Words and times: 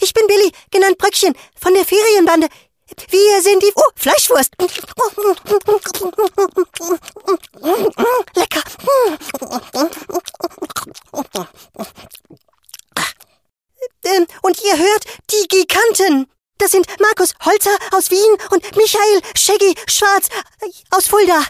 Ich 0.00 0.12
bin 0.12 0.26
Billy, 0.26 0.52
genannt 0.70 0.98
Bröckchen, 0.98 1.34
von 1.60 1.74
der 1.74 1.84
Ferienbande. 1.84 2.48
Wir 3.08 3.42
sind 3.42 3.62
die... 3.62 3.72
Oh, 3.74 3.90
Fleischwurst. 3.96 4.52
Lecker. 8.34 8.62
Ähm, 14.04 14.26
und 14.42 14.62
ihr 14.62 14.78
hört 14.78 15.04
die 15.30 15.48
Giganten. 15.48 16.30
Das 16.58 16.70
sind 16.70 16.86
Markus 17.00 17.34
Holzer 17.44 17.76
aus 17.92 18.10
Wien 18.10 18.36
und 18.50 18.76
Michael 18.76 19.20
Shaggy 19.36 19.74
Schwarz 19.88 20.28
aus 20.90 21.08
Fulda. 21.08 21.42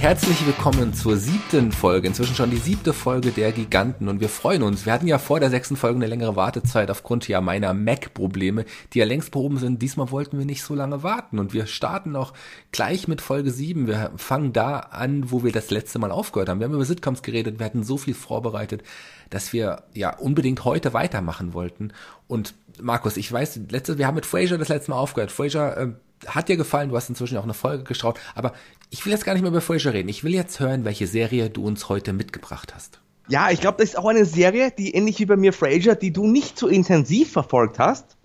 Herzlich 0.00 0.46
willkommen 0.46 0.94
zur 0.94 1.18
siebten 1.18 1.72
Folge, 1.72 2.06
inzwischen 2.08 2.34
schon 2.34 2.50
die 2.50 2.56
siebte 2.56 2.94
Folge 2.94 3.32
der 3.32 3.52
Giganten 3.52 4.08
und 4.08 4.18
wir 4.18 4.30
freuen 4.30 4.62
uns. 4.62 4.86
Wir 4.86 4.94
hatten 4.94 5.06
ja 5.06 5.18
vor 5.18 5.40
der 5.40 5.50
sechsten 5.50 5.76
Folge 5.76 5.96
eine 5.96 6.06
längere 6.06 6.36
Wartezeit 6.36 6.90
aufgrund 6.90 7.28
ja 7.28 7.42
meiner 7.42 7.74
Mac-Probleme, 7.74 8.64
die 8.94 9.00
ja 9.00 9.04
längst 9.04 9.30
behoben 9.30 9.58
sind. 9.58 9.82
Diesmal 9.82 10.10
wollten 10.10 10.38
wir 10.38 10.46
nicht 10.46 10.62
so 10.62 10.74
lange 10.74 11.02
warten 11.02 11.38
und 11.38 11.52
wir 11.52 11.66
starten 11.66 12.16
auch 12.16 12.32
gleich 12.72 13.08
mit 13.08 13.20
Folge 13.20 13.50
sieben. 13.50 13.86
Wir 13.86 14.10
fangen 14.16 14.54
da 14.54 14.78
an, 14.78 15.30
wo 15.30 15.44
wir 15.44 15.52
das 15.52 15.70
letzte 15.70 15.98
Mal 15.98 16.12
aufgehört 16.12 16.48
haben. 16.48 16.60
Wir 16.60 16.64
haben 16.64 16.74
über 16.74 16.86
Sitcoms 16.86 17.22
geredet, 17.22 17.58
wir 17.58 17.66
hatten 17.66 17.84
so 17.84 17.98
viel 17.98 18.14
vorbereitet, 18.14 18.82
dass 19.28 19.52
wir 19.52 19.82
ja 19.92 20.16
unbedingt 20.16 20.64
heute 20.64 20.94
weitermachen 20.94 21.52
wollten. 21.52 21.92
Und 22.26 22.54
Markus, 22.80 23.18
ich 23.18 23.30
weiß, 23.30 23.60
letzte, 23.68 23.98
wir 23.98 24.06
haben 24.06 24.14
mit 24.14 24.24
Fraser 24.24 24.56
das 24.56 24.68
letzte 24.70 24.92
Mal 24.92 24.96
aufgehört. 24.96 25.30
Fraser 25.30 25.76
äh, 25.76 25.88
hat 26.26 26.48
dir 26.48 26.56
gefallen, 26.56 26.88
du 26.88 26.96
hast 26.96 27.10
inzwischen 27.10 27.36
auch 27.36 27.44
eine 27.44 27.54
Folge 27.54 27.84
geschaut, 27.84 28.18
aber 28.34 28.54
ich 28.90 29.04
will 29.04 29.12
jetzt 29.12 29.24
gar 29.24 29.32
nicht 29.32 29.42
mehr 29.42 29.50
über 29.50 29.60
Frasier 29.60 29.94
reden. 29.94 30.08
Ich 30.08 30.24
will 30.24 30.34
jetzt 30.34 30.58
hören, 30.60 30.84
welche 30.84 31.06
Serie 31.06 31.48
du 31.48 31.64
uns 31.64 31.88
heute 31.88 32.12
mitgebracht 32.12 32.74
hast. 32.74 33.00
Ja, 33.28 33.50
ich 33.50 33.60
glaube, 33.60 33.78
das 33.78 33.90
ist 33.90 33.96
auch 33.96 34.08
eine 34.08 34.24
Serie, 34.24 34.72
die 34.76 34.94
ähnlich 34.94 35.20
wie 35.20 35.26
bei 35.26 35.36
mir 35.36 35.52
Frasier, 35.52 35.94
die 35.94 36.12
du 36.12 36.26
nicht 36.26 36.58
so 36.58 36.66
intensiv 36.66 37.30
verfolgt 37.30 37.78
hast. 37.78 38.16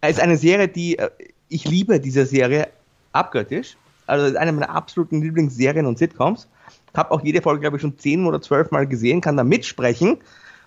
Es 0.00 0.16
ist 0.16 0.22
eine 0.22 0.36
Serie, 0.36 0.66
die 0.66 0.98
äh, 0.98 1.10
ich 1.48 1.64
liebe 1.64 2.00
diese 2.00 2.26
Serie 2.26 2.68
abgöttisch. 3.12 3.76
Also 4.06 4.26
es 4.26 4.32
ist 4.32 4.36
eine 4.36 4.52
meiner 4.52 4.70
absoluten 4.70 5.22
Lieblingsserien 5.22 5.86
und 5.86 5.98
Sitcoms. 5.98 6.48
Habe 6.96 7.12
auch 7.12 7.22
jede 7.22 7.40
Folge, 7.40 7.60
glaube 7.60 7.76
ich, 7.76 7.82
schon 7.82 7.98
zehn 7.98 8.26
oder 8.26 8.40
zwölf 8.42 8.70
Mal 8.72 8.86
gesehen, 8.86 9.20
kann 9.20 9.36
da 9.36 9.44
mitsprechen. 9.44 10.18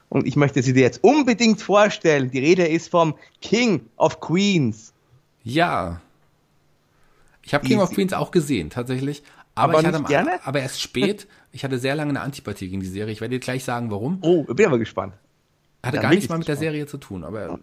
Und 0.08 0.26
ich 0.26 0.36
möchte 0.38 0.64
sie 0.64 0.74
dir 0.74 0.82
jetzt 0.82 1.04
unbedingt 1.04 1.62
vorstellen. 1.62 2.32
Die 2.32 2.40
Rede 2.40 2.66
ist 2.66 2.90
vom 2.90 3.16
King 3.42 3.82
of 3.98 4.20
Queens. 4.22 4.94
Ja, 5.44 6.02
ich 7.50 7.54
habe 7.56 7.66
King 7.66 7.80
of 7.80 7.90
Queens 7.90 8.14
auch 8.14 8.30
gesehen, 8.30 8.70
tatsächlich. 8.70 9.24
Aber, 9.56 9.74
aber 9.74 9.82
ich 9.82 9.88
hatte 9.88 10.04
gerne? 10.04 10.40
aber 10.46 10.62
erst 10.62 10.82
spät. 10.82 11.28
Ich 11.52 11.64
hatte 11.64 11.80
sehr 11.80 11.96
lange 11.96 12.12
eine 12.12 12.22
Antipathie 12.22 12.70
gegen 12.70 12.80
die 12.80 12.86
Serie. 12.86 13.12
Ich 13.12 13.22
werde 13.22 13.34
dir 13.34 13.40
gleich 13.40 13.64
sagen, 13.64 13.90
warum. 13.90 14.20
Oh, 14.22 14.44
bin 14.44 14.68
aber 14.68 14.78
gespannt. 14.78 15.16
Hatte 15.82 15.96
ja, 15.96 16.04
gar 16.04 16.12
nichts 16.12 16.30
mal 16.30 16.38
mit 16.38 16.46
gespannt. 16.46 16.62
der 16.62 16.72
Serie 16.72 16.86
zu 16.86 17.00
tun, 17.00 17.24
aber 17.24 17.58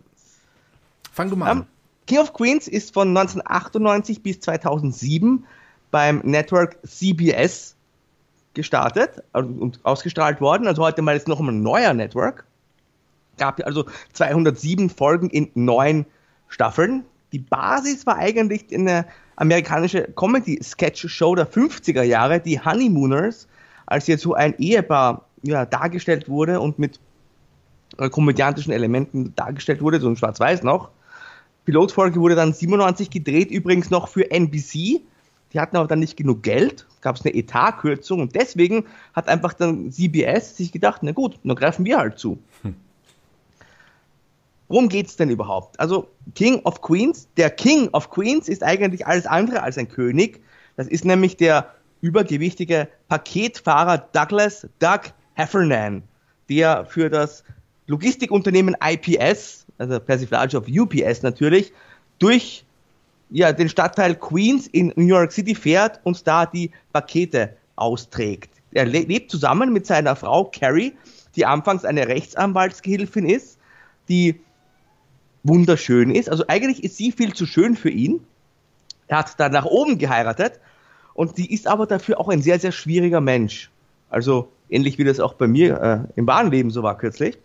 fang 1.13 1.31
du 1.31 1.37
mal 1.37 1.53
um, 1.53 1.59
an. 1.59 1.67
King 2.09 2.19
of 2.19 2.33
Queens 2.33 2.67
ist 2.67 2.93
von 2.93 3.17
1998 3.17 4.25
bis 4.25 4.41
2007 4.41 5.47
beim 5.93 6.19
Network 6.25 6.79
CBS 6.85 7.77
gestartet 8.55 9.23
und 9.33 9.79
ausgestrahlt 9.85 10.41
worden. 10.41 10.67
Also 10.67 10.83
heute 10.83 11.01
mal 11.01 11.17
ist 11.17 11.29
noch 11.29 11.39
ein 11.39 11.63
neuer 11.63 11.95
Network. 11.95 12.45
Gab 13.39 13.65
also 13.65 13.85
207 14.15 14.91
Folgen 14.91 15.31
in 15.31 15.49
neun 15.55 16.07
Staffeln. 16.49 17.05
Die 17.31 17.39
Basis 17.39 18.05
war 18.05 18.17
eigentlich 18.17 18.75
eine 18.75 19.07
amerikanische 19.37 20.09
Comedy-Sketch-Show 20.15 21.35
der 21.35 21.51
50er 21.51 22.03
Jahre, 22.03 22.41
die 22.41 22.59
Honeymooners, 22.61 23.47
als 23.87 24.07
jetzt 24.07 24.23
so 24.23 24.35
ein 24.35 24.55
Ehepaar 24.59 25.27
ja, 25.43 25.65
dargestellt 25.65 26.29
wurde 26.29 26.61
und 26.61 26.79
mit 26.79 26.99
äh, 27.99 28.09
komödiantischen 28.09 28.73
Elementen 28.73 29.35
dargestellt 29.37 29.81
wurde, 29.81 30.01
so 30.01 30.09
in 30.09 30.17
Schwarz-Weiß 30.17 30.63
noch. 30.63 30.91
Pilotfolge 31.65 32.21
wurde 32.21 32.35
dann 32.35 32.53
97 32.53 33.11
gedreht, 33.11 33.51
übrigens 33.51 33.91
noch 33.91 34.09
für 34.09 34.31
NBC. 34.31 35.03
Die 35.53 35.61
hatten 35.61 35.77
aber 35.77 35.87
dann 35.87 36.01
nicht 36.01 36.17
genug 36.17 36.43
Geld, 36.43 36.87
gab 37.01 37.17
es 37.17 37.25
eine 37.25 37.35
Etatkürzung 37.35 38.21
und 38.21 38.35
deswegen 38.35 38.85
hat 39.15 39.29
einfach 39.29 39.53
dann 39.53 39.93
CBS 39.93 40.57
sich 40.57 40.73
gedacht, 40.73 41.03
na 41.03 41.13
gut, 41.13 41.39
dann 41.45 41.57
greifen 41.57 41.85
wir 41.85 41.99
halt 41.99 42.19
zu. 42.19 42.39
Hm. 42.63 42.75
Worum 44.69 44.89
geht 44.89 45.07
es 45.07 45.17
denn 45.17 45.31
überhaupt? 45.31 45.79
Also 45.79 46.09
King 46.35 46.61
of 46.65 46.81
Queens, 46.81 47.29
der 47.37 47.51
King 47.51 47.89
of 47.93 48.11
Queens 48.11 48.49
ist 48.49 48.63
eigentlich 48.63 49.07
alles 49.07 49.27
andere 49.27 49.63
als 49.63 49.79
ein 49.79 49.89
König. 49.89 50.43
Das 50.77 50.89
ist 50.89 51.05
nämlich 51.05 51.37
der 51.37 51.73
übergewichtige 52.01 52.89
Paketfahrer 53.09 53.99
Douglas 54.13 54.67
Doug 54.79 55.13
Heffernan, 55.35 56.03
der 56.49 56.85
für 56.87 57.09
das 57.09 57.45
Logistikunternehmen 57.87 58.77
IPS, 58.83 59.67
also 59.79 60.01
Persiflage 60.01 60.59
auf 60.59 60.67
UPS 60.69 61.23
natürlich, 61.23 61.73
durch 62.19 62.65
ja, 63.31 63.53
den 63.53 63.69
Stadtteil 63.69 64.15
Queens 64.17 64.67
in 64.67 64.93
New 64.97 65.07
York 65.07 65.33
City 65.33 65.55
fährt 65.55 66.01
und 66.05 66.27
da 66.27 66.47
die 66.47 66.71
Pakete 66.93 67.57
austrägt. 67.77 68.51
Er 68.73 68.85
lebt 68.85 69.31
zusammen 69.31 69.73
mit 69.73 69.87
seiner 69.87 70.17
Frau 70.17 70.45
Carrie, 70.45 70.95
die 71.35 71.47
anfangs 71.47 71.85
eine 71.85 72.09
Rechtsanwaltsgehilfin 72.09 73.29
ist, 73.29 73.59
die 74.09 74.41
wunderschön 75.49 76.11
ist. 76.15 76.31
Also 76.31 76.45
eigentlich 76.49 76.85
ist 76.85 76.97
sie 76.97 77.13
viel 77.13 77.35
zu 77.35 77.47
schön 77.47 77.77
für 77.77 77.91
ihn. 77.91 78.21
Er 79.09 79.19
hat 79.19 79.39
dann 79.39 79.53
nach 79.53 79.65
oben 79.65 79.99
geheiratet 79.99 80.61
und 81.15 81.37
sie 81.37 81.47
ist 81.47 81.67
aber 81.67 81.87
dafür 81.87 82.21
auch 82.21 82.29
ein 82.29 82.43
sehr, 82.43 82.59
sehr 82.59 82.73
schwieriger 82.73 83.21
Mensch. 83.21 83.71
Also 84.11 84.49
ähnlich 84.69 84.99
wie 84.99 85.05
das 85.05 85.21
auch 85.21 85.35
bei 85.35 85.47
mir 85.47 86.09
äh, 86.15 86.19
im 86.19 86.27
wahren 86.27 86.51
Leben 86.51 86.71
so 86.71 86.83
war 86.83 86.99
kürzlich. 86.99 87.39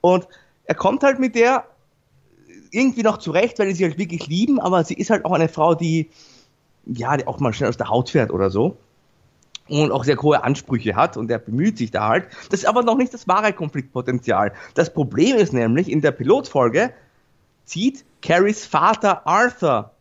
Und 0.00 0.26
er 0.64 0.74
kommt 0.74 1.02
halt 1.02 1.18
mit 1.18 1.34
der 1.34 1.64
irgendwie 2.70 3.02
noch 3.02 3.18
zurecht, 3.18 3.58
weil 3.58 3.74
sie 3.74 3.84
halt 3.84 3.98
wirklich 3.98 4.26
lieben, 4.26 4.60
aber 4.60 4.84
sie 4.84 4.94
ist 4.94 5.10
halt 5.10 5.24
auch 5.24 5.32
eine 5.32 5.48
Frau, 5.48 5.74
die 5.74 6.10
ja, 6.86 7.16
die 7.16 7.26
auch 7.26 7.40
mal 7.40 7.52
schnell 7.52 7.68
aus 7.68 7.76
der 7.76 7.88
Haut 7.88 8.10
fährt 8.10 8.30
oder 8.30 8.50
so 8.50 8.76
und 9.68 9.90
auch 9.90 10.04
sehr 10.04 10.16
hohe 10.20 10.44
Ansprüche 10.44 10.94
hat 10.94 11.16
und 11.16 11.30
er 11.30 11.38
bemüht 11.38 11.78
sich 11.78 11.90
da 11.90 12.08
halt. 12.08 12.28
Das 12.50 12.60
ist 12.60 12.66
aber 12.66 12.82
noch 12.82 12.96
nicht 12.96 13.12
das 13.12 13.26
wahre 13.26 13.52
Konfliktpotenzial. 13.52 14.52
Das 14.74 14.92
Problem 14.92 15.36
ist 15.36 15.52
nämlich 15.52 15.90
in 15.90 16.00
der 16.00 16.12
Pilotfolge, 16.12 16.92
zieht 17.66 18.04
Carries 18.22 18.64
Vater 18.64 19.26
Arthur, 19.26 19.92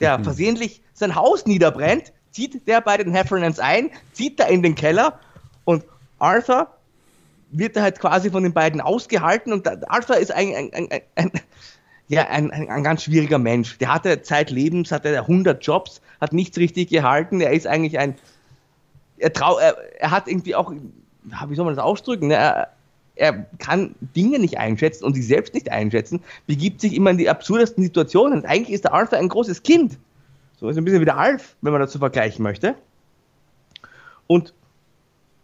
der 0.00 0.18
versehentlich 0.24 0.82
sein 0.94 1.14
Haus 1.14 1.46
niederbrennt, 1.46 2.12
zieht 2.32 2.66
der 2.66 2.80
bei 2.80 2.96
den 2.96 3.12
Heffernans 3.12 3.60
ein, 3.60 3.90
zieht 4.12 4.40
da 4.40 4.46
in 4.46 4.62
den 4.62 4.74
Keller 4.74 5.20
und 5.64 5.84
Arthur 6.18 6.68
wird 7.50 7.76
da 7.76 7.82
halt 7.82 8.00
quasi 8.00 8.30
von 8.30 8.42
den 8.42 8.52
beiden 8.52 8.80
ausgehalten 8.80 9.52
und 9.52 9.68
Arthur 9.88 10.16
ist 10.16 10.32
ein, 10.32 10.54
ein, 10.54 10.90
ein, 10.90 11.00
ein 11.14 11.30
ja, 12.08 12.28
ein, 12.28 12.50
ein, 12.50 12.68
ein, 12.68 12.84
ganz 12.84 13.02
schwieriger 13.02 13.38
Mensch. 13.38 13.78
Der 13.78 13.92
hatte 13.92 14.22
zeitlebens, 14.22 14.92
hatte 14.92 15.18
100 15.18 15.64
Jobs, 15.64 16.00
hat 16.20 16.32
nichts 16.32 16.56
richtig 16.56 16.88
gehalten. 16.88 17.40
Er 17.40 17.52
ist 17.52 17.66
eigentlich 17.66 17.98
ein, 17.98 18.16
er, 19.18 19.32
trau, 19.32 19.58
er, 19.58 19.76
er 20.00 20.10
hat 20.10 20.28
irgendwie 20.28 20.54
auch, 20.54 20.70
wie 20.70 21.54
soll 21.54 21.64
man 21.64 21.74
das 21.74 21.84
ausdrücken? 21.84 22.30
Er, 22.30 22.68
er 23.16 23.46
kann 23.58 23.94
Dinge 24.14 24.38
nicht 24.38 24.58
einschätzen 24.58 25.04
und 25.04 25.14
sich 25.14 25.26
selbst 25.26 25.54
nicht 25.54 25.70
einschätzen, 25.72 26.22
begibt 26.46 26.80
sich 26.80 26.94
immer 26.94 27.10
in 27.10 27.18
die 27.18 27.28
absurdesten 27.28 27.82
Situationen. 27.82 28.44
Eigentlich 28.44 28.74
ist 28.74 28.84
der 28.84 28.94
Arthur 28.94 29.18
ein 29.18 29.28
großes 29.28 29.62
Kind. 29.62 29.98
So 30.60 30.68
ist 30.68 30.76
ein 30.76 30.84
bisschen 30.84 31.00
wie 31.00 31.06
der 31.06 31.18
Alf, 31.18 31.56
wenn 31.62 31.72
man 31.72 31.80
dazu 31.80 31.98
vergleichen 31.98 32.42
möchte. 32.42 32.74
Und 34.26 34.54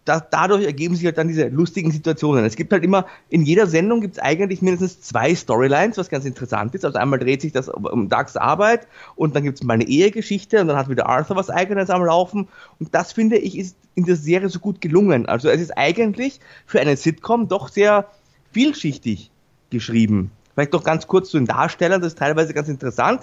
das, 0.05 0.25
dadurch 0.31 0.65
ergeben 0.65 0.97
sich 0.97 1.05
halt 1.05 1.17
dann 1.17 1.29
diese 1.29 1.47
lustigen 1.49 1.93
Situationen. 1.93 2.45
Es 2.45 2.57
gibt 2.57 2.73
halt 2.73 2.83
immer, 2.83 3.07
in 3.29 3.43
jeder 3.43 3.69
Sendung 3.69 4.01
gibt 4.01 4.15
es 4.17 4.23
eigentlich 4.23 4.61
mindestens 4.61 5.01
zwei 5.01 5.35
Storylines, 5.35 5.97
was 5.97 6.09
ganz 6.09 6.25
interessant 6.25 6.75
ist. 6.75 6.85
Also 6.85 6.99
einmal 6.99 7.21
dreht 7.21 7.41
sich 7.41 7.53
das 7.53 7.69
um 7.69 8.09
Dougs 8.09 8.37
Arbeit 8.37 8.89
und 9.15 9.37
dann 9.37 9.45
gibt 9.45 9.59
es 9.59 9.65
mal 9.65 9.75
eine 9.75 9.87
Ehegeschichte 9.87 10.61
und 10.61 10.69
dann 10.69 10.77
hat 10.77 10.89
wieder 10.89 11.09
Arthur 11.09 11.37
was 11.37 11.51
eigenes 11.51 11.89
am 11.89 12.05
Laufen. 12.05 12.49
Und 12.81 12.95
das 12.95 13.13
finde 13.13 13.39
ich 13.39 13.57
ist 13.57 13.77
in 13.95 14.05
der 14.05 14.17
Serie 14.17 14.49
so 14.49 14.59
gut 14.59 14.81
gelungen. 14.81 15.27
Also 15.27 15.49
es 15.49 15.61
ist 15.61 15.77
eigentlich 15.77 16.41
für 16.67 16.81
eine 16.81 16.97
Sitcom 16.97 17.47
doch 17.47 17.69
sehr 17.69 18.09
vielschichtig 18.51 19.31
geschrieben. 19.71 20.33
Vielleicht 20.55 20.75
doch 20.75 20.85
ganz 20.85 21.07
kurz 21.07 21.31
zu 21.31 21.39
den 21.39 21.47
Darstellern, 21.47 22.01
das 22.01 22.15
ist 22.15 22.19
teilweise 22.19 22.53
ganz 22.55 22.69
interessant. 22.69 23.23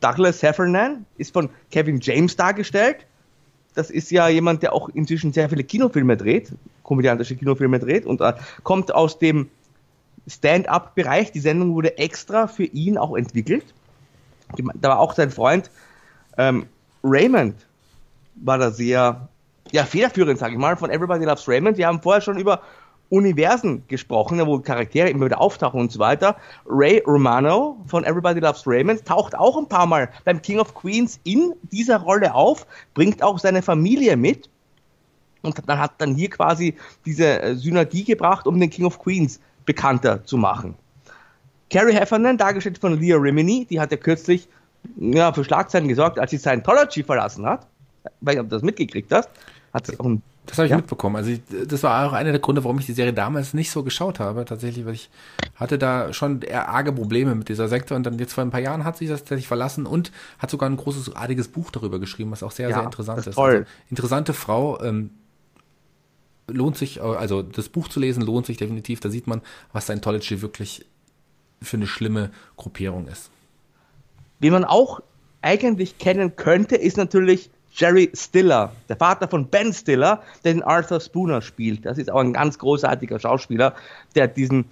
Douglas 0.00 0.42
Heffernan 0.42 1.04
ist 1.18 1.32
von 1.32 1.50
Kevin 1.70 2.00
James 2.00 2.36
dargestellt 2.36 3.06
das 3.76 3.90
ist 3.90 4.10
ja 4.10 4.28
jemand, 4.28 4.62
der 4.62 4.72
auch 4.72 4.88
inzwischen 4.88 5.32
sehr 5.32 5.48
viele 5.48 5.62
Kinofilme 5.62 6.16
dreht, 6.16 6.52
komödiantische 6.82 7.36
Kinofilme 7.36 7.78
dreht 7.78 8.06
und 8.06 8.20
äh, 8.22 8.32
kommt 8.62 8.94
aus 8.94 9.18
dem 9.18 9.50
Stand-up-Bereich. 10.26 11.30
Die 11.32 11.40
Sendung 11.40 11.74
wurde 11.74 11.98
extra 11.98 12.46
für 12.46 12.64
ihn 12.64 12.96
auch 12.96 13.16
entwickelt. 13.16 13.64
Da 14.56 14.88
war 14.88 14.98
auch 14.98 15.14
sein 15.14 15.30
Freund 15.30 15.70
Ähm, 16.38 16.66
Raymond 17.02 17.54
war 18.36 18.58
da 18.58 18.70
sehr, 18.70 19.28
ja, 19.72 19.84
federführend, 19.84 20.38
sage 20.38 20.52
ich 20.52 20.58
mal, 20.58 20.76
von 20.76 20.90
Everybody 20.90 21.24
Loves 21.24 21.48
Raymond. 21.48 21.78
Wir 21.78 21.86
haben 21.86 22.02
vorher 22.02 22.20
schon 22.20 22.38
über 22.38 22.60
Universen 23.08 23.84
gesprochen, 23.88 24.44
wo 24.46 24.58
Charaktere 24.58 25.08
immer 25.10 25.26
wieder 25.26 25.40
auftauchen 25.40 25.80
und 25.80 25.92
so 25.92 25.98
weiter. 25.98 26.36
Ray 26.66 27.02
Romano 27.06 27.78
von 27.86 28.04
Everybody 28.04 28.40
Loves 28.40 28.66
Raymond 28.66 29.04
taucht 29.04 29.36
auch 29.36 29.56
ein 29.56 29.68
paar 29.68 29.86
Mal 29.86 30.10
beim 30.24 30.42
King 30.42 30.58
of 30.58 30.74
Queens 30.74 31.20
in 31.24 31.54
dieser 31.70 31.98
Rolle 31.98 32.34
auf, 32.34 32.66
bringt 32.94 33.22
auch 33.22 33.38
seine 33.38 33.62
Familie 33.62 34.16
mit 34.16 34.48
und 35.46 35.66
man 35.66 35.78
hat 35.78 35.92
dann 35.98 36.14
hier 36.14 36.28
quasi 36.28 36.74
diese 37.04 37.40
äh, 37.40 37.54
Synergie 37.54 38.04
gebracht, 38.04 38.46
um 38.46 38.58
den 38.58 38.70
King 38.70 38.84
of 38.84 38.98
Queens 38.98 39.40
bekannter 39.64 40.24
zu 40.24 40.36
machen. 40.36 40.74
Carrie 41.70 41.94
Heffernan, 41.94 42.38
dargestellt 42.38 42.78
von 42.78 42.98
Leah 43.00 43.16
Rimini, 43.16 43.66
die 43.68 43.80
hat 43.80 43.90
ja 43.90 43.96
kürzlich 43.96 44.48
ja, 44.96 45.32
für 45.32 45.44
Schlagzeilen 45.44 45.88
gesorgt, 45.88 46.18
als 46.18 46.30
sie 46.30 46.38
Scientology 46.38 47.02
verlassen 47.02 47.46
hat. 47.46 47.66
Weil 48.20 48.36
du 48.36 48.44
das 48.44 48.62
mitgekriegt 48.62 49.10
hast, 49.12 49.28
hat 49.72 49.86
sie 49.86 49.98
auch 49.98 50.04
ein 50.04 50.22
das 50.46 50.58
habe 50.58 50.66
ich 50.66 50.70
ja. 50.70 50.76
mitbekommen. 50.76 51.16
Also 51.16 51.30
ich, 51.30 51.40
das 51.66 51.82
war 51.82 52.06
auch 52.06 52.12
einer 52.12 52.30
der 52.30 52.40
Gründe, 52.40 52.64
warum 52.64 52.78
ich 52.78 52.86
die 52.86 52.92
Serie 52.92 53.12
damals 53.12 53.52
nicht 53.52 53.70
so 53.70 53.82
geschaut 53.82 54.20
habe. 54.20 54.44
Tatsächlich, 54.44 54.86
weil 54.86 54.94
ich 54.94 55.10
hatte 55.56 55.76
da 55.76 56.12
schon 56.12 56.42
eher 56.42 56.68
arge 56.68 56.92
Probleme 56.92 57.34
mit 57.34 57.48
dieser 57.48 57.68
Sekte 57.68 57.94
und 57.94 58.04
dann 58.04 58.18
jetzt 58.18 58.32
vor 58.32 58.44
ein 58.44 58.50
paar 58.50 58.60
Jahren 58.60 58.84
hat 58.84 58.96
sie 58.96 59.06
das 59.06 59.20
tatsächlich 59.20 59.48
verlassen 59.48 59.86
und 59.86 60.12
hat 60.38 60.50
sogar 60.50 60.68
ein 60.68 60.76
großes, 60.76 61.16
artiges 61.16 61.48
Buch 61.48 61.70
darüber 61.70 61.98
geschrieben, 61.98 62.30
was 62.30 62.42
auch 62.42 62.52
sehr, 62.52 62.68
ja, 62.68 62.76
sehr 62.76 62.84
interessant 62.84 63.18
ist. 63.18 63.26
ist. 63.26 63.34
Toll. 63.34 63.50
Also, 63.50 63.64
interessante 63.90 64.32
Frau, 64.32 64.80
ähm, 64.82 65.10
lohnt 66.48 66.76
sich, 66.76 67.02
also 67.02 67.42
das 67.42 67.68
Buch 67.68 67.88
zu 67.88 67.98
lesen 67.98 68.22
lohnt 68.22 68.46
sich 68.46 68.56
definitiv. 68.56 69.00
Da 69.00 69.10
sieht 69.10 69.26
man, 69.26 69.42
was 69.72 69.84
Scientology 69.84 70.42
wirklich 70.42 70.86
für 71.60 71.76
eine 71.76 71.86
schlimme 71.86 72.30
Gruppierung 72.56 73.08
ist. 73.08 73.30
Wie 74.38 74.50
man 74.50 74.64
auch 74.64 75.00
eigentlich 75.42 75.98
kennen 75.98 76.36
könnte, 76.36 76.76
ist 76.76 76.96
natürlich 76.96 77.50
Jerry 77.76 78.10
Stiller, 78.14 78.72
der 78.88 78.96
Vater 78.96 79.28
von 79.28 79.48
Ben 79.48 79.72
Stiller, 79.72 80.22
der 80.44 80.54
den 80.54 80.62
Arthur 80.62 80.98
Spooner 80.98 81.42
spielt. 81.42 81.84
Das 81.84 81.98
ist 81.98 82.10
auch 82.10 82.20
ein 82.20 82.32
ganz 82.32 82.58
großartiger 82.58 83.20
Schauspieler, 83.20 83.74
der 84.14 84.28
diesen, 84.28 84.64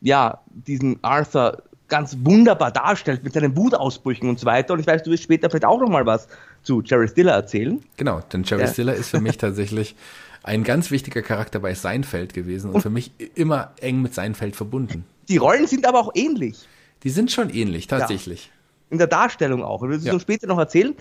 ja, 0.00 0.40
diesen 0.48 0.98
Arthur 1.02 1.62
ganz 1.88 2.16
wunderbar 2.22 2.72
darstellt 2.72 3.22
mit 3.22 3.34
seinen 3.34 3.56
Wutausbrüchen 3.56 4.28
und 4.28 4.40
so 4.40 4.46
weiter. 4.46 4.74
Und 4.74 4.80
ich 4.80 4.86
weiß, 4.86 5.02
du 5.02 5.10
wirst 5.10 5.22
später 5.22 5.50
vielleicht 5.50 5.66
auch 5.66 5.80
noch 5.80 5.88
mal 5.88 6.06
was 6.06 6.28
zu 6.62 6.82
Jerry 6.82 7.08
Stiller 7.08 7.32
erzählen. 7.32 7.82
Genau, 7.98 8.20
denn 8.32 8.42
Jerry 8.42 8.62
ja. 8.62 8.68
Stiller 8.68 8.94
ist 8.94 9.10
für 9.10 9.20
mich 9.20 9.36
tatsächlich 9.38 9.94
ein 10.42 10.64
ganz 10.64 10.90
wichtiger 10.90 11.22
Charakter 11.22 11.60
bei 11.60 11.74
Seinfeld 11.74 12.32
gewesen 12.32 12.68
und, 12.68 12.76
und 12.76 12.80
für 12.80 12.90
mich 12.90 13.12
immer 13.34 13.72
eng 13.80 14.00
mit 14.00 14.14
Seinfeld 14.14 14.56
verbunden. 14.56 15.04
Die 15.28 15.36
Rollen 15.36 15.66
sind 15.66 15.86
aber 15.86 16.00
auch 16.00 16.12
ähnlich. 16.14 16.66
Die 17.02 17.10
sind 17.10 17.30
schon 17.30 17.50
ähnlich, 17.50 17.86
tatsächlich. 17.86 18.46
Ja. 18.46 18.52
In 18.88 18.98
der 18.98 19.08
Darstellung 19.08 19.62
auch. 19.62 19.82
Das 19.82 19.90
wirst 19.90 20.06
ja. 20.06 20.18
später 20.18 20.46
noch 20.46 20.58
erzählen. 20.58 20.94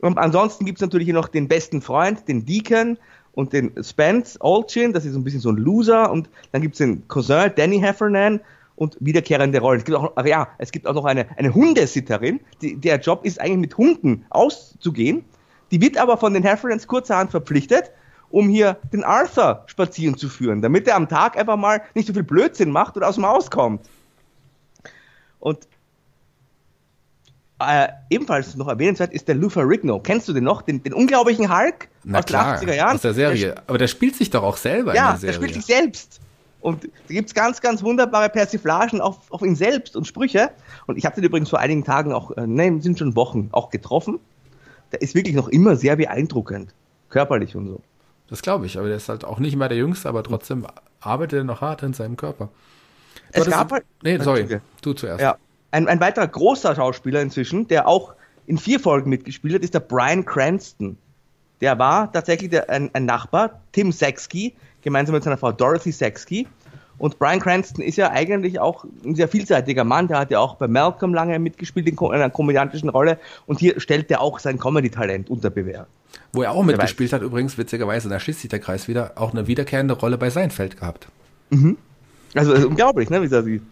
Und 0.00 0.18
ansonsten 0.18 0.64
gibt 0.64 0.78
es 0.78 0.82
natürlich 0.82 1.06
hier 1.06 1.14
noch 1.14 1.28
den 1.28 1.48
besten 1.48 1.82
Freund, 1.82 2.28
den 2.28 2.44
Deacon 2.44 2.98
und 3.32 3.52
den 3.52 3.72
Spence 3.82 4.36
Olchin, 4.40 4.92
das 4.92 5.04
ist 5.04 5.14
ein 5.14 5.24
bisschen 5.24 5.40
so 5.40 5.50
ein 5.50 5.56
Loser. 5.56 6.10
Und 6.10 6.28
dann 6.52 6.62
gibt 6.62 6.74
es 6.74 6.78
den 6.78 7.06
Cousin 7.08 7.52
Danny 7.56 7.80
Heffernan 7.80 8.40
und 8.76 8.96
wiederkehrende 9.00 9.60
Rollen. 9.60 9.78
Es 9.78 9.84
gibt 9.84 9.98
auch, 9.98 10.24
ja, 10.24 10.48
es 10.58 10.70
gibt 10.70 10.86
auch 10.86 10.94
noch 10.94 11.04
eine, 11.04 11.26
eine 11.36 11.52
Hundesitterin, 11.52 12.40
die, 12.62 12.76
der 12.76 12.98
Job 12.98 13.24
ist 13.24 13.40
eigentlich 13.40 13.58
mit 13.58 13.78
Hunden 13.78 14.24
auszugehen. 14.30 15.24
Die 15.70 15.80
wird 15.80 15.98
aber 15.98 16.16
von 16.16 16.32
den 16.32 16.44
Heffernans 16.44 16.86
kurzerhand 16.86 17.30
verpflichtet, 17.30 17.90
um 18.30 18.48
hier 18.48 18.76
den 18.92 19.04
Arthur 19.04 19.64
spazieren 19.66 20.16
zu 20.16 20.28
führen, 20.28 20.62
damit 20.62 20.86
er 20.86 20.96
am 20.96 21.08
Tag 21.08 21.36
einfach 21.36 21.56
mal 21.56 21.82
nicht 21.94 22.06
so 22.06 22.14
viel 22.14 22.22
Blödsinn 22.22 22.70
macht 22.70 22.96
und 22.96 23.02
aus 23.02 23.16
dem 23.16 23.26
Haus 23.26 23.50
kommt. 23.50 23.88
Und 25.40 25.68
äh, 27.60 27.88
ebenfalls 28.10 28.54
noch 28.56 28.68
erwähnenswert 28.68 29.12
ist 29.12 29.26
der 29.26 29.34
Luther 29.34 29.68
Rigno. 29.68 29.98
Kennst 30.00 30.28
du 30.28 30.32
den 30.32 30.44
noch? 30.44 30.62
Den, 30.62 30.82
den 30.82 30.92
unglaublichen 30.92 31.54
Hulk 31.54 31.88
Na 32.04 32.18
aus 32.20 32.26
klar, 32.26 32.58
den 32.58 32.68
80er 32.68 32.74
Jahren? 32.74 32.94
Aus 32.96 33.02
der 33.02 33.14
Serie. 33.14 33.46
Der, 33.54 33.62
Aber 33.66 33.78
der 33.78 33.88
spielt 33.88 34.16
sich 34.16 34.30
doch 34.30 34.42
auch 34.42 34.56
selber 34.56 34.94
ja, 34.94 35.06
in 35.06 35.20
der 35.20 35.32
Serie. 35.32 35.34
Ja, 35.34 35.38
der 35.40 35.46
spielt 35.46 35.54
sich 35.54 35.76
selbst. 35.76 36.20
Und 36.60 36.84
da 36.84 37.14
gibt 37.14 37.28
es 37.28 37.34
ganz, 37.34 37.60
ganz 37.60 37.82
wunderbare 37.82 38.28
Persiflagen 38.28 39.00
auf, 39.00 39.30
auf 39.30 39.42
ihn 39.42 39.56
selbst 39.56 39.96
und 39.96 40.06
Sprüche. 40.06 40.50
Und 40.86 40.98
ich 40.98 41.04
habe 41.04 41.14
den 41.14 41.24
übrigens 41.24 41.50
vor 41.50 41.58
einigen 41.60 41.84
Tagen 41.84 42.12
auch, 42.12 42.30
äh, 42.32 42.46
nein, 42.46 42.80
sind 42.80 42.98
schon 42.98 43.14
Wochen, 43.16 43.48
auch 43.52 43.70
getroffen. 43.70 44.18
Der 44.92 45.02
ist 45.02 45.14
wirklich 45.14 45.34
noch 45.34 45.48
immer 45.48 45.76
sehr 45.76 45.96
beeindruckend. 45.96 46.74
Körperlich 47.10 47.54
und 47.56 47.68
so. 47.68 47.80
Das 48.28 48.42
glaube 48.42 48.66
ich, 48.66 48.78
aber 48.78 48.88
der 48.88 48.96
ist 48.96 49.08
halt 49.08 49.24
auch 49.24 49.38
nicht 49.38 49.56
mehr 49.56 49.68
der 49.68 49.78
Jüngste, 49.78 50.08
aber 50.08 50.22
trotzdem 50.22 50.66
arbeitet 51.00 51.38
er 51.38 51.44
noch 51.44 51.60
hart 51.60 51.82
in 51.82 51.94
seinem 51.94 52.16
Körper. 52.16 52.50
Du 53.32 53.40
es 53.40 53.50
gab 53.50 53.72
halt, 53.72 53.84
nee, 54.02 54.18
sorry, 54.18 54.60
du 54.82 54.92
zuerst. 54.92 55.20
Ja, 55.20 55.36
ein, 55.70 55.88
ein 55.88 56.00
weiterer 56.00 56.26
großer 56.26 56.74
Schauspieler 56.74 57.20
inzwischen, 57.20 57.68
der 57.68 57.86
auch 57.88 58.14
in 58.46 58.58
vier 58.58 58.80
Folgen 58.80 59.10
mitgespielt 59.10 59.54
hat, 59.54 59.62
ist 59.62 59.74
der 59.74 59.80
Brian 59.80 60.24
Cranston. 60.24 60.96
Der 61.60 61.78
war 61.78 62.10
tatsächlich 62.12 62.50
der, 62.50 62.70
ein, 62.70 62.90
ein 62.94 63.04
Nachbar, 63.04 63.60
Tim 63.72 63.92
Sexky, 63.92 64.54
gemeinsam 64.82 65.14
mit 65.14 65.24
seiner 65.24 65.36
Frau 65.36 65.52
Dorothy 65.52 65.92
Sexky. 65.92 66.46
Und 66.98 67.18
Brian 67.18 67.38
Cranston 67.38 67.84
ist 67.84 67.96
ja 67.96 68.10
eigentlich 68.10 68.58
auch 68.58 68.84
ein 69.04 69.14
sehr 69.14 69.28
vielseitiger 69.28 69.84
Mann. 69.84 70.08
Der 70.08 70.18
hat 70.18 70.30
ja 70.30 70.40
auch 70.40 70.56
bei 70.56 70.66
Malcolm 70.66 71.14
lange 71.14 71.38
mitgespielt 71.38 71.86
in 71.86 71.98
einer 71.98 72.30
komödiantischen 72.30 72.88
Rolle. 72.88 73.18
Und 73.46 73.60
hier 73.60 73.80
stellt 73.80 74.10
er 74.10 74.20
auch 74.20 74.40
sein 74.40 74.58
Comedy-Talent 74.58 75.30
unter 75.30 75.50
Bewehr. 75.50 75.86
Wo 76.32 76.42
er 76.42 76.52
auch 76.52 76.64
mitgespielt 76.64 77.12
hat, 77.12 77.22
übrigens, 77.22 77.56
witzigerweise, 77.56 78.08
da 78.08 78.18
schließt 78.18 78.40
sich 78.40 78.50
der 78.50 78.58
Kreis 78.58 78.88
wieder, 78.88 79.12
auch 79.14 79.32
eine 79.32 79.46
wiederkehrende 79.46 79.94
Rolle 79.94 80.18
bei 80.18 80.30
Seinfeld 80.30 80.78
gehabt. 80.78 81.08
Mhm. 81.50 81.76
Also 82.34 82.54
unglaublich, 82.54 83.10
ne, 83.10 83.22
wie 83.22 83.28
sieht. 83.28 83.62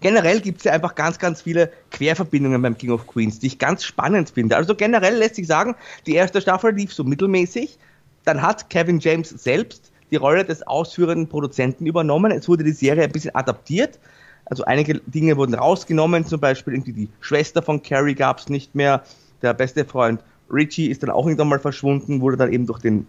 Generell 0.00 0.40
gibt 0.40 0.58
es 0.58 0.64
ja 0.64 0.72
einfach 0.72 0.94
ganz, 0.94 1.18
ganz 1.18 1.42
viele 1.42 1.70
Querverbindungen 1.90 2.60
beim 2.60 2.76
King 2.76 2.90
of 2.90 3.06
Queens, 3.06 3.38
die 3.38 3.48
ich 3.48 3.58
ganz 3.58 3.84
spannend 3.84 4.30
finde. 4.30 4.56
Also 4.56 4.74
generell 4.74 5.16
lässt 5.16 5.36
sich 5.36 5.46
sagen, 5.46 5.74
die 6.06 6.14
erste 6.14 6.40
Staffel 6.40 6.74
lief 6.74 6.92
so 6.92 7.04
mittelmäßig. 7.04 7.78
Dann 8.24 8.42
hat 8.42 8.70
Kevin 8.70 8.98
James 9.00 9.30
selbst 9.30 9.92
die 10.10 10.16
Rolle 10.16 10.44
des 10.44 10.66
ausführenden 10.66 11.28
Produzenten 11.28 11.86
übernommen. 11.86 12.32
Es 12.32 12.48
wurde 12.48 12.64
die 12.64 12.72
Serie 12.72 13.04
ein 13.04 13.12
bisschen 13.12 13.34
adaptiert. 13.34 13.98
Also 14.46 14.64
einige 14.64 15.00
Dinge 15.06 15.36
wurden 15.36 15.54
rausgenommen, 15.54 16.26
zum 16.26 16.40
Beispiel 16.40 16.74
irgendwie 16.74 16.92
die 16.92 17.08
Schwester 17.20 17.62
von 17.62 17.82
Carrie 17.82 18.14
gab 18.14 18.38
es 18.38 18.48
nicht 18.48 18.74
mehr. 18.74 19.02
Der 19.42 19.54
beste 19.54 19.84
Freund 19.84 20.22
Richie 20.50 20.90
ist 20.90 21.02
dann 21.02 21.10
auch 21.10 21.26
irgendwann 21.26 21.48
mal 21.48 21.58
verschwunden, 21.58 22.20
wurde 22.20 22.36
dann 22.36 22.52
eben 22.52 22.66
durch 22.66 22.80
den 22.80 23.06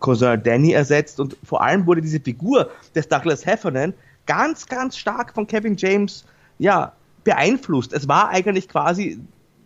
Cousin 0.00 0.42
Danny 0.42 0.72
ersetzt 0.72 1.20
und 1.20 1.36
vor 1.42 1.62
allem 1.62 1.86
wurde 1.86 2.02
diese 2.02 2.20
Figur 2.20 2.70
des 2.94 3.08
Douglas 3.08 3.46
Heffernan 3.46 3.94
ganz, 4.26 4.66
ganz 4.66 4.96
stark 4.96 5.34
von 5.34 5.46
Kevin 5.46 5.76
James 5.76 6.24
ja, 6.58 6.92
beeinflusst. 7.24 7.92
Es 7.92 8.08
war 8.08 8.28
eigentlich 8.28 8.68
quasi 8.68 9.20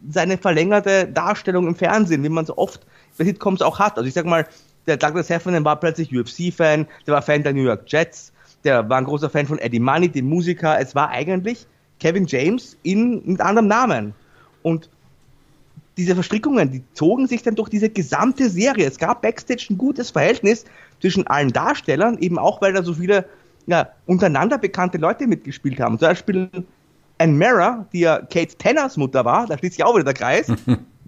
seine 0.09 0.39
verlängerte 0.39 1.07
Darstellung 1.07 1.67
im 1.67 1.75
Fernsehen, 1.75 2.23
wie 2.23 2.29
man 2.29 2.47
so 2.47 2.57
oft 2.57 2.87
bei 3.19 3.25
Sitcoms 3.25 3.63
auch 3.63 3.79
hat. 3.79 3.97
Also 3.97 4.09
ich 4.09 4.15
sag 4.15 4.25
mal, 4.25 4.47
der 4.87 4.97
Douglas 4.97 5.29
Heffernan 5.29 5.65
war 5.65 5.77
plötzlich 5.77 6.15
UFC-Fan, 6.15 6.87
der 7.07 7.15
war 7.15 7.23
Fan 7.23 7.43
der 7.43 7.53
New 7.53 7.63
York 7.63 7.83
Jets, 7.87 8.33
der 8.65 8.89
war 8.89 8.99
ein 8.99 9.05
großer 9.05 9.31
Fan 9.31 9.47
von 9.47 9.59
Eddie 9.59 9.81
Money, 9.81 10.09
dem 10.09 10.29
Musiker. 10.29 10.79
Es 10.81 10.95
war 10.95 11.11
eigentlich 11.11 11.67
Kevin 11.99 12.27
James 12.27 12.77
in, 12.83 13.23
mit 13.25 13.41
anderem 13.41 13.69
Namen. 13.69 14.15
Und 14.63 14.89
diese 15.97 16.15
Verstrickungen, 16.15 16.71
die 16.71 16.83
zogen 16.95 17.27
sich 17.27 17.43
dann 17.43 17.55
durch 17.57 17.69
diese 17.69 17.91
gesamte 17.91 18.49
Serie. 18.49 18.87
Es 18.87 18.99
gab 18.99 19.23
Backstage 19.23 19.67
ein 19.71 19.79
gutes 19.79 20.11
Verhältnis 20.11 20.65
zwischen 21.01 21.27
allen 21.27 21.53
Darstellern, 21.53 22.19
eben 22.19 22.39
auch, 22.39 22.63
weil 22.63 22.73
da 22.73 22.83
so 22.83 22.95
viele 22.95 23.27
ja, 23.67 23.91
untereinander 24.07 24.59
bekannte 24.59 24.99
Leute 24.99 25.27
mitgespielt 25.27 25.81
haben. 25.81 25.99
Zum 25.99 26.09
Beispiel 26.09 26.51
Anne 27.19 27.33
Mara, 27.33 27.87
die 27.93 28.01
ja 28.01 28.19
Kate 28.19 28.57
Tenners 28.57 28.97
Mutter 28.97 29.25
war, 29.25 29.47
da 29.47 29.59
schließt 29.59 29.77
sich 29.77 29.85
auch 29.85 29.95
wieder 29.95 30.05
der 30.05 30.15
Kreis, 30.15 30.53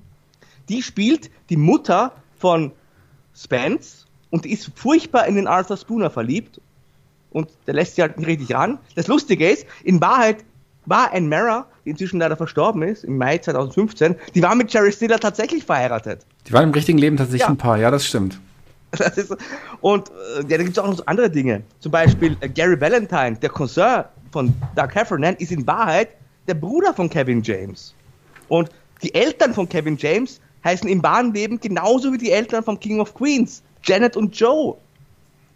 die 0.69 0.83
spielt 0.83 1.31
die 1.49 1.57
Mutter 1.57 2.13
von 2.39 2.73
Spence 3.35 4.07
und 4.31 4.47
ist 4.47 4.71
furchtbar 4.75 5.27
in 5.27 5.37
den 5.37 5.47
Arthur 5.47 5.77
Spooner 5.77 6.11
verliebt 6.11 6.61
und 7.31 7.49
der 7.67 7.75
lässt 7.75 7.97
sie 7.97 8.03
halt 8.03 8.19
nicht 8.19 8.27
richtig 8.27 8.55
ran. 8.55 8.79
Das 8.95 9.07
Lustige 9.07 9.49
ist, 9.49 9.67
in 9.85 10.01
Wahrheit 10.01 10.45
war 10.85 11.13
Anne 11.13 11.29
Mara, 11.29 11.67
die 11.85 11.91
inzwischen 11.91 12.21
leider 12.21 12.37
verstorben 12.37 12.83
ist, 12.83 13.05
im 13.05 13.17
Mai 13.17 13.39
2015, 13.39 14.17
die 14.35 14.43
war 14.43 14.55
mit 14.55 14.73
Jerry 14.73 14.93
Stiller 14.93 15.19
tatsächlich 15.19 15.65
verheiratet. 15.65 16.27
Die 16.47 16.53
waren 16.53 16.65
im 16.65 16.71
richtigen 16.73 16.99
Leben 16.99 17.17
tatsächlich 17.17 17.43
ja. 17.43 17.49
ein 17.49 17.57
Paar, 17.57 17.79
ja, 17.79 17.91
das 17.91 18.07
stimmt. 18.07 18.41
Ist, 19.17 19.35
und 19.81 20.11
äh, 20.11 20.43
ja, 20.43 20.59
da 20.59 20.59
gibt 20.59 20.71
es 20.71 20.79
auch 20.79 20.87
noch 20.87 20.97
so 20.97 21.05
andere 21.07 21.31
Dinge. 21.31 21.63
Zum 21.81 21.93
Beispiel 21.93 22.37
äh, 22.41 22.49
Gary 22.49 22.79
Valentine, 22.81 23.37
der 23.37 23.49
Cousin 23.49 24.05
von 24.31 24.53
Doug 24.77 24.95
Heffernan, 24.95 25.35
ist 25.37 25.51
in 25.51 25.67
Wahrheit 25.67 26.11
der 26.47 26.55
Bruder 26.55 26.93
von 26.93 27.09
Kevin 27.09 27.43
James. 27.43 27.95
Und 28.49 28.71
die 29.03 29.15
Eltern 29.15 29.55
von 29.55 29.69
Kevin 29.69 29.97
James 29.97 30.41
heißen 30.65 30.89
im 30.89 31.03
wahren 31.03 31.33
Leben 31.33 31.59
genauso 31.59 32.13
wie 32.13 32.19
die 32.19 32.31
Eltern 32.31 32.63
von 32.63 32.79
King 32.79 33.01
of 33.01 33.15
Queens, 33.15 33.63
Janet 33.83 34.17
und 34.17 34.37
Joe. 34.37 34.77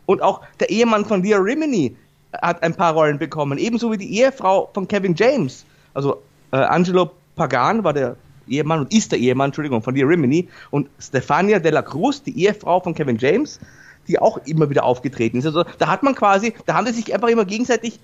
Und 0.06 0.22
auch 0.22 0.40
der 0.60 0.70
Ehemann 0.70 1.04
von 1.04 1.22
Leah 1.22 1.38
Rimini 1.38 1.94
hat 2.42 2.62
ein 2.62 2.74
paar 2.74 2.94
Rollen 2.94 3.18
bekommen, 3.18 3.58
ebenso 3.58 3.92
wie 3.92 3.98
die 3.98 4.18
Ehefrau 4.18 4.70
von 4.72 4.88
Kevin 4.88 5.14
James. 5.14 5.64
Also 5.94 6.22
äh, 6.52 6.56
Angelo 6.56 7.10
Pagan 7.34 7.84
war 7.84 7.92
der 7.92 8.16
Ehemann 8.48 8.80
und 8.80 8.92
ist 8.92 9.12
der 9.12 9.18
Ehemann, 9.18 9.48
Entschuldigung, 9.48 9.82
von 9.82 9.94
Leah 9.94 10.06
Rimini 10.06 10.48
und 10.70 10.88
Stefania 10.98 11.58
Della 11.58 11.82
Cruz, 11.82 12.22
die 12.22 12.38
Ehefrau 12.44 12.80
von 12.80 12.94
Kevin 12.94 13.18
James, 13.18 13.60
die 14.08 14.18
auch 14.18 14.38
immer 14.46 14.70
wieder 14.70 14.84
aufgetreten 14.84 15.38
ist. 15.38 15.46
Also 15.46 15.64
da 15.78 15.88
hat 15.88 16.02
man 16.02 16.14
quasi, 16.14 16.54
da 16.66 16.74
haben 16.74 16.86
sie 16.86 16.92
sich 16.92 17.12
einfach 17.14 17.28
immer 17.28 17.44
gegenseitig 17.44 17.98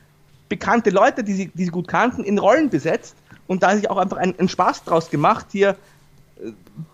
bekannte 0.49 0.91
Leute, 0.91 1.25
die 1.25 1.33
sie, 1.33 1.51
die 1.55 1.65
sie 1.65 1.71
gut 1.71 1.89
kannten, 1.89 2.25
in 2.25 2.39
Rollen 2.39 2.71
besetzt 2.71 3.17
und 3.47 3.63
da 3.63 3.75
sich 3.77 3.89
auch 3.89 3.97
einfach 3.97 4.19
einen, 4.19 4.39
einen 4.39 4.49
Spaß 4.49 4.85
draus 4.85 5.11
gemacht, 5.11 5.47
hier 5.53 5.77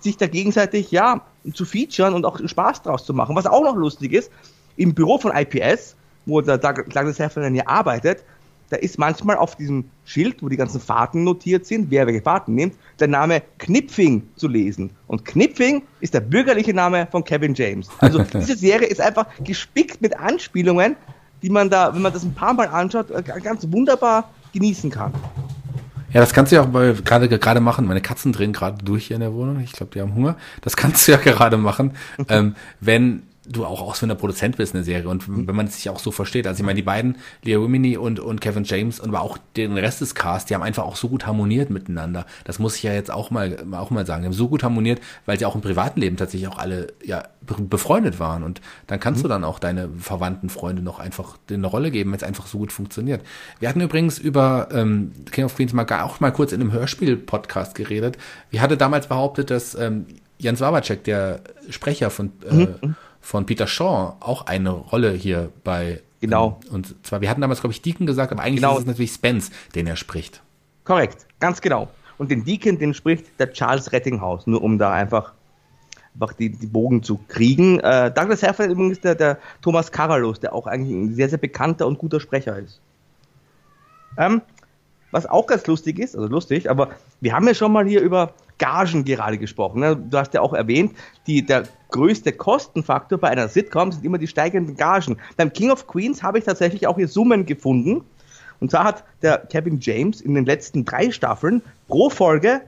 sich 0.00 0.16
da 0.16 0.26
gegenseitig, 0.26 0.90
ja, 0.90 1.22
zu 1.54 1.64
featuren 1.64 2.14
und 2.14 2.24
auch 2.24 2.38
Spaß 2.44 2.82
draus 2.82 3.04
zu 3.04 3.14
machen. 3.14 3.36
Was 3.36 3.46
auch 3.46 3.62
noch 3.62 3.76
lustig 3.76 4.12
ist, 4.12 4.30
im 4.76 4.94
Büro 4.94 5.18
von 5.18 5.32
IPS, 5.34 5.96
wo 6.26 6.40
der 6.40 6.58
Douglas 6.58 7.18
Heffernan 7.18 7.54
hier 7.54 7.68
arbeitet, 7.68 8.24
da 8.70 8.76
ist 8.76 8.98
manchmal 8.98 9.36
auf 9.36 9.56
diesem 9.56 9.84
Schild, 10.04 10.42
wo 10.42 10.48
die 10.48 10.56
ganzen 10.56 10.80
Fahrten 10.80 11.24
notiert 11.24 11.66
sind, 11.66 11.90
wer 11.90 12.06
welche 12.06 12.22
Fahrten 12.22 12.54
nimmt, 12.54 12.74
der 13.00 13.08
Name 13.08 13.42
Knipfing 13.58 14.22
zu 14.36 14.48
lesen. 14.48 14.90
Und 15.06 15.24
Knipfing 15.24 15.82
ist 16.00 16.14
der 16.14 16.20
bürgerliche 16.20 16.74
Name 16.74 17.08
von 17.10 17.24
Kevin 17.24 17.54
James. 17.54 17.88
Also 17.98 18.22
diese 18.34 18.56
Serie 18.56 18.88
ist 18.88 19.00
einfach 19.00 19.26
gespickt 19.42 20.00
mit 20.02 20.18
Anspielungen, 20.18 20.96
die 21.42 21.50
man 21.50 21.70
da, 21.70 21.94
wenn 21.94 22.02
man 22.02 22.12
das 22.12 22.24
ein 22.24 22.34
paar 22.34 22.52
Mal 22.52 22.68
anschaut, 22.68 23.10
äh, 23.10 23.22
ganz 23.22 23.66
wunderbar 23.70 24.30
genießen 24.52 24.90
kann. 24.90 25.12
Ja, 26.12 26.20
das 26.20 26.32
kannst 26.32 26.52
du 26.52 26.56
ja 26.56 26.62
auch 26.62 26.72
gerade 27.04 27.28
gerade 27.28 27.60
machen. 27.60 27.86
Meine 27.86 28.00
Katzen 28.00 28.32
drehen 28.32 28.54
gerade 28.54 28.82
durch 28.82 29.06
hier 29.08 29.16
in 29.16 29.20
der 29.20 29.34
Wohnung. 29.34 29.60
Ich 29.60 29.72
glaube, 29.72 29.92
die 29.92 30.00
haben 30.00 30.14
Hunger. 30.14 30.36
Das 30.62 30.76
kannst 30.76 31.06
du 31.06 31.12
ja 31.12 31.18
gerade 31.22 31.58
machen, 31.58 31.92
ähm, 32.28 32.54
wenn 32.80 33.24
du 33.50 33.64
auch 33.64 33.80
ausführender 33.80 34.14
Produzent 34.14 34.56
bist 34.56 34.74
in 34.74 34.78
der 34.78 34.84
Serie 34.84 35.08
und 35.08 35.24
wenn 35.28 35.54
man 35.54 35.66
es 35.66 35.76
sich 35.76 35.90
auch 35.90 35.98
so 35.98 36.10
versteht. 36.10 36.46
Also 36.46 36.60
ich 36.60 36.66
meine, 36.66 36.76
die 36.76 36.82
beiden, 36.82 37.16
Lea 37.42 37.56
Wimini 37.56 37.96
und, 37.96 38.20
und 38.20 38.40
Kevin 38.40 38.64
James 38.64 39.00
und 39.00 39.08
aber 39.08 39.22
auch 39.22 39.38
den 39.56 39.76
Rest 39.76 40.00
des 40.00 40.14
Cast, 40.14 40.50
die 40.50 40.54
haben 40.54 40.62
einfach 40.62 40.84
auch 40.84 40.96
so 40.96 41.08
gut 41.08 41.26
harmoniert 41.26 41.70
miteinander. 41.70 42.26
Das 42.44 42.58
muss 42.58 42.76
ich 42.76 42.82
ja 42.82 42.92
jetzt 42.92 43.10
auch 43.10 43.30
mal, 43.30 43.64
auch 43.72 43.90
mal 43.90 44.06
sagen. 44.06 44.22
Die 44.22 44.26
haben 44.26 44.34
so 44.34 44.48
gut 44.48 44.62
harmoniert, 44.62 45.00
weil 45.26 45.38
sie 45.38 45.46
auch 45.46 45.54
im 45.54 45.60
privaten 45.60 46.00
Leben 46.00 46.16
tatsächlich 46.16 46.48
auch 46.48 46.58
alle 46.58 46.88
ja 47.04 47.24
befreundet 47.40 48.20
waren 48.20 48.42
und 48.42 48.60
dann 48.86 49.00
kannst 49.00 49.20
mhm. 49.20 49.22
du 49.22 49.28
dann 49.28 49.44
auch 49.44 49.58
deine 49.58 49.88
verwandten 49.98 50.50
Freunde 50.50 50.82
noch 50.82 50.98
einfach 50.98 51.38
eine 51.50 51.66
Rolle 51.66 51.90
geben, 51.90 52.10
wenn 52.10 52.18
es 52.18 52.22
einfach 52.22 52.46
so 52.46 52.58
gut 52.58 52.72
funktioniert. 52.72 53.22
Wir 53.58 53.68
hatten 53.70 53.80
übrigens 53.80 54.18
über 54.18 54.68
ähm, 54.72 55.12
King 55.30 55.46
of 55.46 55.56
Queens 55.56 55.72
mal 55.72 55.86
auch 56.02 56.20
mal 56.20 56.30
kurz 56.30 56.52
in 56.52 56.60
einem 56.60 56.72
Hörspiel-Podcast 56.72 57.74
geredet. 57.74 58.18
Wir 58.50 58.60
hatte 58.60 58.76
damals 58.76 59.06
behauptet, 59.06 59.50
dass 59.50 59.74
ähm, 59.74 60.06
Jens 60.38 60.60
Wawacek, 60.60 61.04
der 61.04 61.40
Sprecher 61.70 62.10
von 62.10 62.32
äh, 62.48 62.54
mhm 62.54 62.96
von 63.20 63.46
Peter 63.46 63.66
Shaw 63.66 64.16
auch 64.20 64.46
eine 64.46 64.70
Rolle 64.70 65.12
hier 65.12 65.50
bei. 65.64 66.00
Genau. 66.20 66.60
Ähm, 66.66 66.74
und 66.74 67.06
zwar, 67.06 67.20
wir 67.20 67.30
hatten 67.30 67.40
damals, 67.40 67.60
glaube 67.60 67.72
ich, 67.72 67.82
Deacon 67.82 68.06
gesagt, 68.06 68.32
aber 68.32 68.42
eigentlich 68.42 68.56
genau. 68.56 68.74
ist 68.74 68.80
es 68.80 68.86
natürlich 68.86 69.12
Spence, 69.12 69.50
den 69.74 69.86
er 69.86 69.96
spricht. 69.96 70.42
Korrekt, 70.84 71.26
ganz 71.38 71.60
genau. 71.60 71.88
Und 72.16 72.30
den 72.30 72.44
Deacon, 72.44 72.78
den 72.78 72.94
spricht 72.94 73.26
der 73.38 73.52
Charles 73.52 73.92
Rettinghaus, 73.92 74.46
nur 74.46 74.62
um 74.62 74.78
da 74.78 74.92
einfach, 74.92 75.32
einfach 76.14 76.32
die, 76.32 76.50
die 76.50 76.66
Bogen 76.66 77.02
zu 77.02 77.20
kriegen. 77.28 77.78
Äh, 77.80 78.10
Douglas 78.10 78.42
Herford 78.42 78.70
übrigens 78.70 79.00
der, 79.00 79.14
der 79.14 79.38
Thomas 79.62 79.92
Karalos, 79.92 80.40
der 80.40 80.52
auch 80.52 80.66
eigentlich 80.66 80.96
ein 80.96 81.14
sehr, 81.14 81.28
sehr 81.28 81.38
bekannter 81.38 81.86
und 81.86 81.98
guter 81.98 82.18
Sprecher 82.18 82.58
ist. 82.58 82.80
Ähm, 84.16 84.42
was 85.10 85.26
auch 85.26 85.46
ganz 85.46 85.66
lustig 85.66 85.98
ist, 85.98 86.16
also 86.16 86.28
lustig, 86.28 86.68
aber 86.68 86.90
wir 87.20 87.32
haben 87.32 87.46
ja 87.46 87.54
schon 87.54 87.72
mal 87.72 87.86
hier 87.86 88.00
über 88.00 88.34
Gagen 88.58 89.04
gerade 89.04 89.38
gesprochen. 89.38 89.80
Ne? 89.80 89.96
Du 89.96 90.18
hast 90.18 90.34
ja 90.34 90.40
auch 90.40 90.52
erwähnt, 90.52 90.92
die, 91.26 91.44
der 91.44 91.64
größte 91.90 92.32
Kostenfaktor 92.32 93.18
bei 93.18 93.28
einer 93.28 93.48
Sitcom 93.48 93.92
sind 93.92 94.04
immer 94.04 94.18
die 94.18 94.26
steigenden 94.26 94.76
Gagen. 94.76 95.16
Beim 95.36 95.52
King 95.52 95.70
of 95.70 95.86
Queens 95.86 96.22
habe 96.22 96.38
ich 96.38 96.44
tatsächlich 96.44 96.86
auch 96.86 96.96
hier 96.96 97.08
Summen 97.08 97.46
gefunden. 97.46 98.02
Und 98.60 98.70
zwar 98.70 98.84
hat 98.84 99.04
der 99.22 99.38
Kevin 99.38 99.78
James 99.80 100.20
in 100.20 100.34
den 100.34 100.44
letzten 100.44 100.84
drei 100.84 101.10
Staffeln 101.10 101.62
pro 101.86 102.10
Folge 102.10 102.62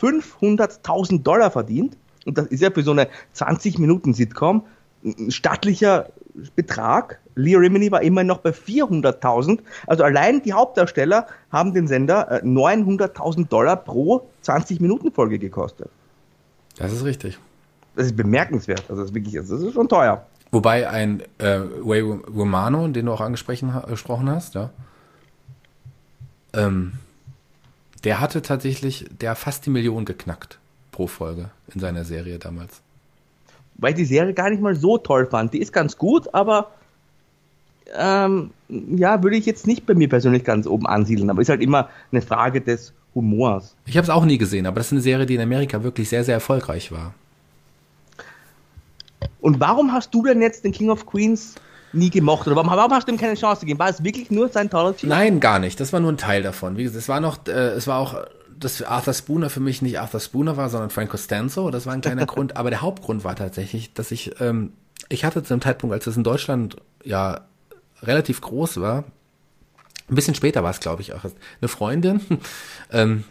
500.000 0.00 1.22
Dollar 1.22 1.50
verdient. 1.50 1.96
Und 2.24 2.38
das 2.38 2.46
ist 2.46 2.62
ja 2.62 2.70
für 2.70 2.82
so 2.82 2.92
eine 2.92 3.08
20-Minuten-Sitcom 3.34 4.64
ein 5.04 5.30
stattlicher 5.30 6.08
Betrag. 6.56 7.18
Leo 7.34 7.60
Rimini 7.60 7.90
war 7.90 8.02
immer 8.02 8.24
noch 8.24 8.38
bei 8.38 8.50
400.000. 8.50 9.60
Also 9.86 10.04
allein 10.04 10.42
die 10.42 10.52
Hauptdarsteller 10.52 11.26
haben 11.50 11.74
den 11.74 11.86
Sender 11.86 12.42
900.000 12.42 13.40
äh, 13.40 13.44
Dollar 13.46 13.76
pro 13.76 14.28
20-Minuten-Folge 14.44 15.38
gekostet. 15.38 15.90
Das 16.78 16.92
ist 16.92 17.04
richtig. 17.04 17.38
Das 17.94 18.06
ist 18.06 18.16
bemerkenswert. 18.16 18.84
Also 18.88 19.02
das 19.02 19.10
ist 19.10 19.14
wirklich, 19.14 19.34
das 19.34 19.50
ist 19.50 19.74
schon 19.74 19.88
teuer. 19.88 20.26
Wobei 20.50 20.88
ein 20.88 21.22
äh, 21.38 21.60
Way 21.82 22.00
Romano, 22.00 22.88
den 22.88 23.06
du 23.06 23.12
auch 23.12 23.20
angesprochen 23.20 24.30
hast, 24.30 24.54
ja, 24.54 24.70
ähm, 26.54 26.92
der 28.04 28.20
hatte 28.20 28.42
tatsächlich, 28.42 29.06
der 29.10 29.34
fast 29.34 29.64
die 29.66 29.70
Million 29.70 30.04
geknackt 30.04 30.58
pro 30.90 31.06
Folge 31.06 31.50
in 31.72 31.80
seiner 31.80 32.04
Serie 32.04 32.38
damals 32.38 32.82
weil 33.82 33.90
ich 33.90 33.96
die 33.96 34.04
Serie 34.04 34.32
gar 34.32 34.48
nicht 34.48 34.62
mal 34.62 34.76
so 34.76 34.96
toll 34.96 35.26
fand. 35.26 35.52
Die 35.52 35.58
ist 35.58 35.72
ganz 35.72 35.98
gut, 35.98 36.32
aber 36.32 36.70
ähm, 37.94 38.50
ja, 38.68 39.22
würde 39.22 39.36
ich 39.36 39.44
jetzt 39.44 39.66
nicht 39.66 39.84
bei 39.86 39.94
mir 39.94 40.08
persönlich 40.08 40.44
ganz 40.44 40.66
oben 40.66 40.86
ansiedeln. 40.86 41.28
Aber 41.28 41.42
ist 41.42 41.48
halt 41.48 41.60
immer 41.60 41.88
eine 42.12 42.22
Frage 42.22 42.60
des 42.60 42.92
Humors. 43.14 43.74
Ich 43.84 43.96
habe 43.96 44.04
es 44.04 44.10
auch 44.10 44.24
nie 44.24 44.38
gesehen, 44.38 44.66
aber 44.66 44.76
das 44.76 44.86
ist 44.86 44.92
eine 44.92 45.00
Serie, 45.00 45.26
die 45.26 45.34
in 45.34 45.40
Amerika 45.40 45.82
wirklich 45.82 46.08
sehr, 46.08 46.22
sehr 46.22 46.34
erfolgreich 46.34 46.92
war. 46.92 47.12
Und 49.40 49.58
warum 49.58 49.92
hast 49.92 50.14
du 50.14 50.22
denn 50.22 50.40
jetzt 50.40 50.64
den 50.64 50.70
King 50.70 50.88
of 50.88 51.04
Queens 51.04 51.56
nie 51.92 52.08
gemocht? 52.08 52.46
Oder 52.46 52.54
warum, 52.54 52.70
warum 52.70 52.92
hast 52.92 53.08
du 53.08 53.12
ihm 53.12 53.18
keine 53.18 53.34
Chance 53.34 53.62
gegeben? 53.62 53.80
War 53.80 53.88
es 53.88 54.04
wirklich 54.04 54.30
nur 54.30 54.48
Scientology? 54.48 55.08
Nein, 55.08 55.40
gar 55.40 55.58
nicht. 55.58 55.80
Das 55.80 55.92
war 55.92 55.98
nur 55.98 56.12
ein 56.12 56.16
Teil 56.16 56.42
davon. 56.42 56.76
Wie 56.76 56.84
gesagt, 56.84 57.02
es 57.02 57.08
war 57.08 57.20
noch, 57.20 57.38
äh, 57.48 57.50
es 57.50 57.88
war 57.88 57.98
auch 57.98 58.14
dass 58.64 58.82
Arthur 58.82 59.14
Spooner 59.14 59.50
für 59.50 59.60
mich 59.60 59.82
nicht 59.82 59.98
Arthur 59.98 60.20
Spooner 60.20 60.56
war, 60.56 60.70
sondern 60.70 60.90
Frank 60.90 61.10
Costanzo. 61.10 61.70
Das 61.70 61.86
war 61.86 61.92
ein 61.92 62.00
kleiner 62.00 62.26
Grund. 62.26 62.56
Aber 62.56 62.70
der 62.70 62.82
Hauptgrund 62.82 63.24
war 63.24 63.36
tatsächlich, 63.36 63.92
dass 63.94 64.10
ich, 64.10 64.40
ähm, 64.40 64.72
ich 65.08 65.24
hatte 65.24 65.42
zu 65.42 65.54
dem 65.54 65.60
Zeitpunkt, 65.60 65.94
als 65.94 66.06
es 66.06 66.16
in 66.16 66.24
Deutschland 66.24 66.76
ja 67.04 67.42
relativ 68.02 68.40
groß 68.40 68.80
war, 68.80 69.04
ein 70.08 70.14
bisschen 70.14 70.34
später 70.34 70.62
war 70.62 70.70
es, 70.70 70.80
glaube 70.80 71.02
ich, 71.02 71.14
auch 71.14 71.24
eine 71.24 71.68
Freundin. 71.68 72.20
ähm, 72.92 73.24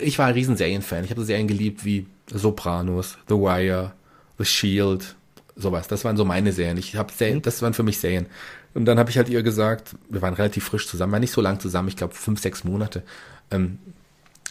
ich 0.00 0.18
war 0.18 0.26
ein 0.26 0.34
riesen 0.34 0.56
Serienfan. 0.56 1.04
Ich 1.04 1.10
habe 1.10 1.24
Serien 1.24 1.48
geliebt 1.48 1.84
wie 1.84 2.06
Sopranos, 2.32 3.18
The 3.28 3.34
Wire, 3.34 3.92
The 4.38 4.44
Shield, 4.44 5.14
sowas. 5.54 5.88
Das 5.88 6.04
waren 6.04 6.16
so 6.16 6.24
meine 6.24 6.52
Serien. 6.52 6.78
Ich 6.78 6.96
habe 6.96 7.12
Serien, 7.12 7.42
das 7.42 7.62
waren 7.62 7.74
für 7.74 7.82
mich 7.82 7.98
Serien. 7.98 8.26
Und 8.74 8.84
dann 8.84 8.98
habe 8.98 9.10
ich 9.10 9.16
halt 9.16 9.28
ihr 9.28 9.42
gesagt, 9.42 9.94
wir 10.08 10.20
waren 10.22 10.34
relativ 10.34 10.64
frisch 10.64 10.86
zusammen, 10.86 11.12
war 11.12 11.20
nicht 11.20 11.32
so 11.32 11.40
lang 11.40 11.60
zusammen, 11.60 11.88
ich 11.88 11.96
glaube 11.96 12.14
fünf, 12.14 12.40
sechs 12.40 12.64
Monate. 12.64 13.02
Ähm, 13.50 13.78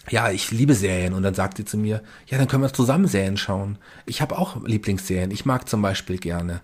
ja, 0.10 0.30
ich 0.32 0.52
liebe 0.52 0.76
Serien. 0.76 1.14
Und 1.14 1.24
dann 1.24 1.34
sagt 1.34 1.58
sie 1.58 1.66
zu 1.66 1.78
mir, 1.78 2.02
ja, 2.28 2.38
dann 2.38 2.48
können 2.48 2.64
wir 2.64 2.74
zusammen 2.74 3.08
Serien 3.08 3.38
schauen. 3.38 3.78
Ich 4.06 4.22
habe 4.22 4.38
auch 4.38 4.64
Lieblingsserien. 4.66 5.32
Ich 5.32 5.46
mag 5.46 5.68
zum 5.68 5.82
Beispiel 5.82 6.18
gerne 6.18 6.62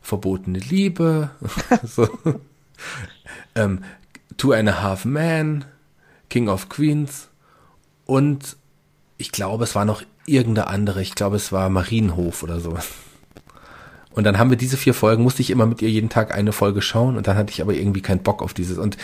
Verbotene 0.00 0.58
Liebe, 0.58 1.30
so. 1.84 2.08
ähm, 3.54 3.84
Two 4.36 4.52
and 4.52 4.68
a 4.68 4.82
Half 4.82 5.04
Men, 5.04 5.66
King 6.30 6.48
of 6.48 6.70
Queens 6.70 7.28
und 8.06 8.56
ich 9.18 9.32
glaube, 9.32 9.64
es 9.64 9.74
war 9.74 9.84
noch 9.84 10.02
irgendeine 10.24 10.68
andere. 10.68 11.02
Ich 11.02 11.14
glaube, 11.14 11.36
es 11.36 11.52
war 11.52 11.68
Marienhof 11.68 12.42
oder 12.42 12.58
sowas. 12.58 12.88
Und 14.12 14.24
dann 14.24 14.38
haben 14.38 14.50
wir 14.50 14.56
diese 14.56 14.76
vier 14.76 14.94
Folgen, 14.94 15.22
musste 15.22 15.42
ich 15.42 15.50
immer 15.50 15.66
mit 15.66 15.82
ihr 15.82 15.90
jeden 15.90 16.08
Tag 16.08 16.34
eine 16.34 16.52
Folge 16.52 16.82
schauen 16.82 17.16
und 17.16 17.26
dann 17.26 17.36
hatte 17.36 17.52
ich 17.52 17.60
aber 17.60 17.74
irgendwie 17.74 18.00
keinen 18.00 18.22
Bock 18.22 18.42
auf 18.42 18.54
dieses. 18.54 18.78
Und 18.78 18.96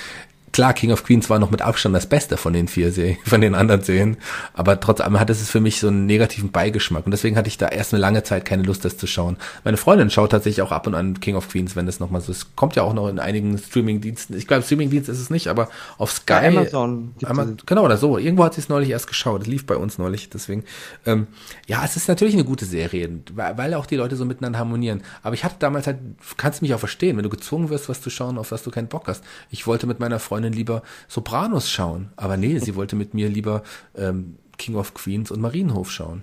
Klar, 0.56 0.72
King 0.72 0.90
of 0.90 1.04
Queens 1.04 1.28
war 1.28 1.38
noch 1.38 1.50
mit 1.50 1.60
Abstand 1.60 1.94
das 1.94 2.06
Beste 2.06 2.38
von 2.38 2.54
den 2.54 2.66
vier 2.66 2.90
Serien, 2.90 3.18
von 3.26 3.42
den 3.42 3.54
anderen 3.54 3.82
Serien. 3.82 4.16
Aber 4.54 4.80
trotzdem 4.80 5.20
hat 5.20 5.28
es 5.28 5.50
für 5.50 5.60
mich 5.60 5.80
so 5.80 5.88
einen 5.88 6.06
negativen 6.06 6.50
Beigeschmack. 6.50 7.04
Und 7.04 7.10
deswegen 7.10 7.36
hatte 7.36 7.48
ich 7.48 7.58
da 7.58 7.68
erst 7.68 7.92
eine 7.92 8.00
lange 8.00 8.22
Zeit 8.22 8.46
keine 8.46 8.62
Lust, 8.62 8.82
das 8.82 8.96
zu 8.96 9.06
schauen. 9.06 9.36
Meine 9.64 9.76
Freundin 9.76 10.08
schaut 10.08 10.30
tatsächlich 10.30 10.62
auch 10.62 10.72
ab 10.72 10.86
und 10.86 10.94
an 10.94 11.20
King 11.20 11.36
of 11.36 11.50
Queens, 11.50 11.76
wenn 11.76 11.84
das 11.84 12.00
nochmal 12.00 12.22
so 12.22 12.32
ist. 12.32 12.56
Kommt 12.56 12.74
ja 12.74 12.84
auch 12.84 12.94
noch 12.94 13.06
in 13.08 13.18
einigen 13.18 13.58
Streaming-Diensten. 13.58 14.34
Ich 14.34 14.46
glaube, 14.46 14.62
Streaming-Dienst 14.62 15.10
ist 15.10 15.20
es 15.20 15.28
nicht, 15.28 15.48
aber 15.48 15.68
auf 15.98 16.10
Sky. 16.10 16.32
Bei 16.32 16.48
Amazon. 16.48 17.14
Amazon 17.22 17.58
genau, 17.66 17.84
oder 17.84 17.98
so. 17.98 18.16
Irgendwo 18.16 18.44
hat 18.44 18.54
sie 18.54 18.62
es 18.62 18.70
neulich 18.70 18.88
erst 18.88 19.08
geschaut. 19.08 19.42
Das 19.42 19.48
lief 19.48 19.66
bei 19.66 19.76
uns 19.76 19.98
neulich. 19.98 20.30
Deswegen, 20.30 20.64
ähm, 21.04 21.26
ja, 21.66 21.84
es 21.84 21.96
ist 21.96 22.08
natürlich 22.08 22.32
eine 22.32 22.44
gute 22.44 22.64
Serie, 22.64 23.10
weil 23.34 23.74
auch 23.74 23.84
die 23.84 23.96
Leute 23.96 24.16
so 24.16 24.24
miteinander 24.24 24.58
harmonieren. 24.58 25.02
Aber 25.22 25.34
ich 25.34 25.44
hatte 25.44 25.56
damals 25.58 25.86
halt, 25.86 25.98
kannst 26.38 26.62
du 26.62 26.64
mich 26.64 26.72
auch 26.72 26.78
verstehen, 26.78 27.18
wenn 27.18 27.24
du 27.24 27.28
gezwungen 27.28 27.68
wirst, 27.68 27.90
was 27.90 28.00
zu 28.00 28.08
schauen, 28.08 28.38
auf 28.38 28.52
was 28.52 28.62
du 28.62 28.70
keinen 28.70 28.88
Bock 28.88 29.06
hast. 29.06 29.22
Ich 29.50 29.66
wollte 29.66 29.86
mit 29.86 30.00
meiner 30.00 30.18
Freundin 30.18 30.45
lieber 30.52 30.82
so 31.08 31.16
Sopranos 31.16 31.70
schauen. 31.70 32.10
Aber 32.16 32.36
nee, 32.36 32.58
sie 32.58 32.74
wollte 32.74 32.96
mit 32.96 33.14
mir 33.14 33.28
lieber 33.28 33.62
ähm, 33.96 34.36
King 34.58 34.76
of 34.76 34.94
Queens 34.94 35.30
und 35.30 35.40
Marienhof 35.40 35.90
schauen. 35.90 36.22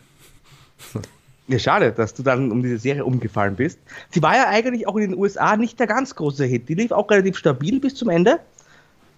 Ja, 1.47 1.59
schade, 1.59 1.91
dass 1.91 2.13
du 2.13 2.23
dann 2.23 2.51
um 2.51 2.63
diese 2.63 2.77
Serie 2.77 3.03
umgefallen 3.03 3.57
bist. 3.57 3.77
Sie 4.11 4.21
war 4.21 4.35
ja 4.35 4.47
eigentlich 4.47 4.87
auch 4.87 4.95
in 4.95 5.11
den 5.11 5.19
USA 5.19 5.57
nicht 5.57 5.77
der 5.77 5.87
ganz 5.87 6.15
große 6.15 6.45
Hit. 6.45 6.69
Die 6.69 6.73
lief 6.73 6.91
auch 6.91 7.09
relativ 7.11 7.37
stabil 7.37 7.81
bis 7.81 7.95
zum 7.95 8.09
Ende, 8.09 8.39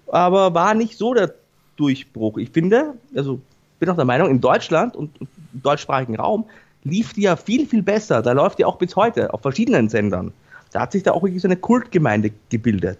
aber 0.07 0.53
war 0.55 0.73
nicht 0.73 0.97
so 0.97 1.13
der 1.13 1.35
Durchbruch. 1.77 2.37
Ich 2.37 2.49
finde, 2.49 2.95
also 3.15 3.39
bin 3.79 3.89
auch 3.89 3.95
der 3.95 4.05
Meinung, 4.05 4.29
in 4.29 4.41
Deutschland 4.41 4.95
und 4.95 5.21
im 5.21 5.27
deutschsprachigen 5.61 6.15
Raum 6.15 6.45
lief 6.83 7.13
die 7.13 7.21
ja 7.21 7.35
viel, 7.35 7.67
viel 7.67 7.83
besser. 7.83 8.21
Da 8.21 8.31
läuft 8.31 8.59
die 8.59 8.65
auch 8.65 8.77
bis 8.77 8.95
heute 8.95 9.33
auf 9.33 9.41
verschiedenen 9.41 9.89
Sendern. 9.89 10.33
Da 10.71 10.81
hat 10.81 10.91
sich 10.93 11.03
da 11.03 11.11
auch 11.11 11.23
wirklich 11.23 11.41
so 11.41 11.47
eine 11.47 11.57
Kultgemeinde 11.57 12.31
gebildet. 12.49 12.99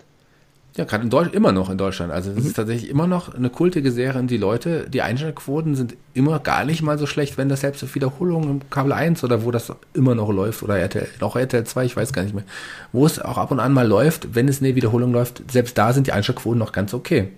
Ja, 0.78 0.84
gerade 0.84 1.04
in 1.04 1.10
Deutschland, 1.10 1.36
immer 1.36 1.54
noch 1.54 1.70
in 1.70 1.78
Deutschland. 1.78 2.12
Also 2.12 2.32
es 2.32 2.38
mhm. 2.38 2.48
ist 2.48 2.56
tatsächlich 2.56 2.90
immer 2.90 3.08
noch 3.08 3.34
eine 3.34 3.50
kultige 3.50 3.92
Serie 3.92 4.20
und 4.20 4.30
die 4.30 4.38
Leute, 4.38 4.90
die 4.90 5.02
Einschaltquoten 5.02 5.74
sind 5.76 5.96
immer 6.14 6.40
gar 6.40 6.66
nicht 6.66 6.82
mal 6.82 6.98
so 6.98 7.06
schlecht, 7.06 7.38
wenn 7.38 7.48
das 7.48 7.62
selbst 7.62 7.82
auf 7.84 7.96
Wiederholungen 7.96 8.50
im 8.50 8.70
Kabel 8.70 8.92
1 8.92 9.24
oder 9.24 9.46
wo 9.46 9.52
das 9.52 9.72
immer 9.94 10.16
noch 10.16 10.30
läuft 10.30 10.64
oder 10.64 10.78
RTL, 10.78 11.08
auch 11.22 11.38
RTL 11.38 11.64
2, 11.64 11.86
ich 11.86 11.96
weiß 11.96 12.12
gar 12.12 12.24
nicht 12.24 12.36
mehr, 12.36 12.44
wo 12.92 13.06
es 13.06 13.22
auch 13.22 13.38
ab 13.38 13.52
und 13.52 13.62
an 13.62 13.72
mal 13.72 13.88
läuft, 13.88 14.36
wenn 14.36 14.50
es 14.50 14.62
eine 14.62 14.76
Wiederholung 14.76 15.14
läuft, 15.14 15.50
selbst 15.50 15.78
da 15.78 15.94
sind 15.94 16.08
die 16.08 16.12
Einschaltquoten 16.12 16.60
noch 16.60 16.74
ganz 16.74 16.94
okay. 16.94 17.30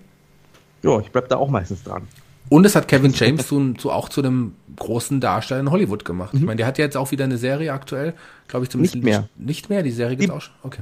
Ja, 0.82 0.98
ich 0.98 1.10
bleib 1.12 1.28
da 1.28 1.36
auch 1.36 1.48
meistens 1.48 1.84
dran. 1.84 2.08
Und 2.48 2.64
es 2.64 2.74
hat 2.74 2.88
Kevin 2.88 3.12
James 3.12 3.46
zu, 3.46 3.74
zu, 3.74 3.92
auch 3.92 4.08
zu 4.08 4.20
einem 4.20 4.54
großen 4.76 5.20
Darsteller 5.20 5.60
in 5.60 5.70
Hollywood 5.70 6.04
gemacht. 6.04 6.34
Mhm. 6.34 6.40
Ich 6.40 6.46
meine, 6.46 6.56
der 6.56 6.66
hat 6.66 6.78
ja 6.78 6.84
jetzt 6.84 6.96
auch 6.96 7.12
wieder 7.12 7.24
eine 7.24 7.38
Serie 7.38 7.72
aktuell, 7.72 8.14
glaube 8.48 8.64
ich 8.64 8.70
zumindest. 8.70 8.96
Nicht 8.96 9.04
mehr. 9.04 9.28
Nicht 9.36 9.70
mehr, 9.70 9.82
die 9.82 9.90
Serie 9.92 10.16
gibt 10.16 10.32
auch 10.32 10.40
schon. 10.40 10.54
Okay. 10.62 10.80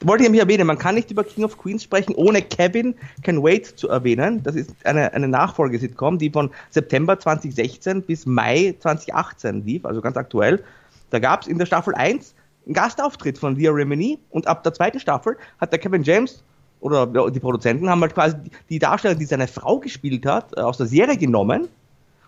Wollte 0.00 0.22
ich 0.22 0.28
nämlich 0.28 0.42
erwähnen, 0.42 0.66
man 0.66 0.78
kann 0.78 0.94
nicht 0.94 1.10
über 1.10 1.24
King 1.24 1.44
of 1.44 1.58
Queens 1.58 1.82
sprechen, 1.82 2.14
ohne 2.14 2.40
Kevin 2.40 2.94
Can 3.24 3.42
Wait 3.42 3.66
zu 3.66 3.88
erwähnen. 3.88 4.42
Das 4.44 4.54
ist 4.54 4.70
eine, 4.84 5.12
eine 5.12 5.26
Nachfolge-Sitcom, 5.26 6.18
die 6.18 6.30
von 6.30 6.50
September 6.70 7.18
2016 7.18 8.02
bis 8.02 8.24
Mai 8.24 8.76
2018 8.78 9.64
lief, 9.64 9.84
also 9.84 10.00
ganz 10.00 10.16
aktuell. 10.16 10.62
Da 11.10 11.18
gab 11.18 11.42
es 11.42 11.48
in 11.48 11.58
der 11.58 11.66
Staffel 11.66 11.96
1 11.96 12.34
einen 12.66 12.74
Gastauftritt 12.74 13.38
von 13.38 13.56
Leah 13.56 13.72
Remini 13.72 14.20
und 14.30 14.46
ab 14.46 14.62
der 14.62 14.72
zweiten 14.72 15.00
Staffel 15.00 15.36
hat 15.60 15.72
der 15.72 15.80
Kevin 15.80 16.04
James 16.04 16.44
oder 16.80 17.06
die 17.30 17.40
Produzenten 17.40 17.90
haben 17.90 18.00
halt 18.00 18.14
quasi 18.14 18.36
die 18.68 18.78
Darstellerin, 18.78 19.18
die 19.18 19.24
seine 19.24 19.48
Frau 19.48 19.80
gespielt 19.80 20.24
hat, 20.26 20.56
äh, 20.56 20.60
aus 20.60 20.76
der 20.76 20.86
Serie 20.86 21.16
genommen 21.16 21.66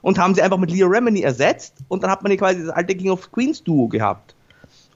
und 0.03 0.19
haben 0.19 0.35
sie 0.35 0.43
einfach 0.43 0.59
mit 0.59 0.73
Leah 0.73 0.89
Remini 0.89 1.21
ersetzt 1.21 1.77
und 1.87 2.03
dann 2.03 2.11
hat 2.11 2.25
man 2.25 2.37
quasi 2.37 2.65
das 2.65 2.71
alte 2.71 2.97
King 2.97 3.11
of 3.11 3.31
Queens 3.31 3.63
Duo 3.63 3.87
gehabt. 3.87 4.35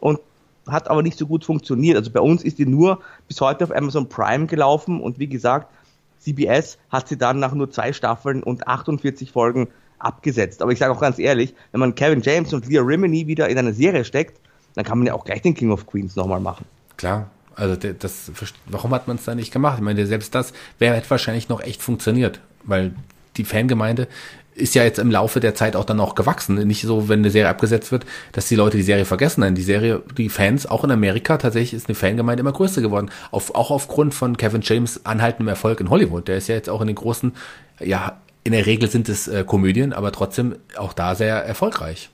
Und 0.00 0.19
hat 0.68 0.88
aber 0.88 1.02
nicht 1.02 1.18
so 1.18 1.26
gut 1.26 1.44
funktioniert. 1.44 1.97
Also 1.97 2.11
bei 2.11 2.21
uns 2.21 2.42
ist 2.42 2.59
die 2.59 2.66
nur 2.66 3.00
bis 3.28 3.40
heute 3.40 3.64
auf 3.64 3.75
Amazon 3.75 4.09
Prime 4.09 4.47
gelaufen 4.47 5.00
und 5.00 5.18
wie 5.18 5.28
gesagt, 5.28 5.73
CBS 6.21 6.78
hat 6.90 7.09
sie 7.09 7.18
dann 7.18 7.38
nach 7.38 7.52
nur 7.52 7.71
zwei 7.71 7.92
Staffeln 7.92 8.42
und 8.42 8.66
48 8.66 9.30
Folgen 9.30 9.68
abgesetzt. 9.99 10.62
Aber 10.62 10.73
ich 10.73 10.78
sage 10.78 10.92
auch 10.92 11.00
ganz 11.00 11.18
ehrlich, 11.18 11.54
wenn 11.73 11.80
man 11.80 11.94
Kevin 11.94 12.23
James 12.23 12.52
und 12.52 12.66
Leah 12.66 12.83
Remini 12.83 13.26
wieder 13.26 13.49
in 13.49 13.59
eine 13.59 13.73
Serie 13.73 14.04
steckt, 14.04 14.40
dann 14.75 14.85
kann 14.85 14.99
man 14.99 15.06
ja 15.06 15.14
auch 15.14 15.25
gleich 15.25 15.42
den 15.42 15.54
King 15.54 15.71
of 15.71 15.87
Queens 15.87 16.16
nochmal 16.16 16.40
machen. 16.40 16.64
Klar, 16.97 17.30
also 17.56 17.76
das, 17.76 18.33
warum 18.66 18.92
hat 18.92 19.06
man 19.06 19.16
es 19.16 19.25
da 19.25 19.35
nicht 19.35 19.52
gemacht? 19.52 19.76
Ich 19.78 19.85
meine, 19.85 20.06
selbst 20.06 20.35
das 20.35 20.52
wäre 20.78 21.00
wahrscheinlich 21.09 21.49
noch 21.49 21.61
echt 21.61 21.83
funktioniert, 21.83 22.40
weil 22.64 22.94
die 23.37 23.44
Fangemeinde 23.44 24.09
ist 24.54 24.75
ja 24.75 24.84
jetzt 24.84 24.99
im 24.99 25.11
Laufe 25.11 25.40
der 25.40 25.54
Zeit 25.54 25.76
auch 25.76 25.84
dann 25.84 26.00
auch 26.00 26.14
gewachsen. 26.14 26.54
Nicht 26.66 26.82
so, 26.82 27.08
wenn 27.08 27.20
eine 27.20 27.30
Serie 27.30 27.49
abgesetzt 27.49 27.92
wird, 27.92 28.06
dass 28.32 28.49
die 28.49 28.56
Leute 28.56 28.76
die 28.76 28.82
Serie 28.82 29.04
vergessen. 29.04 29.40
Nein, 29.40 29.54
die 29.54 29.62
Serie, 29.62 30.02
die 30.16 30.28
Fans, 30.28 30.66
auch 30.66 30.84
in 30.84 30.90
Amerika, 30.90 31.38
tatsächlich 31.38 31.75
ist 31.75 31.88
eine 31.88 31.94
Fangemeinde 31.94 32.40
immer 32.40 32.52
größer 32.52 32.80
geworden. 32.80 33.11
Auf, 33.30 33.54
auch 33.54 33.70
aufgrund 33.70 34.14
von 34.14 34.37
Kevin 34.37 34.61
James 34.62 35.04
anhaltendem 35.04 35.49
Erfolg 35.49 35.80
in 35.80 35.90
Hollywood. 35.90 36.28
Der 36.28 36.37
ist 36.37 36.49
ja 36.49 36.54
jetzt 36.54 36.70
auch 36.70 36.80
in 36.80 36.87
den 36.87 36.96
großen, 36.96 37.32
ja, 37.80 38.20
in 38.44 38.52
der 38.52 38.66
Regel 38.66 38.90
sind 38.90 39.08
es 39.08 39.26
äh, 39.26 39.44
Komödien, 39.44 39.92
aber 39.92 40.12
trotzdem 40.12 40.56
auch 40.76 40.92
da 40.92 41.14
sehr 41.14 41.37
erfolgreich. 41.37 42.11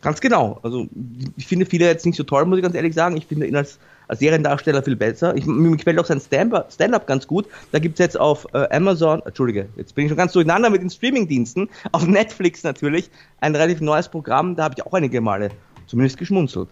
Ganz 0.00 0.20
genau. 0.20 0.58
Also 0.62 0.88
ich 1.36 1.46
finde 1.46 1.66
viele 1.66 1.86
jetzt 1.86 2.04
nicht 2.04 2.16
so 2.16 2.24
toll, 2.24 2.44
muss 2.44 2.58
ich 2.58 2.62
ganz 2.64 2.74
ehrlich 2.74 2.94
sagen. 2.94 3.16
Ich 3.16 3.26
finde 3.26 3.46
ihn 3.46 3.54
als, 3.54 3.78
als 4.12 4.20
Seriendarsteller 4.20 4.82
viel 4.82 4.94
besser. 4.94 5.34
Ich, 5.36 5.46
mir 5.46 5.74
gefällt 5.74 5.98
auch 5.98 6.04
sein 6.04 6.20
Stand-up 6.20 7.06
ganz 7.06 7.26
gut. 7.26 7.46
Da 7.72 7.78
gibt 7.78 7.94
es 7.94 7.98
jetzt 7.98 8.20
auf 8.20 8.46
äh, 8.52 8.68
Amazon, 8.70 9.22
Entschuldige, 9.24 9.70
jetzt 9.76 9.94
bin 9.94 10.04
ich 10.04 10.10
schon 10.10 10.18
ganz 10.18 10.32
durcheinander 10.32 10.68
mit 10.68 10.82
den 10.82 10.90
Streaming-Diensten, 10.90 11.70
auf 11.92 12.06
Netflix 12.06 12.62
natürlich, 12.62 13.10
ein 13.40 13.56
relativ 13.56 13.80
neues 13.80 14.10
Programm. 14.10 14.54
Da 14.54 14.64
habe 14.64 14.74
ich 14.76 14.84
auch 14.84 14.92
einige 14.92 15.22
Male 15.22 15.50
zumindest 15.86 16.18
geschmunzelt. 16.18 16.68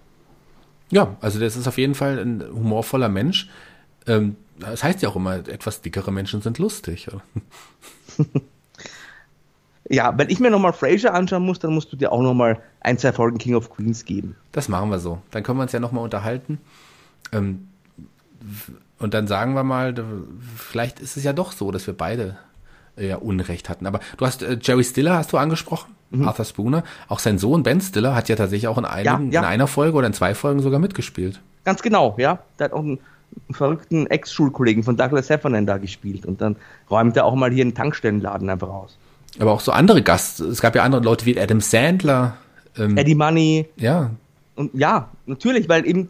Ja, 0.90 1.16
also 1.22 1.40
das 1.40 1.56
ist 1.56 1.66
auf 1.66 1.78
jeden 1.78 1.94
Fall 1.94 2.18
ein 2.18 2.44
humorvoller 2.52 3.08
Mensch. 3.08 3.48
Ähm, 4.06 4.36
das 4.58 4.84
heißt 4.84 5.00
ja 5.00 5.08
auch 5.08 5.16
immer, 5.16 5.36
etwas 5.36 5.80
dickere 5.80 6.12
Menschen 6.12 6.42
sind 6.42 6.58
lustig. 6.58 7.08
Ja, 9.92 10.16
wenn 10.16 10.30
ich 10.30 10.38
mir 10.38 10.52
nochmal 10.52 10.72
Fraser 10.72 11.14
anschauen 11.14 11.44
muss, 11.44 11.58
dann 11.58 11.74
musst 11.74 11.92
du 11.92 11.96
dir 11.96 12.12
auch 12.12 12.22
nochmal 12.22 12.62
ein, 12.78 12.96
zwei 12.96 13.12
Folgen 13.12 13.38
King 13.38 13.56
of 13.56 13.70
Queens 13.70 14.04
geben. 14.04 14.36
Das 14.52 14.68
machen 14.68 14.88
wir 14.88 15.00
so. 15.00 15.20
Dann 15.32 15.42
können 15.42 15.58
wir 15.58 15.64
uns 15.64 15.72
ja 15.72 15.80
nochmal 15.80 16.04
unterhalten. 16.04 16.60
Ähm, 17.32 17.68
und 18.98 19.14
dann 19.14 19.26
sagen 19.26 19.54
wir 19.54 19.64
mal, 19.64 19.94
vielleicht 20.56 21.00
ist 21.00 21.16
es 21.16 21.24
ja 21.24 21.32
doch 21.32 21.52
so, 21.52 21.70
dass 21.70 21.86
wir 21.86 21.94
beide 21.94 22.36
äh, 22.96 23.08
ja 23.08 23.16
Unrecht 23.16 23.68
hatten. 23.68 23.86
Aber 23.86 24.00
du 24.16 24.26
hast 24.26 24.42
äh, 24.42 24.58
Jerry 24.60 24.84
Stiller 24.84 25.14
hast 25.14 25.32
du 25.32 25.38
angesprochen, 25.38 25.94
mhm. 26.10 26.28
Arthur 26.28 26.44
Spooner. 26.44 26.84
Auch 27.08 27.18
sein 27.18 27.38
Sohn 27.38 27.62
Ben 27.62 27.80
Stiller 27.80 28.14
hat 28.14 28.28
ja 28.28 28.36
tatsächlich 28.36 28.68
auch 28.68 28.78
in, 28.78 28.84
einigen, 28.84 29.32
ja, 29.32 29.40
ja. 29.40 29.40
in 29.40 29.46
einer 29.46 29.66
Folge 29.66 29.96
oder 29.96 30.06
in 30.06 30.12
zwei 30.12 30.34
Folgen 30.34 30.60
sogar 30.60 30.80
mitgespielt. 30.80 31.40
Ganz 31.64 31.82
genau, 31.82 32.14
ja. 32.18 32.40
Der 32.58 32.66
hat 32.66 32.72
auch 32.72 32.80
einen, 32.80 32.98
einen 33.48 33.54
verrückten 33.54 34.06
Ex-Schulkollegen 34.06 34.82
von 34.82 34.96
Douglas 34.96 35.30
Heffernan 35.30 35.66
da 35.66 35.78
gespielt 35.78 36.26
und 36.26 36.40
dann 36.40 36.56
räumt 36.90 37.16
er 37.16 37.24
auch 37.24 37.34
mal 37.34 37.50
hier 37.50 37.64
einen 37.64 37.74
Tankstellenladen 37.74 38.48
einfach 38.50 38.68
aus. 38.68 38.96
Aber 39.38 39.52
auch 39.52 39.60
so 39.60 39.72
andere 39.72 40.02
Gast. 40.02 40.40
Es 40.40 40.60
gab 40.60 40.74
ja 40.74 40.82
andere 40.82 41.02
Leute 41.02 41.24
wie 41.26 41.40
Adam 41.40 41.60
Sandler. 41.60 42.36
Ähm, 42.76 42.96
Eddie 42.96 43.14
Money. 43.14 43.68
Ja. 43.76 44.10
Und 44.56 44.74
ja, 44.74 45.08
natürlich, 45.26 45.68
weil 45.68 45.86
eben 45.86 46.08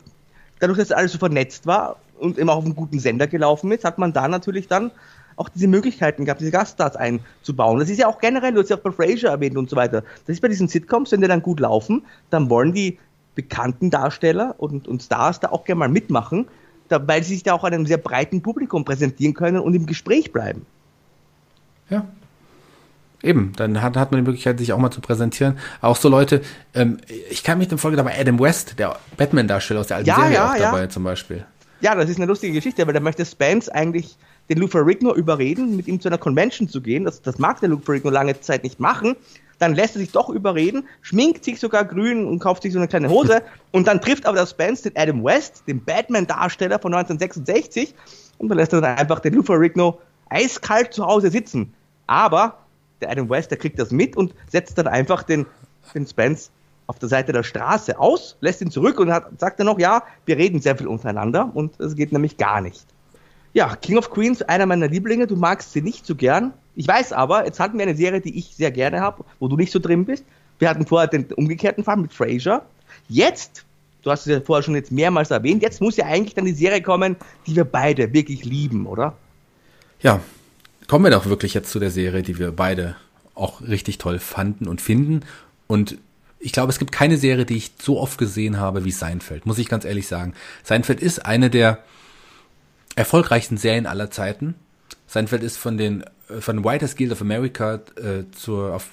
dadurch, 0.61 0.79
dass 0.79 0.93
alles 0.93 1.13
so 1.13 1.19
vernetzt 1.19 1.67
war 1.67 1.97
und 2.19 2.39
immer 2.39 2.55
auf 2.55 2.65
einem 2.65 2.77
guten 2.77 3.01
Sender 3.01 3.27
gelaufen 3.27 3.73
ist, 3.73 3.85
hat 3.85 3.99
man 3.99 4.13
da 4.13 4.29
natürlich 4.29 4.69
dann 4.69 4.93
auch 5.37 5.49
diese 5.49 5.69
Möglichkeiten 5.69 6.27
gehabt, 6.27 6.41
diese 6.41 6.51
Gaststars 6.51 6.97
einzubauen. 6.97 7.81
Das 7.81 7.89
ist 7.89 7.99
ja 7.99 8.07
auch 8.07 8.19
generell, 8.19 8.53
du 8.53 8.61
hast 8.61 8.69
ja 8.69 8.77
auch 8.77 8.81
bei 8.81 8.93
Frasier 8.93 9.31
erwähnt 9.31 9.57
und 9.57 9.71
so 9.71 9.77
weiter. 9.77 10.03
Das 10.27 10.35
ist 10.35 10.41
bei 10.41 10.49
diesen 10.49 10.69
Sitcoms, 10.69 11.13
wenn 11.13 11.23
die 11.23 11.29
dann 11.29 11.43
gut 11.43 11.61
laufen, 11.61 12.03
dann 12.29 12.51
wollen 12.51 12.73
die 12.73 12.99
bekannten 13.35 13.91
Darsteller 13.91 14.55
und, 14.59 14.87
und 14.87 15.03
Stars 15.03 15.41
da 15.41 15.49
auch 15.49 15.65
gerne 15.65 15.79
mal 15.79 15.89
mitmachen, 15.89 16.47
da, 16.89 17.07
weil 17.09 17.23
sie 17.23 17.35
sich 17.35 17.43
da 17.43 17.55
auch 17.55 17.65
einem 17.65 17.87
sehr 17.87 17.97
breiten 17.97 18.43
Publikum 18.43 18.85
präsentieren 18.85 19.33
können 19.33 19.61
und 19.61 19.75
im 19.75 19.87
Gespräch 19.87 20.33
bleiben. 20.33 20.67
Ja, 21.89 22.07
Eben, 23.23 23.53
dann 23.57 23.83
hat, 23.83 23.97
hat 23.97 24.13
man 24.13 24.21
die 24.23 24.27
Möglichkeit, 24.27 24.59
sich 24.59 24.73
auch 24.73 24.79
mal 24.79 24.91
zu 24.91 25.01
präsentieren. 25.01 25.59
Auch 25.83 25.97
so 25.97 26.09
Leute, 26.09 26.41
ähm, 26.75 26.99
ich 27.31 27.45
kann 27.45 27.59
mich 27.59 27.69
dem 27.69 27.79
Folge 27.79 27.97
dabei 27.97 28.19
Adam 28.19 28.41
West, 28.41 28.79
der 28.79 28.97
Batman-Darsteller 29.17 29.81
aus 29.81 29.89
der 29.89 29.99
alten 29.99 30.09
ja, 30.09 30.17
Serie, 30.17 30.35
ja, 30.35 30.51
auch 30.51 30.57
dabei 30.59 30.81
ja. 30.81 30.89
zum 30.89 31.05
Beispiel. 31.05 31.45
Ja, 31.83 31.95
das 31.95 32.11
ist 32.11 32.17
eine 32.17 32.27
lustige 32.27 32.53
Geschichte, 32.53 32.87
weil 32.87 32.95
da 32.95 33.01
möchte 33.01 33.25
Spence 33.25 33.69
eigentlich 33.69 34.17
den 34.49 34.59
Lou 34.59 34.67
Ferrigno 34.67 35.15
überreden, 35.15 35.77
mit 35.77 35.87
ihm 35.87 36.01
zu 36.01 36.09
einer 36.09 36.19
Convention 36.19 36.69
zu 36.69 36.81
gehen. 36.81 37.05
Das, 37.05 37.23
das 37.23 37.39
mag 37.39 37.61
der 37.61 37.71
Lou 37.71 37.79
Ferrigno 37.79 38.11
lange 38.11 38.39
Zeit 38.41 38.65
nicht 38.65 38.81
machen. 38.81 39.17
Dann 39.59 39.75
lässt 39.75 39.97
er 39.97 40.01
sich 40.01 40.13
doch 40.13 40.31
überreden, 40.31 40.89
schminkt 41.03 41.45
sich 41.45 41.61
sogar 41.61 41.85
grün 41.85 42.27
und 42.27 42.39
kauft 42.39 42.63
sich 42.63 42.73
so 42.73 42.79
eine 42.79 42.89
kleine 42.89 43.11
Hose. 43.11 43.43
und 43.73 43.87
dann 43.87 44.01
trifft 44.01 44.27
aber 44.27 44.39
der 44.39 44.47
Spence 44.47 44.83
den 44.83 44.97
Adam 44.97 45.23
West, 45.23 45.65
den 45.67 45.85
Batman-Darsteller 45.85 46.79
von 46.79 46.95
1966. 46.95 47.95
Und 48.39 48.49
dann 48.49 48.59
lässt 48.59 48.73
er 48.73 48.81
dann 48.81 48.97
einfach 48.97 49.21
den 49.21 49.35
Lou 49.35 49.43
Ferrigno 49.43 50.01
eiskalt 50.31 50.95
zu 50.95 51.05
Hause 51.05 51.31
sitzen. 51.31 51.75
Aber 52.07 52.59
der 53.01 53.11
Adam 53.11 53.29
West, 53.29 53.51
der 53.51 53.59
kriegt 53.59 53.79
das 53.79 53.91
mit 53.91 54.17
und 54.17 54.35
setzt 54.49 54.79
dann 54.79 54.87
einfach 54.87 55.23
den, 55.23 55.47
den 55.95 56.07
Spence 56.07 56.51
auf 56.87 56.99
der 56.99 57.09
Seite 57.09 57.33
der 57.33 57.45
Straße 57.45 57.99
aus, 57.99 58.37
lässt 58.41 58.61
ihn 58.61 58.71
zurück 58.71 58.99
und 58.99 59.13
hat, 59.13 59.39
sagt 59.39 59.61
dann 59.61 59.67
noch, 59.67 59.79
ja, 59.79 60.03
wir 60.27 60.37
reden 60.37 60.61
sehr 60.61 60.77
viel 60.77 60.89
untereinander 60.89 61.51
und 61.55 61.79
es 61.79 61.95
geht 61.95 62.11
nämlich 62.11 62.37
gar 62.37 62.61
nicht. 62.61 62.85
Ja, 63.53 63.77
King 63.77 63.97
of 63.97 64.11
Queens, 64.11 64.43
einer 64.43 64.67
meiner 64.67 64.89
Lieblinge, 64.89 65.27
du 65.27 65.37
magst 65.37 65.73
sie 65.73 65.83
nicht 65.83 66.05
so 66.05 66.17
gern. 66.17 66.53
Ich 66.75 66.89
weiß 66.89 67.13
aber, 67.13 67.45
jetzt 67.45 67.61
hatten 67.61 67.79
wir 67.79 67.85
eine 67.85 67.97
Serie, 67.97 68.21
die 68.21 68.37
ich 68.37 68.57
sehr 68.57 68.73
gerne 68.73 69.01
habe, 69.01 69.25
wo 69.39 69.47
du 69.47 69.57
nicht 69.57 69.73
so 69.73 69.79
drin 69.79 70.05
bist. 70.05 70.25
Wir 70.59 70.69
hatten 70.69 70.85
vorher 70.85 71.09
den 71.09 71.33
umgekehrten 71.33 71.85
Fall 71.85 71.97
mit 71.97 72.13
Frasier. 72.13 72.63
Jetzt, 73.09 73.65
du 74.03 74.11
hast 74.11 74.27
es 74.27 74.33
ja 74.33 74.41
vorher 74.41 74.65
schon 74.65 74.75
jetzt 74.75 74.91
mehrmals 74.91 75.31
erwähnt, 75.31 75.63
jetzt 75.63 75.81
muss 75.81 75.97
ja 75.97 76.07
eigentlich 76.07 76.35
dann 76.35 76.45
die 76.45 76.53
Serie 76.53 76.83
kommen, 76.83 77.15
die 77.47 77.55
wir 77.55 77.65
beide 77.65 78.13
wirklich 78.13 78.45
lieben, 78.45 78.87
oder? 78.87 79.15
Ja, 80.01 80.21
kommen 80.91 81.05
wir 81.05 81.13
doch 81.13 81.27
wirklich 81.27 81.55
jetzt 81.55 81.71
zu 81.71 81.79
der 81.79 81.93
Serie, 81.93 82.23
die 82.23 82.41
wir 82.41 82.51
beide 82.51 82.97
auch 83.37 83.61
richtig 83.61 83.99
toll 83.99 84.19
fanden 84.19 84.67
und 84.67 84.81
finden. 84.81 85.21
Und 85.69 85.99
ich 86.41 86.51
glaube, 86.51 86.73
es 86.73 86.81
gibt 86.81 86.91
keine 86.91 87.17
Serie, 87.17 87.47
die 87.47 87.59
ich 87.59 87.71
so 87.81 88.01
oft 88.01 88.19
gesehen 88.19 88.59
habe 88.59 88.85
wie 88.85 88.91
Seinfeld, 88.91 89.47
muss 89.47 89.59
ich 89.59 89.69
ganz 89.69 89.85
ehrlich 89.85 90.09
sagen. 90.09 90.35
Seinfeld 90.65 91.01
ist 91.01 91.25
eine 91.25 91.49
der 91.49 91.79
erfolgreichsten 92.97 93.57
Serien 93.57 93.87
aller 93.87 94.11
Zeiten. 94.11 94.57
Seinfeld 95.07 95.45
ist 95.45 95.59
von 95.59 95.79
den 95.79 96.03
von 96.41 96.65
Writers 96.65 96.97
Guild 96.97 97.13
of 97.13 97.21
America 97.21 97.75
äh, 97.95 98.25
zur 98.33 98.75
auf, 98.75 98.89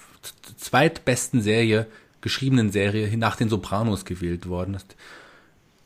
zweitbesten 0.55 1.41
Serie, 1.41 1.88
geschriebenen 2.21 2.71
Serie 2.71 3.17
nach 3.17 3.38
den 3.38 3.49
Sopranos 3.49 4.05
gewählt 4.05 4.47
worden 4.47 4.77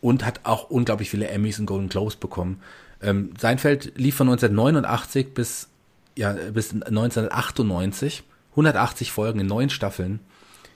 und 0.02 0.26
hat 0.26 0.42
auch 0.44 0.70
unglaublich 0.70 1.10
viele 1.10 1.30
Emmys 1.30 1.58
und 1.58 1.68
Golden 1.68 1.88
Globes 1.88 2.18
bekommen. 2.18 2.60
Ähm, 3.02 3.32
Seinfeld 3.40 3.94
lief 3.96 4.16
von 4.16 4.28
1989 4.28 5.34
bis 5.34 5.70
ja, 6.18 6.34
bis 6.34 6.74
1998, 6.74 8.24
180 8.52 9.12
Folgen 9.12 9.40
in 9.40 9.48
neun 9.48 9.70
Staffeln. 9.70 10.20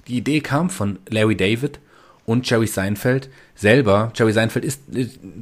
Die 0.07 0.17
Idee 0.17 0.41
kam 0.41 0.69
von 0.69 0.99
Larry 1.09 1.35
David 1.35 1.79
und 2.25 2.49
Jerry 2.49 2.67
Seinfeld 2.67 3.29
selber. 3.55 4.11
Jerry 4.15 4.33
Seinfeld 4.33 4.65
ist, 4.65 4.81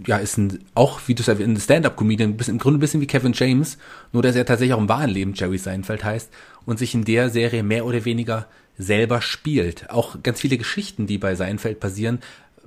ja, 0.05 0.17
ist 0.17 0.37
ein, 0.37 0.59
auch, 0.75 1.01
wie 1.07 1.15
du 1.15 1.23
sagst, 1.23 1.41
ein 1.41 1.57
Stand-Up-Comedian, 1.57 2.37
im 2.47 2.57
Grunde 2.57 2.77
ein 2.77 2.81
bisschen 2.81 3.01
wie 3.01 3.07
Kevin 3.07 3.33
James, 3.33 3.77
nur 4.11 4.21
dass 4.21 4.35
er 4.35 4.45
tatsächlich 4.45 4.73
auch 4.73 4.81
im 4.81 4.89
wahren 4.89 5.09
Leben 5.09 5.33
Jerry 5.33 5.57
Seinfeld 5.57 6.03
heißt 6.03 6.29
und 6.65 6.79
sich 6.79 6.93
in 6.93 7.05
der 7.05 7.29
Serie 7.29 7.63
mehr 7.63 7.85
oder 7.85 8.05
weniger 8.05 8.47
selber 8.77 9.21
spielt. 9.21 9.89
Auch 9.89 10.21
ganz 10.23 10.41
viele 10.41 10.57
Geschichten, 10.57 11.07
die 11.07 11.17
bei 11.17 11.35
Seinfeld 11.35 11.79
passieren, 11.79 12.19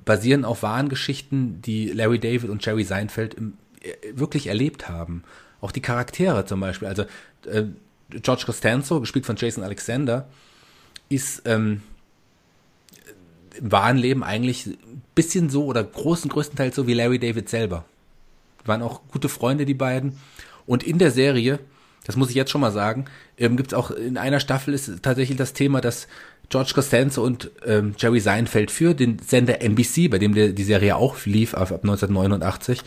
basieren 0.05 0.45
auf 0.45 0.63
wahren 0.63 0.89
Geschichten, 0.89 1.61
die 1.61 1.89
Larry 1.89 2.19
David 2.19 2.49
und 2.49 2.65
Jerry 2.65 2.83
Seinfeld 2.83 3.35
wirklich 4.13 4.47
erlebt 4.47 4.89
haben. 4.89 5.23
Auch 5.61 5.71
die 5.71 5.81
Charaktere 5.81 6.45
zum 6.45 6.59
Beispiel. 6.59 6.87
Also 6.87 7.03
äh, 7.45 7.63
George 8.09 8.43
Costanzo, 8.45 8.99
gespielt 8.99 9.25
von 9.25 9.35
Jason 9.35 9.63
Alexander, 9.63 10.27
ist 11.09 11.41
ähm, 11.45 11.81
im 13.57 13.71
wahren 13.71 13.97
Leben 13.97 14.23
eigentlich 14.23 14.67
ein 14.67 15.01
bisschen 15.15 15.49
so 15.49 15.65
oder 15.65 15.83
großen, 15.83 16.29
größtenteils 16.29 16.75
so 16.75 16.87
wie 16.87 16.93
Larry 16.93 17.19
David 17.19 17.49
selber. 17.49 17.85
Waren 18.65 18.81
auch 18.81 19.01
gute 19.11 19.29
Freunde, 19.29 19.65
die 19.65 19.73
beiden. 19.73 20.19
Und 20.65 20.83
in 20.83 20.99
der 20.99 21.11
Serie, 21.11 21.59
das 22.05 22.15
muss 22.15 22.29
ich 22.29 22.35
jetzt 22.35 22.51
schon 22.51 22.61
mal 22.61 22.71
sagen, 22.71 23.05
ähm, 23.37 23.57
gibt 23.57 23.71
es 23.71 23.77
auch 23.77 23.91
in 23.91 24.17
einer 24.17 24.39
Staffel 24.39 24.73
ist 24.73 25.01
tatsächlich 25.01 25.37
das 25.37 25.53
Thema, 25.53 25.81
dass 25.81 26.07
George 26.49 26.71
Costanzo 26.73 27.23
und 27.23 27.51
ähm, 27.65 27.95
Jerry 27.97 28.19
Seinfeld 28.19 28.71
für 28.71 28.93
den 28.93 29.19
Sender 29.19 29.61
NBC, 29.61 30.09
bei 30.09 30.17
dem 30.17 30.33
der, 30.33 30.49
die 30.49 30.63
Serie 30.63 30.95
auch 30.95 31.25
lief, 31.25 31.53
ab 31.53 31.71
1989, 31.71 32.83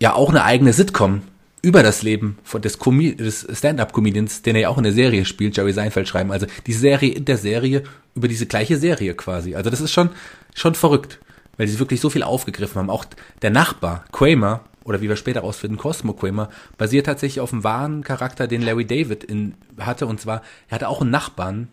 ja 0.00 0.14
auch 0.14 0.30
eine 0.30 0.44
eigene 0.44 0.72
Sitcom 0.72 1.22
über 1.66 1.82
das 1.82 2.04
Leben 2.04 2.38
von 2.44 2.62
des, 2.62 2.78
des 2.78 3.46
Stand-up-Comedians, 3.52 4.42
den 4.42 4.54
er 4.54 4.62
ja 4.62 4.68
auch 4.68 4.78
in 4.78 4.84
der 4.84 4.92
Serie 4.92 5.24
spielt, 5.24 5.56
Jerry 5.56 5.72
Seinfeld 5.72 6.06
schreiben. 6.06 6.30
Also 6.30 6.46
die 6.64 6.72
Serie 6.72 7.12
in 7.12 7.24
der 7.24 7.38
Serie 7.38 7.82
über 8.14 8.28
diese 8.28 8.46
gleiche 8.46 8.76
Serie 8.76 9.14
quasi. 9.14 9.56
Also 9.56 9.68
das 9.68 9.80
ist 9.80 9.90
schon 9.90 10.10
schon 10.54 10.76
verrückt, 10.76 11.18
weil 11.56 11.66
sie 11.66 11.80
wirklich 11.80 12.00
so 12.00 12.08
viel 12.08 12.22
aufgegriffen 12.22 12.78
haben. 12.78 12.88
Auch 12.88 13.04
der 13.42 13.50
Nachbar 13.50 14.04
Kramer 14.12 14.60
oder 14.84 15.00
wie 15.00 15.08
wir 15.08 15.16
später 15.16 15.40
rausfinden, 15.40 15.76
Cosmo 15.76 16.12
Kramer, 16.12 16.50
basiert 16.78 17.06
tatsächlich 17.06 17.40
auf 17.40 17.50
dem 17.50 17.64
wahren 17.64 18.04
Charakter, 18.04 18.46
den 18.46 18.62
Larry 18.62 18.84
David 18.84 19.24
in, 19.24 19.54
hatte. 19.80 20.06
Und 20.06 20.20
zwar, 20.20 20.42
er 20.68 20.76
hatte 20.76 20.88
auch 20.88 21.00
einen 21.00 21.10
Nachbarn, 21.10 21.66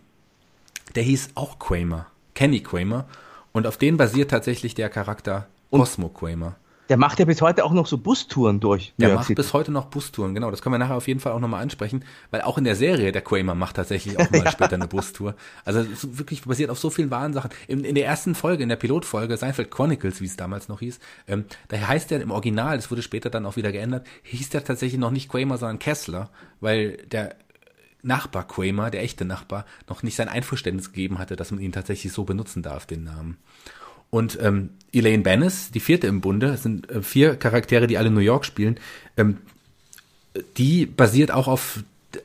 der 0.95 1.03
hieß 1.03 1.29
auch 1.35 1.59
Kramer, 1.59 2.07
Kenny 2.33 2.61
Kramer. 2.61 3.05
Und 3.51 3.67
auf 3.67 3.77
den 3.77 3.97
basiert 3.97 4.31
tatsächlich 4.31 4.73
der 4.73 4.89
Charakter 4.89 5.45
Cosmo 5.69 6.09
Kramer. 6.09 6.55
Der 6.89 6.97
macht 6.97 7.19
ja 7.19 7.25
bis 7.25 7.41
heute 7.41 7.63
auch 7.63 7.71
noch 7.71 7.87
so 7.87 7.97
Bustouren 7.97 8.59
durch. 8.59 8.93
Der 8.97 9.13
macht 9.13 9.25
City. 9.27 9.35
bis 9.35 9.53
heute 9.53 9.71
noch 9.71 9.85
Bustouren, 9.85 10.35
genau. 10.35 10.51
Das 10.51 10.61
können 10.61 10.73
wir 10.73 10.79
nachher 10.79 10.95
auf 10.95 11.07
jeden 11.07 11.19
Fall 11.21 11.31
auch 11.31 11.39
nochmal 11.39 11.61
ansprechen, 11.61 12.03
weil 12.29 12.41
auch 12.41 12.57
in 12.57 12.65
der 12.65 12.75
Serie 12.75 13.11
der 13.11 13.21
Kramer 13.21 13.55
macht 13.55 13.77
tatsächlich 13.77 14.19
auch 14.19 14.29
mal 14.31 14.41
ja. 14.43 14.51
später 14.51 14.73
eine 14.73 14.87
Bustour. 14.87 15.35
Also 15.63 15.79
es 15.79 16.03
ist 16.03 16.17
wirklich 16.17 16.43
basiert 16.43 16.69
auf 16.69 16.79
so 16.79 16.89
vielen 16.89 17.09
wahren 17.09 17.33
Sachen. 17.33 17.51
In, 17.67 17.85
in 17.85 17.95
der 17.95 18.05
ersten 18.05 18.35
Folge, 18.35 18.63
in 18.63 18.69
der 18.69 18.75
Pilotfolge, 18.75 19.37
Seinfeld 19.37 19.71
Chronicles, 19.71 20.19
wie 20.19 20.25
es 20.25 20.35
damals 20.35 20.67
noch 20.67 20.79
hieß, 20.79 20.99
ähm, 21.27 21.45
da 21.69 21.77
heißt 21.77 22.11
der 22.11 22.21
im 22.21 22.31
Original, 22.31 22.75
das 22.75 22.91
wurde 22.91 23.01
später 23.01 23.29
dann 23.29 23.45
auch 23.45 23.55
wieder 23.55 23.71
geändert, 23.71 24.05
hieß 24.23 24.49
der 24.49 24.63
tatsächlich 24.63 24.99
noch 24.99 25.11
nicht 25.11 25.29
Kramer, 25.29 25.57
sondern 25.57 25.79
Kessler, 25.79 26.29
weil 26.59 26.97
der 27.07 27.35
Nachbar 28.01 28.45
Kramer, 28.45 28.91
der 28.91 29.01
echte 29.01 29.23
Nachbar, 29.23 29.65
noch 29.87 30.03
nicht 30.03 30.17
sein 30.17 30.27
Einverständnis 30.27 30.91
gegeben 30.91 31.19
hatte, 31.19 31.37
dass 31.37 31.51
man 31.51 31.61
ihn 31.61 31.71
tatsächlich 31.71 32.11
so 32.11 32.25
benutzen 32.25 32.61
darf, 32.61 32.85
den 32.85 33.05
Namen. 33.05 33.37
Und 34.13 34.37
ähm, 34.43 34.69
Elaine 34.91 35.23
Bennis, 35.23 35.71
die 35.71 35.79
vierte 35.79 36.05
im 36.05 36.21
Bunde, 36.21 36.45
das 36.45 36.61
sind 36.61 36.87
äh, 36.91 37.01
vier 37.01 37.35
Charaktere, 37.35 37.87
die 37.87 37.97
alle 37.97 38.11
New 38.11 38.19
York 38.19 38.45
spielen, 38.45 38.79
ähm, 39.17 39.39
die 40.57 40.85
basiert 40.85 41.31
auch 41.31 41.47
auf 41.47 41.79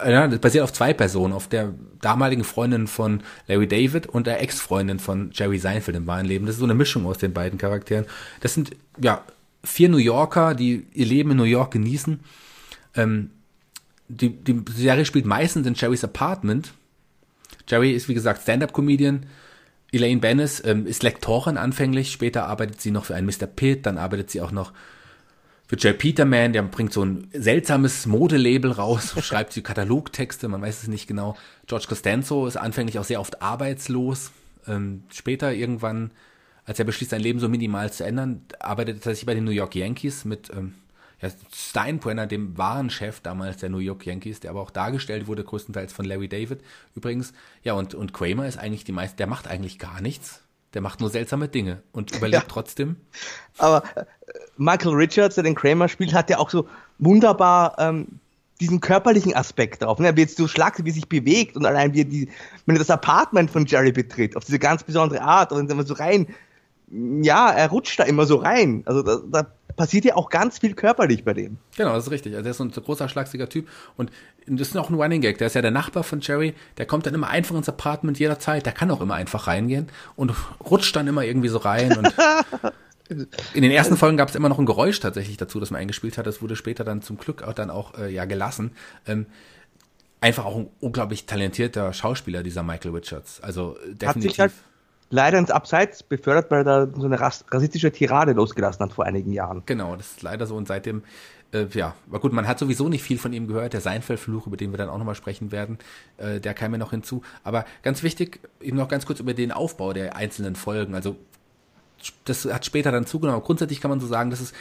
ja, 0.07 0.27
basiert 0.27 0.65
auf 0.65 0.73
zwei 0.75 0.93
Personen, 0.93 1.33
auf 1.33 1.49
der 1.49 1.73
damaligen 2.03 2.45
Freundin 2.45 2.89
von 2.89 3.23
Larry 3.47 3.67
David 3.67 4.07
und 4.07 4.27
der 4.27 4.43
Ex-Freundin 4.43 4.99
von 4.99 5.31
Jerry 5.33 5.59
Seinfeld 5.59 5.97
im 5.97 6.07
wahren 6.07 6.27
Leben. 6.27 6.45
Das 6.45 6.57
ist 6.57 6.59
so 6.59 6.67
eine 6.67 6.75
Mischung 6.75 7.07
aus 7.07 7.17
den 7.17 7.33
beiden 7.33 7.59
Charakteren. 7.59 8.05
Das 8.41 8.53
sind 8.53 8.73
ja 9.01 9.25
vier 9.65 9.89
New 9.89 9.97
Yorker, 9.97 10.55
die 10.55 10.85
ihr 10.93 11.07
Leben 11.07 11.31
in 11.31 11.39
New 11.39 11.45
York 11.45 11.71
genießen. 11.71 12.21
Ähm, 12.97 13.31
die, 14.09 14.29
die 14.29 14.63
Serie 14.75 15.07
spielt 15.07 15.25
meistens 15.25 15.67
in 15.67 15.73
Jerrys 15.73 16.05
Apartment. 16.05 16.75
Jerry 17.67 17.93
ist 17.93 18.11
wie 18.11 18.15
gesagt 18.15 18.43
Stand-up-Comedian 18.43 19.25
Elaine 19.91 20.21
Bennis 20.21 20.63
ähm, 20.65 20.87
ist 20.87 21.03
Lektorin 21.03 21.57
anfänglich, 21.57 22.13
später 22.13 22.47
arbeitet 22.47 22.81
sie 22.81 22.91
noch 22.91 23.07
für 23.07 23.15
einen 23.15 23.27
Mr. 23.27 23.47
Pitt, 23.47 23.87
dann 23.87 23.99
arbeitet 23.99 24.31
sie 24.31 24.41
auch 24.41 24.53
noch 24.53 24.73
für 25.67 25.77
Jay 25.79 25.93
Peterman, 25.93 26.55
der 26.55 26.63
bringt 26.63 26.95
so 26.95 27.05
ein 27.05 27.29
seltsames 27.33 28.07
Modelabel 28.07 28.73
raus, 28.73 29.15
schreibt 29.23 29.53
sie 29.53 29.63
Katalogtexte, 29.63 30.49
man 30.49 30.63
weiß 30.63 30.83
es 30.83 30.89
nicht 30.89 31.07
genau. 31.07 31.37
George 31.67 31.87
Costanzo 31.89 32.47
ist 32.47 32.57
anfänglich 32.57 32.99
auch 32.99 33.05
sehr 33.05 33.21
oft 33.21 33.43
arbeitslos. 33.43 34.33
Ähm, 34.67 35.03
später 35.11 35.53
irgendwann, 35.53 36.11
als 36.65 36.79
er 36.79 36.87
beschließt, 36.87 37.11
sein 37.11 37.21
Leben 37.21 37.39
so 37.39 37.51
minimal 37.51 37.93
zu 37.93 38.05
ändern, 38.05 38.43
arbeitet 38.61 39.05
er 39.05 39.15
sich 39.15 39.27
bei 39.27 39.35
den 39.35 39.45
New 39.45 39.51
York 39.51 39.75
Yankees 39.75 40.25
mit 40.25 40.51
ähm, 40.57 40.75
ja, 41.21 41.29
Steinbrenner, 41.53 42.27
dem 42.27 42.57
wahren 42.57 42.91
Chef 42.91 43.21
damals 43.21 43.57
der 43.57 43.71
New 43.71 43.79
York 43.79 44.07
Yankees, 44.07 44.41
der 44.41 44.51
aber 44.51 44.61
auch 44.61 44.71
dargestellt 44.71 45.27
wurde, 45.27 45.43
größtenteils 45.43 45.93
von 45.93 46.05
Larry 46.05 46.29
David 46.29 46.61
übrigens. 46.95 47.33
Ja, 47.65 47.73
und, 47.73 47.95
und 47.95 48.13
Kramer 48.13 48.47
ist 48.47 48.59
eigentlich 48.59 48.85
die 48.85 48.93
meiste, 48.93 49.17
der 49.17 49.27
macht 49.27 49.49
eigentlich 49.49 49.79
gar 49.79 50.01
nichts. 50.01 50.43
Der 50.75 50.83
macht 50.83 51.01
nur 51.01 51.11
seltsame 51.11 51.49
Dinge 51.49 51.83
und 51.93 52.11
überlebt 52.17 52.45
ja. 52.45 52.49
trotzdem. 52.49 52.97
Aber 53.57 53.83
äh, 53.97 54.05
Michael 54.57 54.95
Richards, 54.95 55.35
der 55.35 55.45
den 55.45 55.55
Kramer 55.55 55.89
spielt, 55.89 56.13
hat 56.15 56.31
ja 56.31 56.39
auch 56.39 56.51
so 56.51 56.69
wunderbar 56.99 57.77
ähm, 57.79 58.21
diesen 58.61 58.81
körperlichen 58.81 59.35
Aspekt 59.35 59.83
drauf. 59.83 59.99
Ne? 59.99 60.17
Wie 60.17 60.21
jetzt 60.21 60.37
so 60.37 60.47
schlagt, 60.47 60.85
wie 60.85 60.91
sich 60.91 61.09
bewegt 61.09 61.57
und 61.57 61.65
allein 61.67 61.95
wie 61.95 62.05
die, 62.05 62.29
wenn 62.67 62.77
er 62.77 62.81
das 62.81 62.91
Apartment 62.91 63.51
von 63.51 63.67
Jerry 63.67 63.93
betritt, 63.93 64.37
auf 64.37 64.45
diese 64.45 64.59
ganz 64.59 64.83
besondere 64.83 65.23
Art 65.23 65.53
und 65.53 65.69
dann 65.69 65.87
so 65.87 65.95
rein, 65.95 66.29
ja, 66.91 67.51
er 67.51 67.69
rutscht 67.69 67.99
da 67.99 68.05
immer 68.05 68.27
so 68.27 68.37
rein. 68.37 68.83
Also 68.87 69.03
da, 69.03 69.21
da 69.31 69.53
passiert 69.79 70.05
ja 70.05 70.17
auch 70.17 70.29
ganz 70.29 70.59
viel 70.59 70.75
körperlich 70.75 71.25
bei 71.25 71.33
dem. 71.33 71.57
Genau, 71.77 71.95
das 71.95 72.05
ist 72.05 72.11
richtig. 72.11 72.35
Also 72.35 72.47
er 72.47 72.51
ist 72.51 72.59
so 72.59 72.65
ein 72.65 72.71
großer, 72.71 73.09
schlagsiger 73.09 73.49
Typ. 73.49 73.69
Und 73.97 74.11
das 74.47 74.69
ist 74.69 74.77
auch 74.77 74.91
ein 74.91 74.97
Running 74.97 75.23
Gag. 75.23 75.39
Der 75.39 75.47
ist 75.47 75.55
ja 75.55 75.63
der 75.63 75.71
Nachbar 75.71 76.05
von 76.05 76.21
Jerry. 76.21 76.55
Der 76.77 76.85
kommt 76.85 77.07
dann 77.07 77.15
immer 77.15 77.29
einfach 77.29 77.55
ins 77.57 77.69
Apartment 77.69 78.19
jederzeit. 78.19 78.67
Der 78.67 78.75
kann 78.75 78.91
auch 78.91 79.01
immer 79.01 79.15
einfach 79.15 79.47
reingehen 79.47 79.89
und 80.17 80.35
rutscht 80.69 80.95
dann 80.97 81.07
immer 81.07 81.25
irgendwie 81.25 81.49
so 81.49 81.59
rein. 81.59 81.97
Und 81.97 82.15
in 83.55 83.63
den 83.63 83.71
ersten 83.71 83.97
Folgen 83.97 84.17
gab 84.17 84.29
es 84.29 84.35
immer 84.35 84.49
noch 84.49 84.59
ein 84.59 84.67
Geräusch 84.67 85.01
tatsächlich 85.01 85.37
dazu, 85.37 85.61
das 85.61 85.71
man 85.71 85.81
eingespielt 85.81 86.19
hat. 86.19 86.27
Das 86.27 86.43
wurde 86.43 86.57
später 86.57 86.85
dann 86.85 87.01
zum 87.01 87.17
Glück 87.17 87.43
auch 87.43 87.55
dann 87.55 87.71
auch 87.71 87.97
äh, 87.97 88.13
ja 88.13 88.25
gelassen. 88.25 88.73
Ähm, 89.07 89.27
einfach 90.21 90.45
auch 90.45 90.57
ein 90.57 90.69
unglaublich 90.81 91.27
talentierter 91.27 91.93
Schauspieler, 91.93 92.43
dieser 92.43 92.65
Michael 92.65 92.91
Richards. 92.91 93.41
Also 93.41 93.77
definitiv. 93.87 94.09
Hat 94.09 94.23
sich 94.23 94.41
halt 94.41 94.53
leider 95.11 95.39
ins 95.39 95.51
Abseits 95.51 96.03
befördert, 96.03 96.51
weil 96.51 96.61
er 96.61 96.87
da 96.87 96.89
so 96.95 97.07
eine 97.07 97.21
rassistische 97.21 97.93
Tirade 97.93 98.33
losgelassen 98.33 98.85
hat 98.85 98.93
vor 98.93 99.07
einigen 99.07 99.33
Jahren. 99.33 99.63
Genau, 99.67 99.97
das 99.97 100.13
ist 100.13 100.23
leider 100.23 100.47
so 100.47 100.57
und 100.57 100.69
seitdem, 100.69 101.03
äh, 101.53 101.67
ja, 101.73 101.95
aber 102.09 102.21
gut, 102.21 102.33
man 102.33 102.47
hat 102.47 102.59
sowieso 102.59 102.89
nicht 102.89 103.03
viel 103.03 103.19
von 103.19 103.33
ihm 103.33 103.47
gehört, 103.47 103.73
der 103.73 103.81
Seinfeld-Fluch, 103.81 104.47
über 104.47 104.57
den 104.57 104.73
wir 104.73 104.79
dann 104.79 104.89
auch 104.89 104.99
nochmal 104.99 105.15
sprechen 105.15 105.51
werden, 105.51 105.79
äh, 106.19 106.41
der 106.41 106.55
kam 106.55 106.73
mir 106.73 106.79
noch 106.79 106.91
hinzu. 106.91 107.23
Aber 107.43 107.65
ganz 107.83 108.03
wichtig, 108.03 108.41
eben 108.61 108.77
noch 108.77 108.89
ganz 108.89 109.07
kurz 109.07 109.21
über 109.21 109.35
den 109.35 109.53
Aufbau 109.53 109.93
der 109.93 110.17
einzelnen 110.17 110.57
Folgen, 110.57 110.95
also 110.95 111.17
das 112.25 112.45
hat 112.45 112.65
später 112.65 112.93
dann 112.93 113.07
zugenommen. 113.07 113.39
Aber 113.39 113.45
grundsätzlich 113.45 113.81
kann 113.81 113.91
man 113.91 113.99
so 113.99 114.07
sagen, 114.07 114.31
dass 114.31 114.41
es 114.41 114.53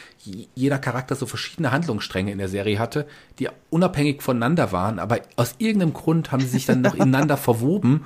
jeder 0.54 0.78
Charakter 0.78 1.14
so 1.14 1.24
verschiedene 1.26 1.70
Handlungsstränge 1.70 2.32
in 2.32 2.38
der 2.38 2.48
Serie 2.48 2.78
hatte, 2.78 3.06
die 3.38 3.48
unabhängig 3.70 4.22
voneinander 4.22 4.72
waren, 4.72 4.98
aber 4.98 5.20
aus 5.36 5.54
irgendeinem 5.58 5.92
Grund 5.92 6.32
haben 6.32 6.40
sie 6.40 6.48
sich 6.48 6.66
dann 6.66 6.80
noch 6.80 6.94
ineinander 6.96 7.36
verwoben 7.36 8.04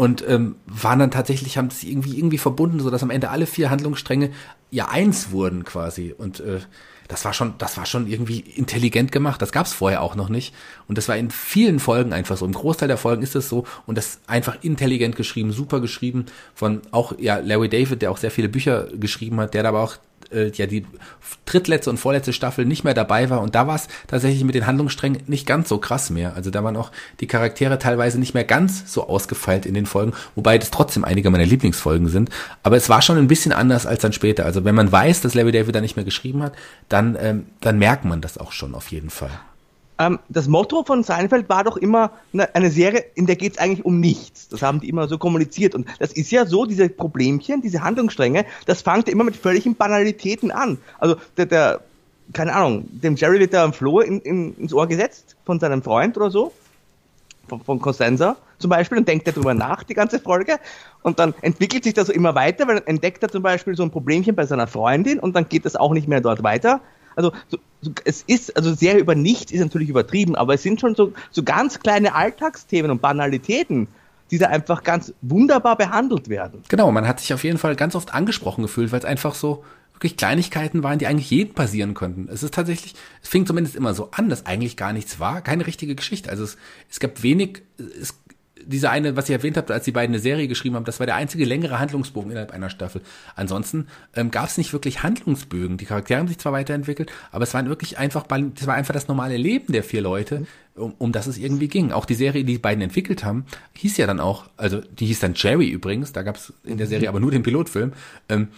und 0.00 0.24
ähm, 0.26 0.56
waren 0.64 0.98
dann 0.98 1.10
tatsächlich, 1.10 1.58
haben 1.58 1.68
sie 1.68 1.90
irgendwie 1.90 2.16
irgendwie 2.16 2.38
verbunden, 2.38 2.80
so 2.80 2.88
dass 2.88 3.02
am 3.02 3.10
Ende 3.10 3.28
alle 3.28 3.44
vier 3.44 3.68
Handlungsstränge 3.68 4.30
ja 4.70 4.88
eins 4.88 5.30
wurden 5.30 5.62
quasi. 5.64 6.14
Und 6.16 6.40
äh, 6.40 6.60
das 7.06 7.26
war 7.26 7.34
schon, 7.34 7.52
das 7.58 7.76
war 7.76 7.84
schon 7.84 8.06
irgendwie 8.06 8.40
intelligent 8.40 9.12
gemacht. 9.12 9.42
Das 9.42 9.52
gab 9.52 9.66
es 9.66 9.74
vorher 9.74 10.00
auch 10.00 10.14
noch 10.14 10.30
nicht. 10.30 10.54
Und 10.88 10.96
das 10.96 11.06
war 11.06 11.18
in 11.18 11.30
vielen 11.30 11.80
Folgen 11.80 12.14
einfach 12.14 12.38
so. 12.38 12.46
Im 12.46 12.54
Großteil 12.54 12.88
der 12.88 12.96
Folgen 12.96 13.22
ist 13.22 13.36
es 13.36 13.50
so. 13.50 13.66
Und 13.84 13.98
das 13.98 14.20
einfach 14.26 14.56
intelligent 14.62 15.16
geschrieben, 15.16 15.52
super 15.52 15.80
geschrieben 15.80 16.24
von 16.54 16.80
auch 16.92 17.12
ja 17.18 17.36
Larry 17.36 17.68
David, 17.68 18.00
der 18.00 18.10
auch 18.10 18.16
sehr 18.16 18.30
viele 18.30 18.48
Bücher 18.48 18.88
geschrieben 18.94 19.38
hat, 19.38 19.52
der 19.52 19.66
aber 19.66 19.82
auch 19.82 19.98
äh, 20.32 20.50
ja 20.50 20.66
die 20.66 20.86
drittletzte 21.46 21.90
und 21.90 21.98
vorletzte 21.98 22.32
Staffel 22.32 22.64
nicht 22.64 22.84
mehr 22.84 22.94
dabei 22.94 23.30
war 23.30 23.40
und 23.40 23.54
da 23.54 23.66
war 23.66 23.76
es 23.76 23.88
tatsächlich 24.06 24.44
mit 24.44 24.54
den 24.54 24.66
Handlungssträngen 24.66 25.22
nicht 25.26 25.46
ganz 25.46 25.68
so 25.68 25.78
krass 25.78 26.10
mehr. 26.10 26.34
Also 26.34 26.50
da 26.50 26.62
waren 26.64 26.76
auch 26.76 26.90
die 27.20 27.26
Charaktere 27.26 27.78
teilweise 27.78 28.18
nicht 28.18 28.34
mehr 28.34 28.44
ganz 28.44 28.92
so 28.92 29.08
ausgefeilt 29.08 29.66
in 29.66 29.74
den 29.74 29.86
Folgen, 29.86 30.12
wobei 30.34 30.58
das 30.58 30.70
trotzdem 30.70 31.04
einige 31.04 31.30
meiner 31.30 31.46
Lieblingsfolgen 31.46 32.08
sind. 32.08 32.30
Aber 32.62 32.76
es 32.76 32.88
war 32.88 33.02
schon 33.02 33.18
ein 33.18 33.28
bisschen 33.28 33.52
anders 33.52 33.86
als 33.86 34.02
dann 34.02 34.12
später. 34.12 34.44
Also 34.44 34.64
wenn 34.64 34.74
man 34.74 34.90
weiß, 34.90 35.20
dass 35.20 35.34
Larry 35.34 35.52
David 35.52 35.74
da 35.74 35.80
nicht 35.80 35.96
mehr 35.96 36.04
geschrieben 36.04 36.42
hat, 36.42 36.54
dann, 36.88 37.16
ähm, 37.20 37.46
dann 37.60 37.78
merkt 37.78 38.04
man 38.04 38.20
das 38.20 38.38
auch 38.38 38.52
schon 38.52 38.74
auf 38.74 38.88
jeden 38.90 39.10
Fall 39.10 39.30
ähm, 40.00 40.18
das 40.30 40.48
Motto 40.48 40.82
von 40.82 41.04
Seinfeld 41.04 41.48
war 41.50 41.62
doch 41.62 41.76
immer 41.76 42.12
eine, 42.32 42.52
eine 42.54 42.70
Serie, 42.70 43.04
in 43.14 43.26
der 43.26 43.36
geht 43.36 43.52
es 43.52 43.58
eigentlich 43.58 43.84
um 43.84 44.00
nichts. 44.00 44.48
Das 44.48 44.62
haben 44.62 44.80
die 44.80 44.88
immer 44.88 45.06
so 45.08 45.18
kommuniziert. 45.18 45.74
Und 45.74 45.86
das 45.98 46.12
ist 46.12 46.30
ja 46.30 46.46
so, 46.46 46.64
diese 46.64 46.88
Problemchen, 46.88 47.60
diese 47.60 47.82
Handlungsstränge, 47.82 48.46
das 48.64 48.80
fängt 48.80 49.10
immer 49.10 49.24
mit 49.24 49.36
völligen 49.36 49.76
Banalitäten 49.76 50.50
an. 50.50 50.78
Also 50.98 51.16
der, 51.36 51.46
der 51.46 51.80
keine 52.32 52.54
Ahnung, 52.54 52.88
dem 52.90 53.16
Jerry 53.16 53.40
wird 53.40 53.52
da 53.52 53.64
ein 53.64 53.74
Floh 53.74 54.00
in, 54.00 54.20
in, 54.20 54.56
ins 54.56 54.72
Ohr 54.72 54.86
gesetzt 54.86 55.36
von 55.44 55.60
seinem 55.60 55.82
Freund 55.82 56.16
oder 56.16 56.30
so, 56.30 56.52
von, 57.48 57.60
von 57.60 57.78
Cosenza 57.80 58.36
zum 58.58 58.70
Beispiel, 58.70 58.98
und 58.98 59.08
denkt 59.08 59.26
er 59.26 59.32
darüber 59.32 59.54
nach, 59.54 59.82
die 59.82 59.94
ganze 59.94 60.20
Folge. 60.20 60.58
Und 61.02 61.18
dann 61.18 61.34
entwickelt 61.40 61.84
sich 61.84 61.94
das 61.94 62.06
so 62.06 62.12
immer 62.12 62.34
weiter, 62.34 62.68
weil 62.68 62.76
dann 62.76 62.86
entdeckt 62.86 63.22
er 63.22 63.28
zum 63.28 63.42
Beispiel 63.42 63.74
so 63.74 63.82
ein 63.82 63.90
Problemchen 63.90 64.34
bei 64.34 64.46
seiner 64.46 64.66
Freundin 64.66 65.18
und 65.18 65.34
dann 65.34 65.48
geht 65.48 65.64
das 65.64 65.76
auch 65.76 65.92
nicht 65.92 66.08
mehr 66.08 66.20
dort 66.20 66.42
weiter. 66.42 66.80
Also 67.20 67.32
so, 67.48 67.58
so, 67.82 67.90
es 68.04 68.22
ist, 68.22 68.56
also 68.56 68.74
sehr 68.74 68.98
über 68.98 69.14
nichts 69.14 69.52
ist 69.52 69.60
natürlich 69.60 69.88
übertrieben, 69.88 70.36
aber 70.36 70.54
es 70.54 70.62
sind 70.62 70.80
schon 70.80 70.94
so, 70.94 71.12
so 71.30 71.42
ganz 71.42 71.80
kleine 71.80 72.14
Alltagsthemen 72.14 72.90
und 72.90 73.02
Banalitäten, 73.02 73.88
die 74.30 74.38
da 74.38 74.46
einfach 74.46 74.82
ganz 74.82 75.12
wunderbar 75.22 75.76
behandelt 75.76 76.28
werden. 76.28 76.62
Genau, 76.68 76.90
man 76.92 77.06
hat 77.06 77.20
sich 77.20 77.34
auf 77.34 77.44
jeden 77.44 77.58
Fall 77.58 77.76
ganz 77.76 77.94
oft 77.94 78.14
angesprochen 78.14 78.62
gefühlt, 78.62 78.92
weil 78.92 79.00
es 79.00 79.04
einfach 79.04 79.34
so 79.34 79.64
wirklich 79.92 80.16
Kleinigkeiten 80.16 80.82
waren, 80.82 80.98
die 80.98 81.06
eigentlich 81.06 81.30
jedem 81.30 81.54
passieren 81.54 81.92
könnten. 81.92 82.28
Es 82.32 82.42
ist 82.42 82.54
tatsächlich, 82.54 82.94
es 83.22 83.28
fing 83.28 83.44
zumindest 83.44 83.76
immer 83.76 83.92
so 83.92 84.10
an, 84.12 84.30
dass 84.30 84.46
eigentlich 84.46 84.78
gar 84.78 84.94
nichts 84.94 85.20
war, 85.20 85.42
keine 85.42 85.66
richtige 85.66 85.94
Geschichte. 85.94 86.30
Also 86.30 86.44
es, 86.44 86.56
es 86.88 87.00
gab 87.00 87.22
wenig, 87.22 87.62
es, 87.78 88.14
diese 88.64 88.90
eine, 88.90 89.16
was 89.16 89.28
ihr 89.28 89.36
erwähnt 89.36 89.56
habt, 89.56 89.70
als 89.70 89.84
die 89.84 89.92
beiden 89.92 90.14
eine 90.14 90.22
Serie 90.22 90.48
geschrieben 90.48 90.76
haben, 90.76 90.84
das 90.84 91.00
war 91.00 91.06
der 91.06 91.16
einzige 91.16 91.44
längere 91.44 91.78
Handlungsbogen 91.78 92.30
innerhalb 92.30 92.52
einer 92.52 92.70
Staffel. 92.70 93.02
Ansonsten 93.36 93.86
ähm, 94.14 94.30
gab 94.30 94.48
es 94.48 94.58
nicht 94.58 94.72
wirklich 94.72 95.02
Handlungsbögen. 95.02 95.76
Die 95.76 95.84
Charaktere 95.84 96.20
haben 96.20 96.28
sich 96.28 96.38
zwar 96.38 96.52
weiterentwickelt, 96.52 97.10
aber 97.32 97.44
es 97.44 97.54
waren 97.54 97.68
wirklich 97.68 97.98
einfach, 97.98 98.26
das 98.26 98.66
war 98.66 98.74
einfach 98.74 98.94
das 98.94 99.08
normale 99.08 99.36
Leben 99.36 99.72
der 99.72 99.82
vier 99.82 100.02
Leute, 100.02 100.46
um, 100.74 100.94
um 100.98 101.12
das 101.12 101.26
es 101.26 101.38
irgendwie 101.38 101.68
ging. 101.68 101.92
Auch 101.92 102.04
die 102.04 102.14
Serie, 102.14 102.44
die 102.44 102.54
die 102.54 102.58
beiden 102.58 102.82
entwickelt 102.82 103.24
haben, 103.24 103.46
hieß 103.74 103.96
ja 103.96 104.06
dann 104.06 104.20
auch, 104.20 104.50
also 104.56 104.80
die 104.80 105.06
hieß 105.06 105.20
dann 105.20 105.34
Jerry 105.34 105.68
übrigens, 105.68 106.12
da 106.12 106.22
gab 106.22 106.36
es 106.36 106.52
in 106.64 106.78
der 106.78 106.86
Serie 106.86 107.08
aber 107.08 107.20
nur 107.20 107.30
den 107.30 107.42
Pilotfilm. 107.42 107.92
Ähm, 108.28 108.48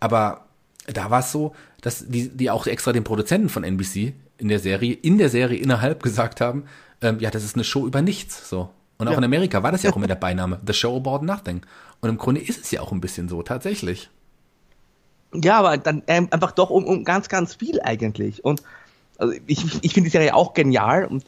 aber 0.00 0.46
da 0.86 1.10
war 1.10 1.20
es 1.20 1.32
so, 1.32 1.54
dass 1.80 2.06
die, 2.08 2.28
die 2.28 2.50
auch 2.50 2.66
extra 2.66 2.92
den 2.92 3.04
Produzenten 3.04 3.48
von 3.48 3.64
NBC 3.64 4.12
in 4.38 4.48
der 4.48 4.58
Serie, 4.58 4.92
in 4.94 5.18
der 5.18 5.28
Serie 5.28 5.58
innerhalb 5.58 6.02
gesagt 6.02 6.40
haben, 6.40 6.64
ähm, 7.02 7.18
ja, 7.20 7.30
das 7.30 7.44
ist 7.44 7.54
eine 7.54 7.64
Show 7.64 7.86
über 7.86 8.02
nichts, 8.02 8.48
so. 8.48 8.70
Und 8.98 9.08
auch 9.08 9.12
ja. 9.12 9.18
in 9.18 9.24
Amerika 9.24 9.62
war 9.62 9.72
das 9.72 9.82
ja 9.82 9.90
auch 9.90 9.96
immer 9.96 10.06
der 10.06 10.14
Beiname, 10.14 10.60
The 10.66 10.72
Show 10.72 10.96
About 10.96 11.24
Nothing. 11.24 11.62
Und 12.00 12.08
im 12.08 12.18
Grunde 12.18 12.40
ist 12.40 12.64
es 12.64 12.70
ja 12.70 12.80
auch 12.80 12.92
ein 12.92 13.00
bisschen 13.00 13.28
so, 13.28 13.42
tatsächlich. 13.42 14.10
Ja, 15.34 15.58
aber 15.58 15.76
dann 15.76 16.02
ähm, 16.06 16.28
einfach 16.30 16.52
doch 16.52 16.70
um, 16.70 16.84
um 16.84 17.04
ganz, 17.04 17.28
ganz 17.28 17.54
viel 17.54 17.80
eigentlich. 17.82 18.44
Und 18.44 18.62
also 19.18 19.34
ich, 19.46 19.64
ich 19.82 19.92
finde 19.92 20.08
die 20.08 20.12
Serie 20.12 20.34
auch 20.34 20.54
genial 20.54 21.04
und 21.04 21.24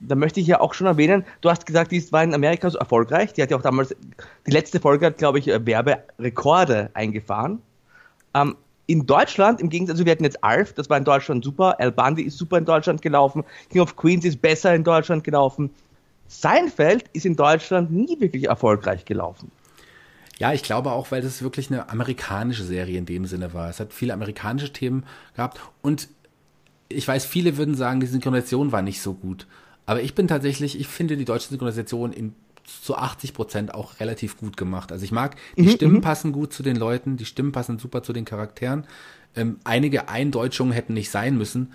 da 0.00 0.16
möchte 0.16 0.40
ich 0.40 0.46
ja 0.46 0.60
auch 0.60 0.74
schon 0.74 0.86
erwähnen, 0.86 1.24
du 1.42 1.50
hast 1.50 1.64
gesagt, 1.64 1.92
die 1.92 2.12
war 2.12 2.24
in 2.24 2.34
Amerika 2.34 2.68
so 2.68 2.78
erfolgreich. 2.78 3.32
Die 3.34 3.42
hat 3.42 3.50
ja 3.50 3.56
auch 3.56 3.62
damals, 3.62 3.94
die 4.46 4.50
letzte 4.50 4.80
Folge 4.80 5.06
hat, 5.06 5.18
glaube 5.18 5.38
ich, 5.38 5.46
Werberekorde 5.46 6.90
eingefahren. 6.94 7.62
Ähm, 8.34 8.56
in 8.86 9.06
Deutschland, 9.06 9.60
im 9.60 9.70
Gegensatz, 9.70 9.94
also 9.94 10.04
wir 10.04 10.12
hatten 10.12 10.24
jetzt 10.24 10.42
Alf, 10.42 10.72
das 10.72 10.90
war 10.90 10.98
in 10.98 11.04
Deutschland 11.04 11.44
super, 11.44 11.78
Al 11.78 11.92
Bundy 11.92 12.22
ist 12.22 12.36
super 12.36 12.58
in 12.58 12.64
Deutschland 12.64 13.00
gelaufen, 13.00 13.44
King 13.70 13.80
of 13.80 13.96
Queens 13.96 14.24
ist 14.24 14.42
besser 14.42 14.74
in 14.74 14.82
Deutschland 14.82 15.22
gelaufen. 15.22 15.70
Seinfeld 16.40 17.04
ist 17.12 17.26
in 17.26 17.36
Deutschland 17.36 17.90
nie 17.90 18.20
wirklich 18.20 18.44
erfolgreich 18.44 19.04
gelaufen. 19.04 19.50
Ja, 20.38 20.52
ich 20.52 20.62
glaube 20.62 20.92
auch, 20.92 21.10
weil 21.10 21.22
das 21.22 21.42
wirklich 21.42 21.70
eine 21.70 21.88
amerikanische 21.90 22.64
Serie 22.64 22.98
in 22.98 23.06
dem 23.06 23.26
Sinne 23.26 23.54
war. 23.54 23.68
Es 23.68 23.80
hat 23.80 23.92
viele 23.92 24.14
amerikanische 24.14 24.72
Themen 24.72 25.04
gehabt 25.36 25.60
und 25.82 26.08
ich 26.88 27.06
weiß, 27.06 27.24
viele 27.24 27.56
würden 27.56 27.74
sagen, 27.74 28.00
die 28.00 28.06
Synchronisation 28.06 28.72
war 28.72 28.82
nicht 28.82 29.00
so 29.00 29.14
gut. 29.14 29.46
Aber 29.86 30.02
ich 30.02 30.14
bin 30.14 30.28
tatsächlich, 30.28 30.78
ich 30.78 30.88
finde 30.88 31.16
die 31.16 31.24
deutsche 31.24 31.48
Synchronisation 31.48 32.12
in 32.12 32.34
zu 32.64 32.96
80 32.96 33.34
Prozent 33.34 33.74
auch 33.74 34.00
relativ 34.00 34.36
gut 34.36 34.56
gemacht. 34.56 34.92
Also 34.92 35.04
ich 35.04 35.12
mag, 35.12 35.36
die 35.56 35.62
mhm, 35.62 35.70
Stimmen 35.70 35.94
mhm. 35.96 36.00
passen 36.00 36.32
gut 36.32 36.52
zu 36.52 36.62
den 36.62 36.76
Leuten, 36.76 37.16
die 37.16 37.24
Stimmen 37.24 37.52
passen 37.52 37.78
super 37.78 38.02
zu 38.02 38.12
den 38.12 38.24
Charakteren. 38.24 38.86
Ähm, 39.34 39.58
einige 39.64 40.08
Eindeutschungen 40.08 40.72
hätten 40.72 40.94
nicht 40.94 41.10
sein 41.10 41.36
müssen, 41.36 41.72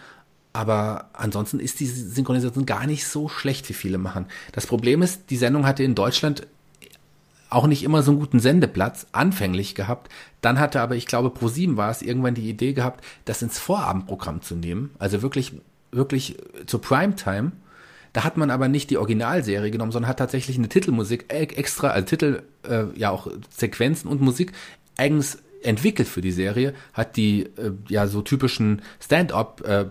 aber 0.57 1.09
ansonsten 1.13 1.59
ist 1.59 1.79
die 1.79 1.85
Synchronisation 1.85 2.65
gar 2.65 2.87
nicht 2.87 3.05
so 3.05 3.29
schlecht, 3.29 3.69
wie 3.69 3.73
viele 3.73 3.97
machen. 3.97 4.25
Das 4.53 4.65
Problem 4.65 5.01
ist, 5.01 5.29
die 5.29 5.37
Sendung 5.37 5.65
hatte 5.65 5.83
in 5.83 5.93
Deutschland 5.93 6.47
auch 7.49 7.67
nicht 7.67 7.83
immer 7.83 8.01
so 8.01 8.11
einen 8.11 8.19
guten 8.19 8.39
Sendeplatz, 8.39 9.05
anfänglich 9.11 9.75
gehabt. 9.75 10.11
Dann 10.41 10.59
hatte 10.59 10.81
aber, 10.81 10.95
ich 10.95 11.05
glaube, 11.05 11.29
Pro7 11.29 11.77
war 11.77 11.91
es, 11.91 12.01
irgendwann 12.01 12.33
die 12.33 12.49
Idee 12.49 12.73
gehabt, 12.73 13.05
das 13.25 13.41
ins 13.41 13.59
Vorabendprogramm 13.59 14.41
zu 14.41 14.55
nehmen. 14.55 14.89
Also 14.99 15.21
wirklich, 15.21 15.53
wirklich 15.91 16.37
zur 16.65 16.81
Primetime 16.81 17.51
da 18.13 18.23
hat 18.23 18.35
man 18.35 18.49
aber 18.49 18.67
nicht 18.67 18.89
die 18.89 18.97
Originalserie 18.97 19.69
genommen, 19.69 19.91
sondern 19.91 20.09
hat 20.09 20.17
tatsächlich 20.17 20.57
eine 20.57 20.69
Titelmusik 20.69 21.25
e-, 21.31 21.35
extra, 21.35 21.89
also 21.89 22.07
Titel, 22.07 22.41
äh, 22.67 22.85
ja 22.95 23.11
auch 23.11 23.27
Sequenzen 23.55 24.09
und 24.09 24.21
Musik 24.21 24.53
eigens 24.97 25.37
entwickelt 25.61 26.07
für 26.07 26.21
die 26.21 26.31
Serie, 26.31 26.73
hat 26.93 27.15
die 27.15 27.43
äh, 27.43 27.73
ja 27.89 28.07
so 28.07 28.23
typischen 28.23 28.81
Stand-up 28.99 29.61
äh, 29.61 29.85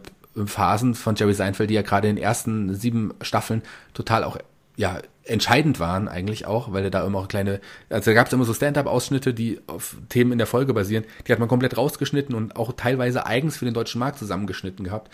Phasen 0.44 0.94
von 0.94 1.14
Jerry 1.16 1.34
Seinfeld, 1.34 1.70
die 1.70 1.74
ja 1.74 1.82
gerade 1.82 2.08
in 2.08 2.16
den 2.16 2.22
ersten 2.22 2.74
sieben 2.74 3.14
Staffeln 3.22 3.62
total 3.94 4.24
auch 4.24 4.38
ja 4.76 5.00
entscheidend 5.24 5.80
waren 5.80 6.08
eigentlich 6.08 6.46
auch, 6.46 6.72
weil 6.72 6.84
er 6.84 6.90
da 6.90 7.04
immer 7.04 7.18
auch 7.18 7.28
kleine, 7.28 7.60
also 7.90 8.10
da 8.10 8.14
gab 8.14 8.28
es 8.28 8.32
immer 8.32 8.44
so 8.44 8.54
Stand-up-Ausschnitte, 8.54 9.34
die 9.34 9.60
auf 9.66 9.96
Themen 10.08 10.32
in 10.32 10.38
der 10.38 10.46
Folge 10.46 10.72
basieren, 10.72 11.04
die 11.26 11.32
hat 11.32 11.38
man 11.38 11.48
komplett 11.48 11.76
rausgeschnitten 11.76 12.34
und 12.34 12.56
auch 12.56 12.72
teilweise 12.76 13.26
eigens 13.26 13.56
für 13.56 13.64
den 13.64 13.74
deutschen 13.74 13.98
Markt 13.98 14.18
zusammengeschnitten 14.18 14.84
gehabt. 14.84 15.10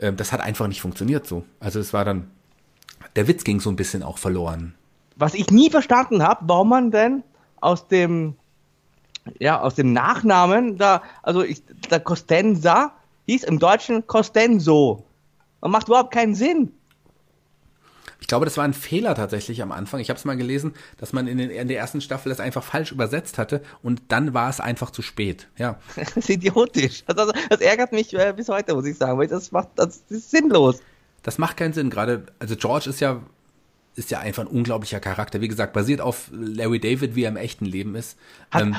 Ähm, 0.00 0.16
das 0.16 0.32
hat 0.32 0.40
einfach 0.40 0.68
nicht 0.68 0.80
funktioniert 0.80 1.26
so. 1.26 1.44
Also 1.60 1.80
es 1.80 1.92
war 1.92 2.04
dann 2.04 2.28
der 3.16 3.28
Witz 3.28 3.44
ging 3.44 3.60
so 3.60 3.70
ein 3.70 3.76
bisschen 3.76 4.02
auch 4.02 4.18
verloren. 4.18 4.74
Was 5.16 5.34
ich 5.34 5.50
nie 5.50 5.70
verstanden 5.70 6.22
habe, 6.22 6.40
warum 6.48 6.68
man 6.68 6.90
denn 6.90 7.22
aus 7.60 7.86
dem, 7.86 8.34
ja, 9.38 9.60
aus 9.60 9.74
dem 9.74 9.92
Nachnamen 9.92 10.76
da, 10.76 11.02
also 11.22 11.42
ich, 11.42 11.62
der 11.90 12.00
Costenza 12.00 12.92
hieß 13.26 13.44
im 13.44 13.58
Deutschen 13.58 14.06
Costenso. 14.06 15.06
Das 15.60 15.70
macht 15.70 15.88
überhaupt 15.88 16.12
keinen 16.12 16.34
Sinn. 16.34 16.72
Ich 18.20 18.26
glaube, 18.26 18.46
das 18.46 18.56
war 18.56 18.64
ein 18.64 18.72
Fehler 18.72 19.14
tatsächlich 19.14 19.60
am 19.60 19.70
Anfang. 19.70 20.00
Ich 20.00 20.08
habe 20.08 20.18
es 20.18 20.24
mal 20.24 20.36
gelesen, 20.36 20.72
dass 20.96 21.12
man 21.12 21.26
in, 21.26 21.36
den, 21.36 21.50
in, 21.50 21.68
der 21.68 21.78
ersten 21.78 22.00
Staffel 22.00 22.30
das 22.30 22.40
einfach 22.40 22.62
falsch 22.62 22.90
übersetzt 22.90 23.36
hatte 23.36 23.62
und 23.82 24.00
dann 24.08 24.32
war 24.32 24.48
es 24.48 24.60
einfach 24.60 24.90
zu 24.90 25.02
spät. 25.02 25.48
Ja. 25.58 25.78
das 25.96 26.16
ist 26.16 26.30
idiotisch. 26.30 27.04
Das, 27.06 27.18
also, 27.18 27.32
das 27.50 27.60
ärgert 27.60 27.92
mich 27.92 28.14
äh, 28.14 28.32
bis 28.34 28.48
heute, 28.48 28.74
muss 28.74 28.86
ich 28.86 28.96
sagen, 28.96 29.18
weil 29.18 29.28
das 29.28 29.52
macht, 29.52 29.68
das 29.76 30.04
ist 30.08 30.30
sinnlos 30.30 30.80
das 31.24 31.38
macht 31.38 31.56
keinen 31.56 31.72
Sinn. 31.72 31.90
Gerade, 31.90 32.26
also 32.38 32.54
George 32.54 32.88
ist 32.88 33.00
ja, 33.00 33.20
ist 33.96 34.10
ja 34.12 34.20
einfach 34.20 34.44
ein 34.44 34.46
unglaublicher 34.46 35.00
Charakter. 35.00 35.40
Wie 35.40 35.48
gesagt, 35.48 35.72
basiert 35.72 36.00
auf 36.00 36.30
Larry 36.32 36.78
David, 36.78 37.16
wie 37.16 37.24
er 37.24 37.30
im 37.30 37.36
echten 37.36 37.64
Leben 37.64 37.96
ist. 37.96 38.16
Hat, 38.50 38.62
ähm, 38.62 38.76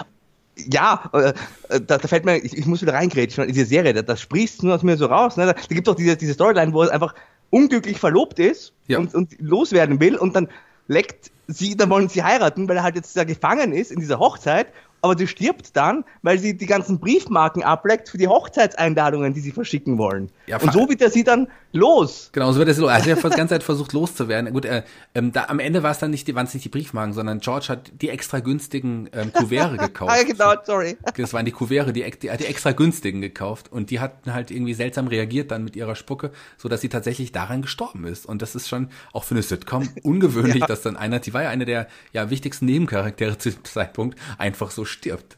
ja, 0.57 1.09
äh, 1.13 1.33
da, 1.69 1.97
da, 1.97 2.07
fällt 2.07 2.25
mir, 2.25 2.37
ich, 2.37 2.57
ich 2.57 2.65
muss 2.65 2.81
wieder 2.81 2.93
reingrätschen, 2.93 3.43
in 3.43 3.53
diese 3.53 3.65
Serie, 3.65 3.93
da, 3.93 4.01
das 4.01 4.21
sprichst 4.21 4.63
nur 4.63 4.75
aus 4.75 4.83
mir 4.83 4.97
so 4.97 5.07
raus. 5.07 5.37
Ne? 5.37 5.45
Da, 5.45 5.53
da 5.53 5.75
gibt 5.75 5.87
es 5.87 5.91
auch 5.91 5.97
diese, 5.97 6.15
diese 6.15 6.33
Storyline, 6.33 6.73
wo 6.73 6.83
er 6.83 6.91
einfach 6.91 7.13
unglücklich 7.49 7.99
verlobt 7.99 8.39
ist 8.39 8.73
ja. 8.87 8.99
und, 8.99 9.13
und 9.13 9.39
loswerden 9.39 9.99
will 9.99 10.15
und 10.15 10.35
dann 10.35 10.47
leckt 10.87 11.31
sie, 11.47 11.75
dann 11.75 11.89
wollen 11.89 12.09
sie 12.09 12.23
heiraten, 12.23 12.67
weil 12.67 12.77
er 12.77 12.83
halt 12.83 12.95
jetzt 12.95 13.15
da 13.15 13.23
gefangen 13.23 13.71
ist 13.71 13.91
in 13.91 13.99
dieser 13.99 14.19
Hochzeit 14.19 14.67
aber 15.05 15.15
sie 15.15 15.27
stirbt 15.27 15.75
dann, 15.75 16.03
weil 16.23 16.39
sie 16.39 16.57
die 16.57 16.65
ganzen 16.65 16.99
Briefmarken 16.99 17.61
ableckt 17.61 18.09
für 18.09 18.17
die 18.17 18.27
Hochzeitseinladungen, 18.27 19.35
die 19.35 19.39
sie 19.39 19.51
verschicken 19.51 19.99
wollen. 19.99 20.31
Ja, 20.47 20.57
und 20.61 20.71
so 20.71 20.87
wird 20.87 21.01
er 21.01 21.09
sie 21.09 21.23
dann 21.23 21.47
los. 21.71 22.29
Genau, 22.31 22.51
so 22.51 22.59
wird 22.59 22.67
er 22.67 22.73
sie 22.73 22.81
los. 22.81 22.91
Also 22.91 23.09
er 23.09 23.15
hat 23.15 23.23
die 23.23 23.37
ganze 23.37 23.53
Zeit 23.55 23.63
versucht 23.63 23.93
loszuwerden. 23.93 24.53
Gut, 24.53 24.65
äh, 24.65 24.83
ähm, 25.13 25.31
da, 25.31 25.45
am 25.45 25.59
Ende 25.59 25.83
war 25.83 25.91
es 25.91 25.99
dann 25.99 26.11
nicht, 26.11 26.33
waren 26.35 26.45
es 26.45 26.53
nicht 26.53 26.65
die 26.65 26.69
Briefmarken, 26.69 27.13
sondern 27.13 27.39
George 27.39 27.67
hat 27.69 27.91
die 28.01 28.09
extra 28.09 28.39
günstigen 28.39 29.09
ähm, 29.13 29.33
Kuvere 29.33 29.77
gekauft. 29.77 30.11
ah, 30.11 30.23
genau, 30.23 30.53
sorry. 30.63 30.97
Das 31.17 31.33
waren 31.33 31.45
die 31.45 31.51
Kuvere, 31.51 31.93
die, 31.93 32.09
die 32.21 32.31
hat 32.31 32.39
die 32.39 32.45
extra 32.45 32.71
günstigen 32.71 33.21
gekauft 33.21 33.71
und 33.71 33.89
die 33.89 33.99
hatten 33.99 34.33
halt 34.33 34.51
irgendwie 34.51 34.73
seltsam 34.73 35.07
reagiert 35.07 35.51
dann 35.51 35.63
mit 35.63 35.75
ihrer 35.75 35.95
Spucke, 35.95 36.31
so 36.57 36.69
dass 36.69 36.81
sie 36.81 36.89
tatsächlich 36.89 37.31
daran 37.31 37.61
gestorben 37.61 38.05
ist. 38.05 38.25
Und 38.25 38.41
das 38.41 38.55
ist 38.55 38.67
schon 38.67 38.89
auch 39.13 39.23
für 39.23 39.35
eine 39.35 39.43
Sitcom 39.43 39.89
ungewöhnlich, 40.03 40.61
ja. 40.61 40.67
dass 40.67 40.81
dann 40.81 40.97
einer, 40.97 41.19
die 41.19 41.33
war 41.33 41.43
ja 41.43 41.49
eine 41.49 41.65
der 41.65 41.87
ja 42.13 42.29
wichtigsten 42.29 42.65
Nebencharaktere 42.65 43.37
zu 43.37 43.51
dem 43.51 43.63
Zeitpunkt, 43.63 44.19
einfach 44.37 44.71
so 44.71 44.85
stirbt. 44.85 45.37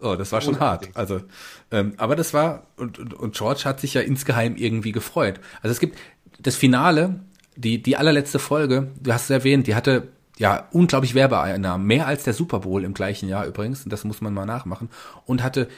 Oh, 0.00 0.14
das 0.14 0.30
war 0.30 0.40
schon 0.40 0.60
hart. 0.60 0.88
Also, 0.94 1.22
ähm, 1.70 1.94
aber 1.96 2.14
das 2.14 2.32
war 2.32 2.66
und, 2.76 2.98
und, 2.98 3.14
und 3.14 3.36
George 3.36 3.62
hat 3.64 3.80
sich 3.80 3.94
ja 3.94 4.00
insgeheim 4.00 4.56
irgendwie 4.56 4.92
gefreut. 4.92 5.40
Also 5.60 5.72
es 5.72 5.80
gibt 5.80 5.98
das 6.38 6.54
Finale, 6.54 7.20
die 7.56 7.82
die 7.82 7.96
allerletzte 7.96 8.38
Folge. 8.38 8.92
Du 9.00 9.12
hast 9.12 9.24
es 9.24 9.30
erwähnt, 9.30 9.66
die 9.66 9.74
hatte 9.74 10.08
ja 10.38 10.68
unglaublich 10.70 11.14
Werbeeinnahmen, 11.14 11.84
mehr 11.84 12.06
als 12.06 12.22
der 12.22 12.32
Super 12.32 12.60
Bowl 12.60 12.84
im 12.84 12.94
gleichen 12.94 13.28
Jahr 13.28 13.46
übrigens. 13.46 13.82
Und 13.82 13.92
das 13.92 14.04
muss 14.04 14.20
man 14.20 14.32
mal 14.32 14.46
nachmachen 14.46 14.88
und 15.26 15.42
hatte 15.42 15.68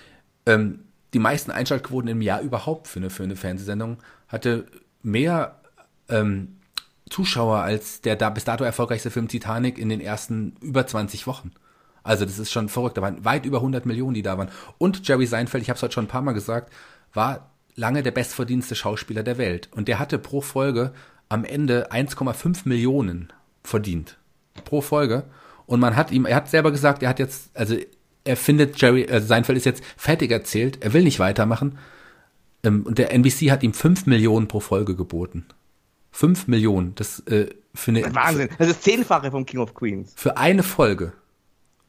ähm, 0.45 0.81
die 1.15 1.19
meisten 1.19 1.51
Einschaltquoten 1.51 2.11
im 2.11 2.21
Jahr 2.21 2.43
überhaupt 2.43 2.89
für 2.89 2.99
eine 2.99 3.09
für 3.09 3.23
eine 3.23 3.37
Fernsehsendung. 3.37 3.99
Hatte 4.29 4.67
mehr 5.03 5.61
ähm, 6.11 6.57
Zuschauer 7.09 7.59
als 7.59 8.03
der 8.03 8.17
da 8.17 8.29
bis 8.29 8.45
dato 8.45 8.65
erfolgreichste 8.65 9.11
Film 9.11 9.29
Titanic 9.29 9.79
in 9.79 9.89
den 9.89 10.01
ersten 10.01 10.57
über 10.61 10.87
20 10.87 11.27
Wochen. 11.27 11.53
Also 12.11 12.25
das 12.25 12.41
ist 12.41 12.51
schon 12.51 12.69
verrückt. 12.69 12.97
Da 12.97 13.03
waren 13.03 13.25
weit 13.25 13.47
über 13.47 13.59
100 13.59 13.87
Millionen, 13.87 14.15
die 14.15 14.23
da 14.23 14.37
waren. 14.37 14.49
Und 14.79 15.07
Jerry 15.07 15.27
Seinfeld, 15.27 15.63
ich 15.63 15.71
habe 15.71 15.77
es 15.77 15.83
heute 15.85 15.95
schon 15.95 16.07
ein 16.07 16.09
paar 16.09 16.23
Mal 16.23 16.33
gesagt, 16.33 16.73
war 17.15 17.53
lange 17.77 18.03
der 18.03 18.11
bestverdienste 18.11 18.75
Schauspieler 18.75 19.23
der 19.23 19.39
Welt. 19.39 19.69
Und 19.71 19.87
der 19.87 20.01
hatte 20.01 20.19
pro 20.19 20.41
Folge 20.41 20.93
am 21.29 21.45
Ende 21.45 21.93
1,5 21.93 22.63
Millionen 22.65 23.33
verdient. 23.63 24.19
Pro 24.65 24.81
Folge. 24.81 25.23
Und 25.67 25.79
man 25.79 25.95
hat 25.95 26.11
ihm, 26.11 26.27
er 26.27 26.35
hat 26.35 26.51
selber 26.51 26.73
gesagt, 26.73 27.05
er 27.05 27.11
hat 27.11 27.21
jetzt, 27.21 27.57
also 27.57 27.77
er 28.25 28.37
findet 28.37 28.83
Jerry, 28.83 29.07
also 29.09 29.29
Seinfeld 29.29 29.57
ist 29.57 29.65
jetzt 29.65 29.85
fertig 29.97 30.33
erzählt, 30.33 30.83
er 30.83 30.93
will 30.93 31.05
nicht 31.05 31.21
weitermachen. 31.21 31.79
Ähm, 32.65 32.83
und 32.83 32.99
der 32.99 33.13
NBC 33.13 33.53
hat 33.53 33.63
ihm 33.63 33.73
5 33.73 34.07
Millionen 34.07 34.49
pro 34.49 34.59
Folge 34.59 34.97
geboten. 34.97 35.47
5 36.11 36.49
Millionen. 36.49 36.97
Das 36.97 37.21
äh, 37.29 37.51
für 37.73 37.93
eine. 37.93 38.13
Wahnsinn. 38.13 38.49
Das 38.59 38.69
ist 38.69 38.83
zehnfache 38.83 39.31
vom 39.31 39.47
King 39.47 39.61
of 39.61 39.75
Queens. 39.75 40.13
Für 40.17 40.39
eine 40.39 40.65
Folge 40.65 41.13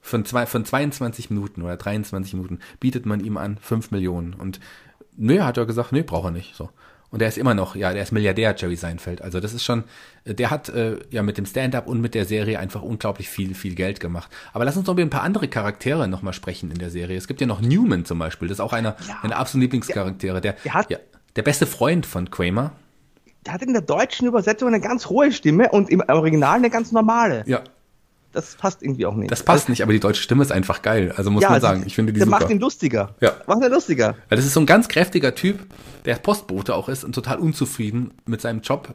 von, 0.02 0.26
zwei, 0.26 0.46
von 0.46 0.66
22 0.66 1.30
Minuten 1.30 1.62
oder 1.62 1.78
23 1.78 2.34
Minuten 2.34 2.60
bietet 2.80 3.06
man 3.06 3.20
ihm 3.20 3.38
an 3.38 3.58
5 3.62 3.92
Millionen. 3.92 4.34
Und 4.34 4.60
nö, 5.16 5.42
hat 5.42 5.58
er 5.58 5.66
gesagt, 5.66 5.92
nö, 5.92 6.04
braucht 6.04 6.26
er 6.26 6.32
nicht. 6.32 6.56
So. 6.56 6.70
Und 7.12 7.22
er 7.22 7.28
ist 7.28 7.38
immer 7.38 7.54
noch, 7.54 7.76
ja, 7.76 7.92
der 7.92 8.04
ist 8.04 8.14
Milliardär, 8.14 8.56
Jerry 8.58 8.78
Seinfeld. 8.78 9.22
Also 9.22 9.42
das 9.42 9.54
ist 9.54 9.66
schon, 9.66 9.84
der 10.26 10.50
hat 10.50 10.70
äh, 10.70 10.98
ja 11.10 11.22
mit 11.24 11.38
dem 11.38 11.46
Stand-up 11.46 11.88
und 11.88 12.00
mit 12.00 12.16
der 12.16 12.26
Serie 12.26 12.58
einfach 12.58 12.82
unglaublich 12.82 13.30
viel, 13.30 13.54
viel 13.54 13.76
Geld 13.76 14.00
gemacht. 14.00 14.32
Aber 14.54 14.64
lass 14.64 14.78
uns 14.78 14.88
noch 14.88 14.94
über 14.94 15.02
ein 15.02 15.10
paar 15.10 15.24
andere 15.24 15.50
Charaktere 15.50 16.08
nochmal 16.08 16.34
sprechen 16.34 16.72
in 16.72 16.80
der 16.80 16.90
Serie. 16.90 17.18
Es 17.18 17.28
gibt 17.28 17.42
ja 17.42 17.48
noch 17.48 17.60
Newman 17.60 18.06
zum 18.06 18.18
Beispiel, 18.18 18.48
das 18.48 18.56
ist 18.56 18.62
auch 18.62 18.72
einer 18.72 18.96
ja. 19.08 19.18
meiner 19.24 19.36
absoluten 19.36 19.62
Lieblingscharaktere. 19.62 20.40
Der, 20.40 20.54
der, 20.54 20.74
hat, 20.74 20.90
ja, 20.90 21.00
der 21.36 21.42
beste 21.42 21.66
Freund 21.66 22.06
von 22.06 22.32
Kramer. 22.32 22.72
der 23.46 23.54
hat 23.54 23.62
in 23.62 23.74
der 23.74 23.82
deutschen 23.82 24.26
Übersetzung 24.28 24.70
eine 24.70 24.80
ganz 24.80 25.08
hohe 25.08 25.34
Stimme 25.34 25.70
und 25.70 25.90
im 25.90 26.02
Original 26.08 26.56
eine 26.56 26.70
ganz 26.70 26.94
normale. 26.94 27.44
Ja. 27.46 27.62
Das 28.32 28.56
passt 28.56 28.82
irgendwie 28.82 29.06
auch 29.06 29.16
nicht. 29.16 29.32
Das 29.32 29.44
passt 29.44 29.70
nicht, 29.70 29.84
aber 29.84 29.92
die 29.92 30.00
deutsche 30.00 30.22
Stimme 30.22 30.42
ist 30.42 30.52
einfach 30.52 30.82
geil. 30.82 31.14
Also 31.16 31.32
muss 31.32 31.44
ja, 31.44 31.50
man 31.50 31.56
also, 31.56 31.68
sagen, 31.68 31.84
ich 31.86 31.96
finde 31.96 32.14
die 32.14 32.20
der 32.20 32.28
super. 32.28 32.40
macht 32.40 32.52
ihn 32.52 32.60
lustiger. 32.60 33.16
Ja. 33.20 33.34
Macht 33.48 33.62
ihn 33.64 33.72
lustiger. 33.72 34.16
Ja, 34.30 34.36
das 34.36 34.46
ist 34.46 34.54
so 34.54 34.60
ein 34.60 34.66
ganz 34.66 34.88
kräftiger 34.88 35.36
Typ, 35.36 35.60
der 36.06 36.16
Postbote 36.16 36.76
auch 36.76 36.90
ist 36.90 37.04
und 37.04 37.14
total 37.14 37.40
unzufrieden 37.40 38.14
mit 38.26 38.42
seinem 38.42 38.62
Job. 38.62 38.94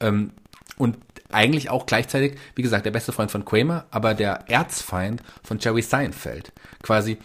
Ähm, 0.00 0.32
und 0.76 0.96
eigentlich 1.30 1.70
auch 1.70 1.86
gleichzeitig, 1.86 2.36
wie 2.54 2.62
gesagt, 2.62 2.86
der 2.86 2.90
beste 2.90 3.12
Freund 3.12 3.30
von 3.30 3.44
Kramer, 3.44 3.86
aber 3.90 4.14
der 4.14 4.48
Erzfeind 4.48 5.22
von 5.42 5.58
Jerry 5.58 5.82
Seinfeld. 5.82 6.52
Quasi, 6.82 7.18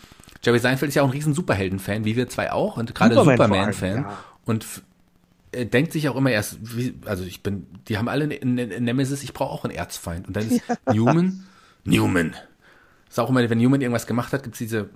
Jerry 0.43 0.59
Seinfeld 0.59 0.89
ist 0.89 0.95
ja 0.95 1.03
auch 1.03 1.07
ein 1.07 1.13
riesen 1.13 1.33
Superhelden-Fan, 1.33 2.05
wie 2.05 2.15
wir 2.15 2.27
zwei 2.29 2.51
auch, 2.51 2.77
und 2.77 2.93
gerade 2.93 3.15
Superman 3.15 3.37
Superman-Fan. 3.37 3.91
allem, 3.91 4.03
ja. 4.03 4.17
Und 4.45 4.65
denkt 5.53 5.93
sich 5.93 6.09
auch 6.09 6.15
immer 6.15 6.31
erst, 6.31 6.57
wie, 6.77 6.95
also 7.05 7.23
ich 7.23 7.43
bin, 7.43 7.67
die 7.87 7.97
haben 7.97 8.07
alle 8.09 8.25
eine, 8.25 8.39
eine 8.41 8.81
Nemesis, 8.81 9.23
ich 9.23 9.33
brauche 9.33 9.51
auch 9.51 9.63
einen 9.63 9.73
Erzfeind. 9.75 10.27
Und 10.27 10.35
dann 10.35 10.49
ist 10.49 10.61
Newman, 10.93 11.45
Newman. 11.85 12.35
Ist 13.09 13.19
auch 13.19 13.29
immer, 13.29 13.47
wenn 13.49 13.57
Newman 13.59 13.81
irgendwas 13.81 14.07
gemacht 14.07 14.33
hat, 14.33 14.43
gibt's 14.43 14.57
diese, 14.59 14.89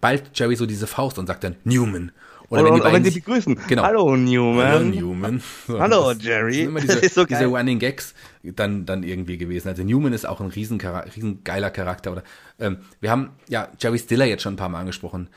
bald 0.00 0.30
Jerry 0.38 0.56
so 0.56 0.66
diese 0.66 0.86
Faust 0.86 1.18
und 1.18 1.26
sagt 1.26 1.44
dann 1.44 1.56
Newman. 1.64 2.12
Oder, 2.48 2.64
wenn 2.64 2.74
die 2.74 2.80
oder 2.80 2.84
wenn 2.84 2.92
beiden 2.92 3.04
sie 3.04 3.10
sich- 3.12 3.24
begrüßen. 3.24 3.58
Genau. 3.66 3.82
Hallo 3.82 4.14
Newman. 4.16 4.66
Hallo 4.66 4.84
Newman. 4.84 5.42
So, 5.66 5.80
Hallo, 5.80 6.12
das 6.12 6.22
Jerry. 6.22 6.52
sind 6.54 6.64
Immer 6.66 6.80
Das 6.80 6.88
diese, 6.96 6.98
ist 7.06 7.14
so 7.14 7.20
geil. 7.26 7.38
diese 7.40 7.46
Running 7.46 7.78
Gags 7.78 8.14
dann, 8.42 8.84
dann 8.84 9.02
irgendwie 9.04 9.38
gewesen. 9.38 9.68
Also 9.68 9.82
Newman 9.82 10.12
ist 10.12 10.26
auch 10.26 10.40
ein 10.40 10.48
riesen, 10.48 10.78
riesen 11.16 11.42
geiler 11.44 11.70
Charakter. 11.70 12.12
Oder, 12.12 12.22
ähm, 12.60 12.78
wir 13.00 13.10
haben 13.10 13.30
ja 13.48 13.68
Jerry 13.80 13.98
Stiller 13.98 14.26
jetzt 14.26 14.42
schon 14.42 14.52
ein 14.54 14.58
paar 14.58 14.68
Mal 14.68 14.80
angesprochen. 14.80 15.28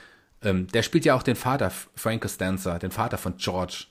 Ähm, 0.44 0.68
der 0.68 0.84
spielt 0.84 1.06
ja 1.06 1.16
auch 1.16 1.24
den 1.24 1.36
Vater, 1.38 1.72
Frank 1.96 2.22
Costanza, 2.22 2.78
den 2.80 2.92
Vater 2.92 3.18
von 3.18 3.36
George. 3.38 3.86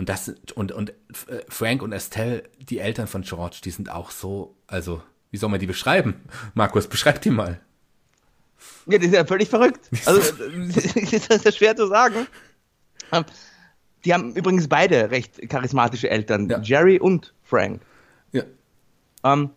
Und 0.00 0.08
das 0.08 0.32
und, 0.54 0.72
und 0.72 0.90
äh, 1.28 1.42
Frank 1.50 1.82
und 1.82 1.92
Estelle, 1.92 2.44
die 2.58 2.78
Eltern 2.78 3.06
von 3.06 3.20
George, 3.20 3.58
die 3.62 3.70
sind 3.70 3.90
auch 3.90 4.10
so, 4.10 4.56
also, 4.66 5.02
wie 5.30 5.36
soll 5.36 5.50
man 5.50 5.60
die 5.60 5.66
beschreiben? 5.66 6.22
Markus, 6.54 6.86
beschreib 6.86 7.20
die 7.20 7.28
mal. 7.28 7.60
Ja, 8.86 8.96
die 8.96 9.04
sind 9.04 9.12
ja 9.12 9.26
völlig 9.26 9.50
verrückt. 9.50 9.90
Also, 10.06 10.20
das 11.28 11.44
ist 11.44 11.58
schwer 11.58 11.76
zu 11.76 11.86
sagen. 11.86 12.26
Ähm, 13.12 13.26
Die 14.06 14.14
haben 14.14 14.34
übrigens 14.34 14.68
beide 14.68 15.10
recht 15.10 15.46
charismatische 15.50 16.08
Eltern, 16.08 16.48
Ja. 16.48 16.58
Jerry 16.62 16.98
und 16.98 17.34
Frank. 17.42 17.82
Ja. 18.32 18.44
Ähm, 19.22 19.50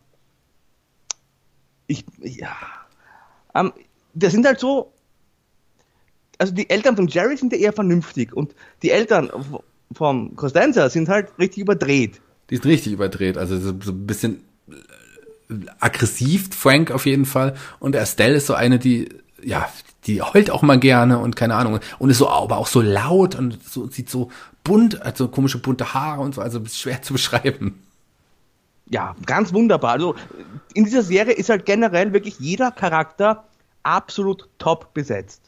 ich, 1.87 2.03
ja. 2.19 2.53
Ähm, 3.55 3.71
das 4.13 4.33
sind 4.33 4.45
halt 4.45 4.59
so, 4.59 4.91
also 6.37 6.53
die 6.53 6.69
Eltern 6.69 6.97
von 6.97 7.07
Jerry 7.07 7.37
sind 7.37 7.53
ja 7.53 7.59
eher 7.59 7.71
vernünftig 7.71 8.33
und 8.33 8.53
die 8.81 8.91
Eltern 8.91 9.31
vom 9.91 10.35
Costanza 10.35 10.89
sind 10.89 11.09
halt 11.09 11.29
richtig 11.39 11.61
überdreht. 11.63 12.21
Die 12.49 12.55
ist 12.55 12.65
richtig 12.65 12.93
überdreht, 12.93 13.37
also 13.37 13.57
so, 13.57 13.73
so 13.81 13.91
ein 13.91 14.07
bisschen 14.07 14.43
äh, 14.69 15.53
aggressiv, 15.79 16.49
Frank 16.53 16.91
auf 16.91 17.05
jeden 17.05 17.25
Fall. 17.25 17.55
Und 17.79 17.95
Estelle 17.95 18.35
ist 18.35 18.47
so 18.47 18.53
eine, 18.53 18.79
die, 18.79 19.09
ja, 19.41 19.67
die 20.05 20.21
heult 20.21 20.49
auch 20.51 20.61
mal 20.61 20.79
gerne 20.79 21.19
und 21.19 21.35
keine 21.35 21.55
Ahnung. 21.55 21.79
Und 21.99 22.09
ist 22.09 22.17
so, 22.17 22.29
aber 22.29 22.57
auch 22.57 22.67
so 22.67 22.81
laut 22.81 23.35
und 23.35 23.63
so, 23.63 23.87
sieht 23.87 24.09
so 24.09 24.29
bunt, 24.63 24.99
hat 25.01 25.17
so 25.17 25.27
komische 25.27 25.59
bunte 25.59 25.93
Haare 25.93 26.21
und 26.21 26.35
so, 26.35 26.41
also 26.41 26.61
schwer 26.65 27.01
zu 27.01 27.13
beschreiben. 27.13 27.83
Ja, 28.89 29.15
ganz 29.25 29.53
wunderbar. 29.53 29.93
Also 29.93 30.15
in 30.73 30.83
dieser 30.85 31.03
Serie 31.03 31.33
ist 31.33 31.49
halt 31.49 31.65
generell 31.65 32.13
wirklich 32.13 32.39
jeder 32.39 32.71
Charakter 32.71 33.45
absolut 33.83 34.49
top 34.57 34.93
besetzt. 34.93 35.41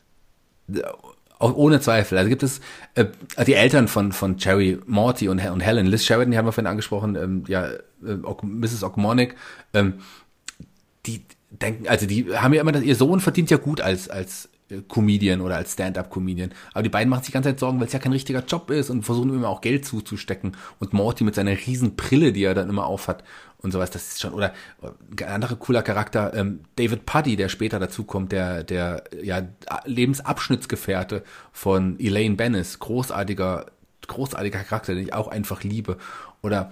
Auch 1.46 1.56
ohne 1.56 1.80
Zweifel. 1.80 2.18
Also 2.18 2.28
gibt 2.28 2.42
es 2.42 2.60
äh, 2.96 3.06
die 3.46 3.54
Eltern 3.54 3.88
von 3.88 4.12
von 4.12 4.38
Jerry, 4.40 4.80
Morty 4.88 5.30
und, 5.30 5.40
und 5.46 5.60
Helen, 5.60 5.86
Liz 5.86 6.04
Sheridan, 6.04 6.32
die 6.32 6.40
haben 6.40 6.48
wir 6.48 6.52
vorhin 6.52 6.66
angesprochen, 6.66 7.16
ähm, 7.16 7.44
ja, 7.48 7.68
äh, 7.68 8.18
Mrs. 8.42 8.84
Ogmonic, 8.84 9.36
ähm, 9.76 10.00
die 11.06 11.22
denken, 11.52 11.88
also 11.88 12.08
die 12.08 12.36
haben 12.36 12.56
ja 12.56 12.62
immer, 12.62 12.72
das, 12.72 12.82
ihr 12.82 12.96
Sohn 12.96 13.20
verdient 13.20 13.52
ja 13.52 13.58
gut 13.58 13.80
als 13.80 14.10
als 14.10 14.50
Comedian 14.88 15.42
oder 15.42 15.58
als 15.58 15.74
Stand-up-Comedian. 15.74 16.52
Aber 16.74 16.84
die 16.84 16.90
beiden 16.90 17.10
machen 17.10 17.22
sich 17.22 17.28
die 17.28 17.34
ganze 17.34 17.50
Zeit 17.50 17.60
Sorgen, 17.60 17.80
weil 17.80 17.88
es 17.88 17.94
ja 17.94 18.00
kein 18.00 18.12
richtiger 18.12 18.44
Job 18.46 18.72
ist 18.72 18.90
und 18.90 19.04
versuchen 19.04 19.34
immer 19.34 19.50
auch 19.50 19.62
Geld 19.62 19.86
zuzustecken. 19.86 20.58
Und 20.80 20.94
Morty 20.94 21.24
mit 21.24 21.36
seiner 21.36 21.52
riesen 21.52 21.96
Brille, 21.96 22.34
die 22.34 22.44
er 22.44 22.56
dann 22.56 22.70
immer 22.70 22.86
aufhat 22.86 23.24
und 23.60 23.72
sowas, 23.72 23.90
das 23.90 24.08
ist 24.08 24.22
schon, 24.22 24.34
oder 24.34 24.54
äh, 24.82 25.24
ein 25.24 25.30
anderer 25.30 25.56
cooler 25.56 25.82
Charakter, 25.82 26.34
ähm, 26.34 26.62
David 26.76 27.06
Puddy, 27.06 27.36
der 27.36 27.50
später 27.50 27.80
dazukommt, 27.80 28.32
der, 28.32 28.64
der 28.64 29.04
ja 29.22 29.42
Lebensabschnittsgefährte 29.86 31.24
von 31.52 32.00
Elaine 32.00 32.36
Bennis, 32.36 32.80
großartiger, 32.80 33.68
großartiger 34.08 34.60
Charakter, 34.60 34.94
den 34.94 35.06
ich 35.06 35.14
auch 35.14 35.28
einfach 35.28 35.64
liebe. 35.64 35.98
Oder 36.42 36.72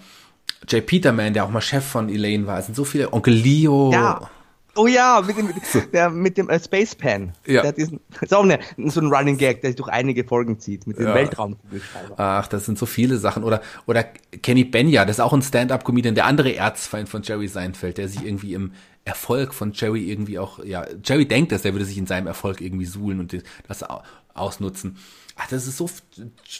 Jay 0.67 0.81
Peterman, 0.81 1.33
der 1.33 1.45
auch 1.45 1.49
mal 1.49 1.61
Chef 1.61 1.83
von 1.83 2.09
Elaine 2.09 2.47
war. 2.47 2.59
Es 2.59 2.65
sind 2.65 2.75
so 2.75 2.85
viele, 2.85 3.11
Onkel 3.11 3.33
Leo. 3.33 3.91
Ja. 3.91 4.29
Oh 4.75 4.87
ja, 4.87 5.21
mit 5.25 5.37
dem, 5.37 5.45
mit, 5.47 5.93
der, 5.93 6.09
mit 6.09 6.37
dem 6.37 6.49
äh, 6.49 6.59
Space 6.59 6.95
Pen. 6.95 7.33
Ja. 7.45 7.61
Der 7.61 7.69
hat 7.69 7.77
diesen, 7.77 7.99
ist 8.21 8.33
auch 8.33 8.43
eine, 8.43 8.59
so 8.87 9.01
ein 9.01 9.07
Running 9.13 9.37
Gag, 9.37 9.61
der 9.61 9.69
sich 9.69 9.75
durch 9.77 9.89
einige 9.89 10.23
Folgen 10.23 10.59
zieht, 10.59 10.87
mit 10.87 10.97
dem 10.97 11.07
Ja. 11.07 11.13
Weltraumkugelschreiber. 11.15 12.15
Ach, 12.17 12.47
das 12.47 12.65
sind 12.65 12.79
so 12.79 12.85
viele 12.87 13.17
Sachen. 13.17 13.43
Oder, 13.43 13.61
oder 13.85 14.03
Kenny 14.03 14.63
Benya, 14.63 15.05
das 15.05 15.17
ist 15.17 15.19
auch 15.21 15.33
ein 15.33 15.43
Stand-up-Comedian, 15.43 16.15
der 16.15 16.25
andere 16.25 16.55
Erzfeind 16.55 17.07
von 17.07 17.21
Jerry 17.21 17.47
Seinfeld, 17.47 17.97
der 17.99 18.07
sich 18.09 18.25
irgendwie 18.25 18.55
im 18.55 18.71
Erfolg 19.05 19.53
von 19.53 19.73
Jerry 19.73 20.09
irgendwie 20.09 20.39
auch, 20.39 20.63
ja, 20.63 20.85
Jerry 21.03 21.27
denkt 21.27 21.51
das, 21.51 21.61
der 21.63 21.73
würde 21.73 21.85
sich 21.85 21.97
in 21.97 22.07
seinem 22.07 22.25
Erfolg 22.25 22.61
irgendwie 22.61 22.85
suhlen 22.85 23.19
und 23.19 23.37
das 23.67 23.83
au- 23.83 24.01
ausnutzen. 24.33 24.97
Ach, 25.35 25.47
das 25.49 25.67
ist 25.67 25.77
so, 25.77 25.89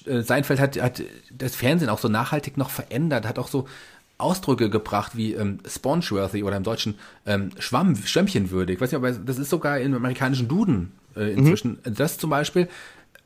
äh, 0.07 0.21
Seinfeld 0.21 0.59
hat, 0.59 0.81
hat 0.81 1.01
das 1.31 1.55
Fernsehen 1.55 1.89
auch 1.89 1.99
so 1.99 2.09
nachhaltig 2.09 2.57
noch 2.57 2.69
verändert, 2.69 3.25
hat 3.27 3.39
auch 3.39 3.47
so 3.47 3.65
Ausdrücke 4.23 4.69
gebracht 4.69 5.15
wie 5.15 5.33
ähm, 5.33 5.59
spongeworthy 5.67 6.43
oder 6.43 6.57
im 6.57 6.63
Deutschen 6.63 6.95
ähm, 7.25 7.51
Schwamm, 7.59 7.95
Schwämmchenwürdig. 7.95 8.81
Weiß 8.81 8.91
nicht, 8.91 8.97
aber 8.97 9.11
das 9.11 9.37
ist 9.37 9.49
sogar 9.49 9.79
im 9.79 9.93
amerikanischen 9.93 10.47
Duden 10.47 10.91
äh, 11.15 11.33
inzwischen. 11.33 11.79
Das 11.83 12.17
zum 12.17 12.29
Beispiel 12.29 12.67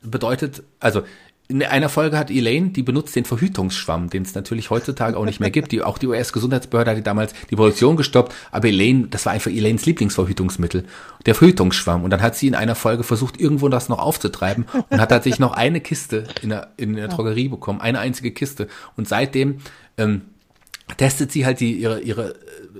bedeutet, 0.02 0.62
also 0.80 1.02
in 1.50 1.62
einer 1.62 1.88
Folge 1.88 2.18
hat 2.18 2.30
Elaine, 2.30 2.70
die 2.70 2.82
benutzt 2.82 3.16
den 3.16 3.24
Verhütungsschwamm, 3.24 4.10
den 4.10 4.22
es 4.22 4.34
natürlich 4.34 4.68
heutzutage 4.68 5.16
auch 5.16 5.24
nicht 5.24 5.40
mehr 5.40 5.50
gibt. 5.50 5.72
Die, 5.72 5.82
auch 5.82 5.96
die 5.96 6.06
US-Gesundheitsbehörde 6.06 6.90
hat 6.90 6.98
die 6.98 7.02
damals 7.02 7.32
die 7.50 7.56
Produktion 7.56 7.96
gestoppt, 7.96 8.34
aber 8.50 8.68
Elaine, 8.68 9.08
das 9.08 9.24
war 9.24 9.32
einfach 9.32 9.50
Elaines 9.50 9.86
Lieblingsverhütungsmittel, 9.86 10.84
der 11.24 11.34
Verhütungsschwamm. 11.34 12.04
Und 12.04 12.10
dann 12.10 12.20
hat 12.20 12.36
sie 12.36 12.48
in 12.48 12.54
einer 12.54 12.74
Folge 12.74 13.02
versucht, 13.02 13.40
irgendwo 13.40 13.70
das 13.70 13.88
noch 13.88 13.98
aufzutreiben 13.98 14.66
und 14.90 15.00
hat 15.00 15.08
tatsächlich 15.08 15.40
noch 15.40 15.52
eine 15.52 15.80
Kiste 15.80 16.24
in 16.42 16.50
der, 16.50 16.68
in 16.76 16.94
der 16.94 17.08
Drogerie 17.08 17.48
bekommen, 17.48 17.80
eine 17.80 17.98
einzige 17.98 18.30
Kiste. 18.30 18.68
Und 18.96 19.08
seitdem 19.08 19.60
ähm, 19.96 20.22
testet 20.96 21.32
sie 21.32 21.44
halt 21.44 21.60
die, 21.60 21.72
ihre, 21.72 22.00
ihre, 22.00 22.34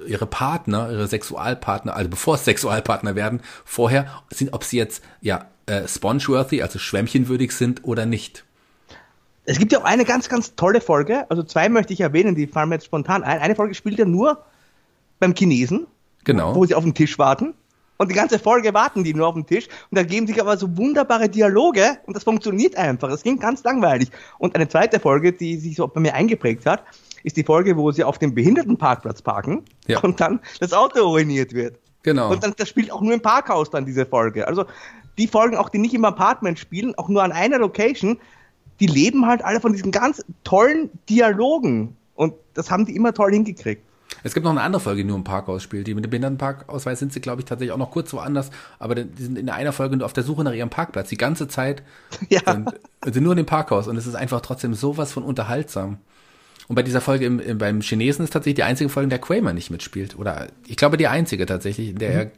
ihre 0.06 0.26
Partner, 0.26 0.90
ihre 0.90 1.06
Sexualpartner, 1.06 1.94
also 1.94 2.08
bevor 2.10 2.34
es 2.34 2.44
Sexualpartner 2.44 3.14
werden, 3.14 3.40
vorher, 3.64 4.22
sind, 4.30 4.52
ob 4.52 4.64
sie 4.64 4.78
jetzt 4.78 5.02
ja 5.20 5.46
äh, 5.66 5.86
spongeworthy, 5.86 6.62
also 6.62 6.78
schwämmchenwürdig 6.78 7.52
sind 7.52 7.84
oder 7.84 8.06
nicht. 8.06 8.44
Es 9.44 9.58
gibt 9.58 9.72
ja 9.72 9.80
auch 9.80 9.84
eine 9.84 10.04
ganz, 10.04 10.28
ganz 10.28 10.54
tolle 10.56 10.80
Folge, 10.80 11.30
also 11.30 11.42
zwei 11.42 11.68
möchte 11.68 11.92
ich 11.92 12.00
erwähnen, 12.00 12.34
die 12.34 12.46
fallen 12.46 12.68
mir 12.68 12.76
jetzt 12.76 12.86
spontan 12.86 13.22
ein. 13.22 13.40
Eine 13.40 13.54
Folge 13.54 13.74
spielt 13.74 13.98
ja 13.98 14.04
nur 14.04 14.44
beim 15.18 15.34
Chinesen, 15.34 15.86
Genau. 16.24 16.54
wo 16.54 16.64
sie 16.66 16.74
auf 16.74 16.84
den 16.84 16.94
Tisch 16.94 17.18
warten. 17.18 17.54
Und 17.96 18.10
die 18.10 18.14
ganze 18.14 18.38
Folge 18.38 18.72
warten 18.74 19.02
die 19.02 19.12
nur 19.12 19.26
auf 19.26 19.34
den 19.34 19.46
Tisch. 19.46 19.66
Und 19.90 19.98
da 19.98 20.04
geben 20.04 20.26
sich 20.26 20.40
aber 20.40 20.56
so 20.56 20.76
wunderbare 20.76 21.28
Dialoge 21.28 21.98
und 22.06 22.14
das 22.14 22.24
funktioniert 22.24 22.76
einfach. 22.76 23.08
Das 23.08 23.22
klingt 23.22 23.40
ganz 23.40 23.64
langweilig. 23.64 24.10
Und 24.38 24.54
eine 24.54 24.68
zweite 24.68 25.00
Folge, 25.00 25.32
die 25.32 25.56
sich 25.56 25.76
so 25.76 25.88
bei 25.88 26.00
mir 26.00 26.14
eingeprägt 26.14 26.64
hat, 26.64 26.84
ist 27.24 27.36
die 27.36 27.44
Folge, 27.44 27.76
wo 27.76 27.90
sie 27.92 28.04
auf 28.04 28.18
dem 28.18 28.34
Behindertenparkplatz 28.34 29.22
parken 29.22 29.62
Ja. 29.86 30.00
und 30.00 30.20
dann 30.20 30.40
das 30.60 30.72
Auto 30.72 31.00
ruiniert 31.06 31.52
wird. 31.52 31.78
Genau. 32.02 32.30
Und 32.30 32.42
dann, 32.44 32.54
das 32.56 32.68
spielt 32.68 32.90
auch 32.92 33.00
nur 33.00 33.12
im 33.12 33.20
Parkhaus 33.20 33.70
dann 33.70 33.84
diese 33.86 34.06
Folge. 34.06 34.46
Also 34.46 34.64
die 35.18 35.26
Folgen, 35.26 35.56
auch 35.56 35.68
die 35.68 35.78
nicht 35.78 35.94
im 35.94 36.04
Apartment 36.04 36.58
spielen, 36.58 36.94
auch 36.96 37.08
nur 37.08 37.22
an 37.22 37.32
einer 37.32 37.58
Location, 37.58 38.18
die 38.80 38.86
leben 38.86 39.26
halt 39.26 39.44
alle 39.44 39.60
von 39.60 39.72
diesen 39.72 39.90
ganz 39.90 40.24
tollen 40.44 40.90
Dialogen. 41.08 41.96
Und 42.14 42.34
das 42.54 42.70
haben 42.70 42.86
die 42.86 42.94
immer 42.94 43.12
toll 43.12 43.32
hingekriegt. 43.32 43.82
Es 44.24 44.32
gibt 44.34 44.44
noch 44.44 44.50
eine 44.50 44.62
andere 44.62 44.80
Folge, 44.80 45.02
die 45.02 45.08
nur 45.08 45.16
im 45.16 45.24
Parkhaus 45.24 45.62
spielt. 45.62 45.86
Die 45.86 45.94
mit 45.94 46.04
dem 46.04 46.10
Behindertenparkausweis 46.10 46.98
sind 46.98 47.12
sie, 47.12 47.20
glaube 47.20 47.40
ich, 47.42 47.44
tatsächlich 47.44 47.72
auch 47.72 47.78
noch 47.78 47.90
kurz 47.90 48.12
woanders. 48.12 48.50
Aber 48.78 48.94
die 48.94 49.22
sind 49.22 49.36
in 49.38 49.50
einer 49.50 49.72
Folge 49.72 49.96
nur 49.96 50.06
auf 50.06 50.12
der 50.12 50.24
Suche 50.24 50.42
nach 50.44 50.52
ihrem 50.54 50.70
Parkplatz. 50.70 51.08
Die 51.08 51.16
ganze 51.16 51.46
Zeit 51.48 51.82
Ja. 52.28 52.40
und, 52.52 52.70
sind 53.04 53.22
nur 53.22 53.32
in 53.32 53.36
dem 53.38 53.46
Parkhaus. 53.46 53.86
Und 53.86 53.96
es 53.96 54.06
ist 54.06 54.14
einfach 54.14 54.40
trotzdem 54.40 54.74
sowas 54.74 55.12
von 55.12 55.22
unterhaltsam. 55.24 55.98
Und 56.68 56.74
bei 56.74 56.82
dieser 56.82 57.00
Folge 57.00 57.24
im, 57.24 57.40
im, 57.40 57.56
beim 57.56 57.80
Chinesen 57.80 58.24
ist 58.24 58.30
tatsächlich 58.30 58.56
die 58.56 58.62
einzige 58.62 58.90
Folge, 58.90 59.04
in 59.04 59.10
der 59.10 59.18
Kramer 59.18 59.54
nicht 59.54 59.70
mitspielt. 59.70 60.18
Oder 60.18 60.48
ich 60.66 60.76
glaube 60.76 60.98
die 60.98 61.08
einzige 61.08 61.46
tatsächlich, 61.46 61.88
in 61.88 61.98
der 61.98 62.12
er 62.12 62.30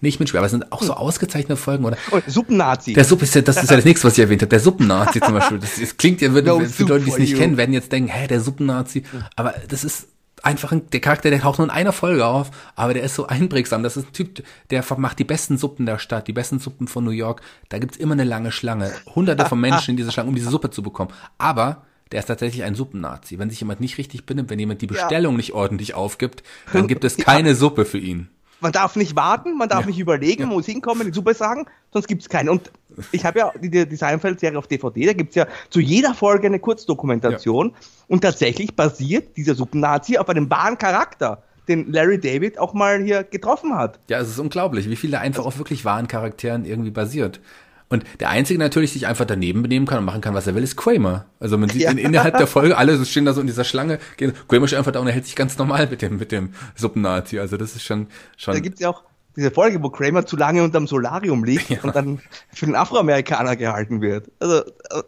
nicht 0.00 0.18
mitspielt. 0.18 0.38
Aber 0.38 0.46
es 0.46 0.52
sind 0.52 0.72
auch 0.72 0.82
so 0.82 0.94
ausgezeichnete 0.94 1.56
Folgen. 1.56 1.84
Oder 1.84 1.98
Und 2.10 2.24
Suppennazi. 2.26 2.94
der 2.94 3.04
Suppe 3.04 3.24
ist 3.24 3.34
ja, 3.34 3.42
das 3.42 3.62
ist 3.62 3.70
ja 3.70 3.76
das 3.76 3.84
nächste, 3.84 4.06
was 4.06 4.14
ich 4.14 4.20
erwähnt 4.20 4.40
habe. 4.40 4.48
Der 4.48 4.60
Suppennazi 4.60 5.20
zum 5.20 5.34
Beispiel. 5.34 5.58
Das, 5.58 5.78
das 5.78 5.96
klingt 5.98 6.22
ja, 6.22 6.32
würde, 6.32 6.48
No 6.48 6.60
für 6.60 6.84
Leute, 6.84 7.04
die 7.04 7.10
es 7.10 7.18
nicht 7.18 7.32
you. 7.32 7.38
kennen, 7.38 7.58
werden 7.58 7.74
jetzt 7.74 7.92
denken, 7.92 8.08
hä, 8.08 8.26
der 8.26 8.40
Suppennazi. 8.40 9.02
Aber 9.36 9.54
das 9.68 9.84
ist 9.84 10.08
einfach 10.42 10.72
ein, 10.72 10.88
der 10.90 11.00
Charakter, 11.00 11.28
der 11.28 11.40
taucht 11.40 11.58
nur 11.58 11.66
in 11.66 11.70
einer 11.70 11.92
Folge 11.92 12.24
auf, 12.24 12.50
aber 12.76 12.94
der 12.94 13.02
ist 13.02 13.14
so 13.14 13.26
einprägsam. 13.26 13.82
Das 13.82 13.98
ist 13.98 14.08
ein 14.08 14.12
Typ, 14.12 14.42
der 14.70 14.84
macht 14.96 15.18
die 15.18 15.24
besten 15.24 15.58
Suppen 15.58 15.84
der 15.84 15.98
Stadt, 15.98 16.28
die 16.28 16.32
besten 16.32 16.60
Suppen 16.60 16.88
von 16.88 17.04
New 17.04 17.10
York. 17.10 17.42
Da 17.68 17.78
gibt's 17.78 17.96
immer 17.96 18.12
eine 18.12 18.24
lange 18.24 18.52
Schlange. 18.52 18.92
Hunderte 19.14 19.44
von 19.46 19.60
Menschen 19.60 19.90
in 19.90 19.96
diese 19.96 20.12
Schlange, 20.12 20.30
um 20.30 20.34
diese 20.34 20.50
Suppe 20.50 20.70
zu 20.70 20.82
bekommen. 20.82 21.12
Aber 21.36 21.82
der 22.12 22.20
ist 22.20 22.26
tatsächlich 22.26 22.62
ein 22.64 22.74
Suppennazi. 22.74 23.38
Wenn 23.38 23.50
sich 23.50 23.60
jemand 23.60 23.80
nicht 23.80 23.98
richtig 23.98 24.26
benimmt, 24.26 24.50
wenn 24.50 24.58
jemand 24.58 24.82
die 24.82 24.86
Bestellung 24.86 25.34
ja. 25.34 25.36
nicht 25.38 25.52
ordentlich 25.54 25.94
aufgibt, 25.94 26.42
dann 26.72 26.86
gibt 26.86 27.04
es 27.04 27.16
keine 27.16 27.50
ja. 27.50 27.54
Suppe 27.54 27.84
für 27.84 27.98
ihn. 27.98 28.28
Man 28.60 28.72
darf 28.72 28.96
nicht 28.96 29.16
warten, 29.16 29.58
man 29.58 29.68
darf 29.68 29.82
ja. 29.82 29.86
nicht 29.88 29.98
überlegen, 29.98 30.44
man 30.44 30.54
muss 30.54 30.66
hinkommen, 30.66 31.06
die 31.06 31.12
Suppe 31.12 31.34
sagen, 31.34 31.66
sonst 31.92 32.06
gibt 32.08 32.22
es 32.22 32.28
keine. 32.28 32.50
Und 32.50 32.72
ich 33.12 33.24
habe 33.26 33.38
ja 33.38 33.52
die, 33.60 33.86
die 33.86 33.96
Seinfeld-Serie 33.96 34.58
auf 34.58 34.66
DVD, 34.66 35.06
da 35.06 35.12
gibt 35.12 35.30
es 35.30 35.34
ja 35.34 35.46
zu 35.68 35.80
jeder 35.80 36.14
Folge 36.14 36.46
eine 36.46 36.58
Kurzdokumentation. 36.58 37.74
Und 38.08 38.20
tatsächlich 38.22 38.74
basiert 38.74 39.36
dieser 39.36 39.54
Suppennazi 39.54 40.16
auf 40.16 40.28
einem 40.28 40.48
wahren 40.48 40.78
Charakter 40.78 41.42
den 41.68 41.92
Larry 41.92 42.18
David 42.18 42.58
auch 42.58 42.74
mal 42.74 43.02
hier 43.02 43.24
getroffen 43.24 43.74
hat. 43.74 43.98
Ja, 44.08 44.20
es 44.20 44.28
ist 44.28 44.38
unglaublich, 44.38 44.88
wie 44.88 44.96
viel 44.96 45.10
da 45.10 45.18
einfach 45.18 45.44
auf 45.44 45.58
wirklich 45.58 45.84
wahren 45.84 46.08
Charakteren 46.08 46.64
irgendwie 46.64 46.90
basiert. 46.90 47.40
Und 47.88 48.04
der 48.18 48.30
Einzige 48.30 48.58
natürlich, 48.58 48.92
sich 48.92 49.06
einfach 49.06 49.26
daneben 49.26 49.62
benehmen 49.62 49.86
kann 49.86 49.98
und 49.98 50.04
machen 50.04 50.20
kann, 50.20 50.34
was 50.34 50.46
er 50.46 50.54
will, 50.54 50.62
ist 50.64 50.76
Kramer. 50.76 51.26
Also 51.38 51.56
man 51.56 51.68
sieht 51.68 51.82
ja. 51.82 51.92
innerhalb 51.92 52.36
der 52.36 52.48
Folge, 52.48 52.76
alle 52.78 53.04
stehen 53.04 53.24
da 53.24 53.32
so 53.32 53.40
in 53.40 53.46
dieser 53.46 53.64
Schlange, 53.64 54.00
gehen, 54.16 54.32
Kramer 54.48 54.66
steht 54.66 54.78
einfach 54.78 54.92
da 54.92 55.00
und 55.00 55.06
er 55.06 55.12
hält 55.12 55.26
sich 55.26 55.36
ganz 55.36 55.56
normal 55.56 55.86
mit 55.86 56.02
dem, 56.02 56.16
mit 56.16 56.32
dem 56.32 56.52
Suppennazi. 56.74 57.38
Also 57.38 57.56
das 57.56 57.76
ist 57.76 57.84
schon, 57.84 58.08
schon. 58.36 58.54
Da 58.54 58.60
gibt's 58.60 58.80
ja 58.80 58.88
auch 58.90 59.04
diese 59.36 59.50
Folge, 59.52 59.80
wo 59.82 59.90
Kramer 59.90 60.26
zu 60.26 60.36
lange 60.36 60.64
unterm 60.64 60.86
Solarium 60.88 61.44
liegt 61.44 61.70
ja. 61.70 61.78
und 61.82 61.94
dann 61.94 62.20
für 62.52 62.66
den 62.66 62.74
Afroamerikaner 62.74 63.54
gehalten 63.54 64.00
wird. 64.00 64.30
Also 64.40 64.62
äh, 64.64 65.02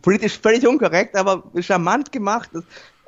politisch 0.00 0.38
völlig 0.38 0.66
unkorrekt, 0.66 1.16
aber 1.16 1.42
charmant 1.60 2.12
gemacht. 2.12 2.50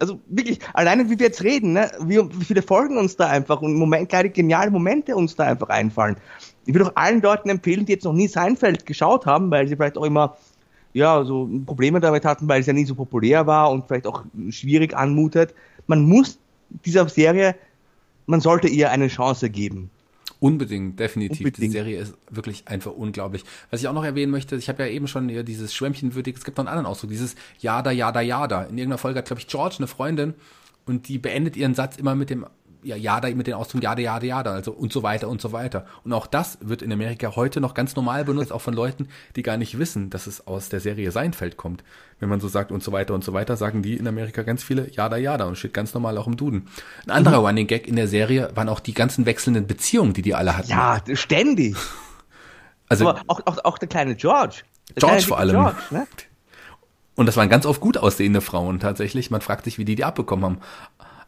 Also 0.00 0.20
wirklich, 0.26 0.58
alleine 0.74 1.08
wie 1.08 1.18
wir 1.20 1.26
jetzt 1.26 1.44
reden, 1.44 1.74
ne, 1.74 1.92
wie, 2.00 2.18
wie 2.18 2.44
viele 2.44 2.62
Folgen 2.62 2.98
uns 2.98 3.16
da 3.16 3.28
einfach 3.28 3.60
und 3.60 3.74
Moment, 3.74 4.08
kleine 4.08 4.30
geniale 4.30 4.72
Momente 4.72 5.14
uns 5.14 5.36
da 5.36 5.44
einfach 5.44 5.68
einfallen 5.68 6.16
ich 6.66 6.74
würde 6.74 6.88
auch 6.88 6.96
allen 6.96 7.20
Leuten 7.20 7.48
empfehlen, 7.48 7.86
die 7.86 7.92
jetzt 7.92 8.04
noch 8.04 8.12
nie 8.12 8.28
Seinfeld 8.28 8.86
geschaut 8.86 9.26
haben, 9.26 9.50
weil 9.50 9.66
sie 9.68 9.76
vielleicht 9.76 9.98
auch 9.98 10.04
immer 10.04 10.36
ja, 10.92 11.24
so 11.24 11.48
Probleme 11.66 12.00
damit 12.00 12.24
hatten, 12.24 12.48
weil 12.48 12.60
es 12.60 12.66
ja 12.66 12.72
nie 12.72 12.84
so 12.84 12.94
populär 12.94 13.46
war 13.46 13.70
und 13.70 13.86
vielleicht 13.86 14.06
auch 14.06 14.24
schwierig 14.50 14.94
anmutet. 14.94 15.54
Man 15.86 16.02
muss 16.02 16.38
dieser 16.84 17.08
Serie, 17.08 17.54
man 18.26 18.40
sollte 18.40 18.68
ihr 18.68 18.90
eine 18.90 19.08
Chance 19.08 19.50
geben. 19.50 19.90
Unbedingt, 20.38 20.98
definitiv. 20.98 21.38
Unbedingt. 21.38 21.58
Die 21.58 21.68
Serie 21.70 22.00
ist 22.00 22.14
wirklich 22.28 22.66
einfach 22.66 22.92
unglaublich. 22.92 23.44
Was 23.70 23.80
ich 23.80 23.88
auch 23.88 23.92
noch 23.92 24.04
erwähnen 24.04 24.32
möchte, 24.32 24.56
ich 24.56 24.68
habe 24.68 24.82
ja 24.82 24.88
eben 24.88 25.06
schon 25.06 25.28
dieses 25.28 25.72
Schwämmchenwürdig, 25.72 26.36
es 26.36 26.44
gibt 26.44 26.58
noch 26.58 26.62
einen 26.64 26.68
anderen 26.68 26.86
Ausdruck, 26.86 27.10
dieses 27.10 27.36
Jada, 27.60 27.92
Jada, 27.92 28.20
Jada. 28.20 28.62
In 28.62 28.76
irgendeiner 28.76 28.98
Folge 28.98 29.18
hat, 29.18 29.26
glaube 29.26 29.40
ich, 29.40 29.46
George 29.46 29.76
eine 29.78 29.86
Freundin 29.86 30.34
und 30.84 31.08
die 31.08 31.18
beendet 31.18 31.56
ihren 31.56 31.74
Satz 31.74 31.96
immer 31.96 32.14
mit 32.14 32.28
dem 32.28 32.44
ja, 32.82 32.96
Jada 32.96 33.30
mit 33.30 33.46
den 33.46 33.54
Ausdruck 33.54 33.82
Jada, 33.82 34.00
Jada, 34.00 34.26
Jada, 34.26 34.52
also 34.52 34.72
und 34.72 34.92
so 34.92 35.02
weiter 35.02 35.28
und 35.28 35.40
so 35.40 35.52
weiter. 35.52 35.86
Und 36.04 36.12
auch 36.12 36.26
das 36.26 36.58
wird 36.60 36.82
in 36.82 36.92
Amerika 36.92 37.36
heute 37.36 37.60
noch 37.60 37.74
ganz 37.74 37.96
normal 37.96 38.24
benutzt, 38.24 38.52
auch 38.52 38.60
von 38.60 38.74
Leuten, 38.74 39.08
die 39.36 39.42
gar 39.42 39.56
nicht 39.56 39.78
wissen, 39.78 40.10
dass 40.10 40.26
es 40.26 40.46
aus 40.46 40.68
der 40.68 40.80
Serie 40.80 41.10
Seinfeld 41.12 41.56
kommt. 41.56 41.84
Wenn 42.18 42.28
man 42.28 42.40
so 42.40 42.48
sagt 42.48 42.70
und 42.70 42.82
so 42.82 42.92
weiter 42.92 43.14
und 43.14 43.24
so 43.24 43.32
weiter, 43.32 43.56
sagen 43.56 43.82
die 43.82 43.96
in 43.96 44.06
Amerika 44.06 44.42
ganz 44.42 44.62
viele 44.62 44.90
Jada, 44.90 45.16
Jada 45.16 45.44
und 45.44 45.56
steht 45.56 45.74
ganz 45.74 45.94
normal 45.94 46.18
auch 46.18 46.26
im 46.26 46.36
Duden. 46.36 46.68
Ein 47.06 47.10
anderer 47.10 47.40
mhm. 47.40 47.46
Running 47.46 47.66
Gag 47.66 47.88
in 47.88 47.96
der 47.96 48.08
Serie 48.08 48.50
waren 48.54 48.68
auch 48.68 48.80
die 48.80 48.94
ganzen 48.94 49.26
wechselnden 49.26 49.66
Beziehungen, 49.66 50.12
die 50.12 50.22
die 50.22 50.34
alle 50.34 50.56
hatten. 50.56 50.68
Ja, 50.68 51.00
ständig. 51.14 51.76
Also, 52.88 53.08
Aber 53.08 53.22
auch, 53.26 53.40
auch, 53.46 53.64
auch 53.64 53.78
der 53.78 53.88
kleine 53.88 54.14
George. 54.16 54.62
Der 54.90 54.96
George 54.96 55.16
kleine 55.16 55.22
vor 55.22 55.38
allem. 55.38 55.56
George, 55.56 55.76
ne? 55.90 56.06
Und 57.14 57.26
das 57.26 57.36
waren 57.36 57.50
ganz 57.50 57.66
oft 57.66 57.80
gut 57.80 57.98
aussehende 57.98 58.40
Frauen 58.40 58.80
tatsächlich. 58.80 59.30
Man 59.30 59.42
fragt 59.42 59.64
sich, 59.64 59.78
wie 59.78 59.84
die 59.84 59.96
die 59.96 60.04
abbekommen 60.04 60.44
haben. 60.44 60.58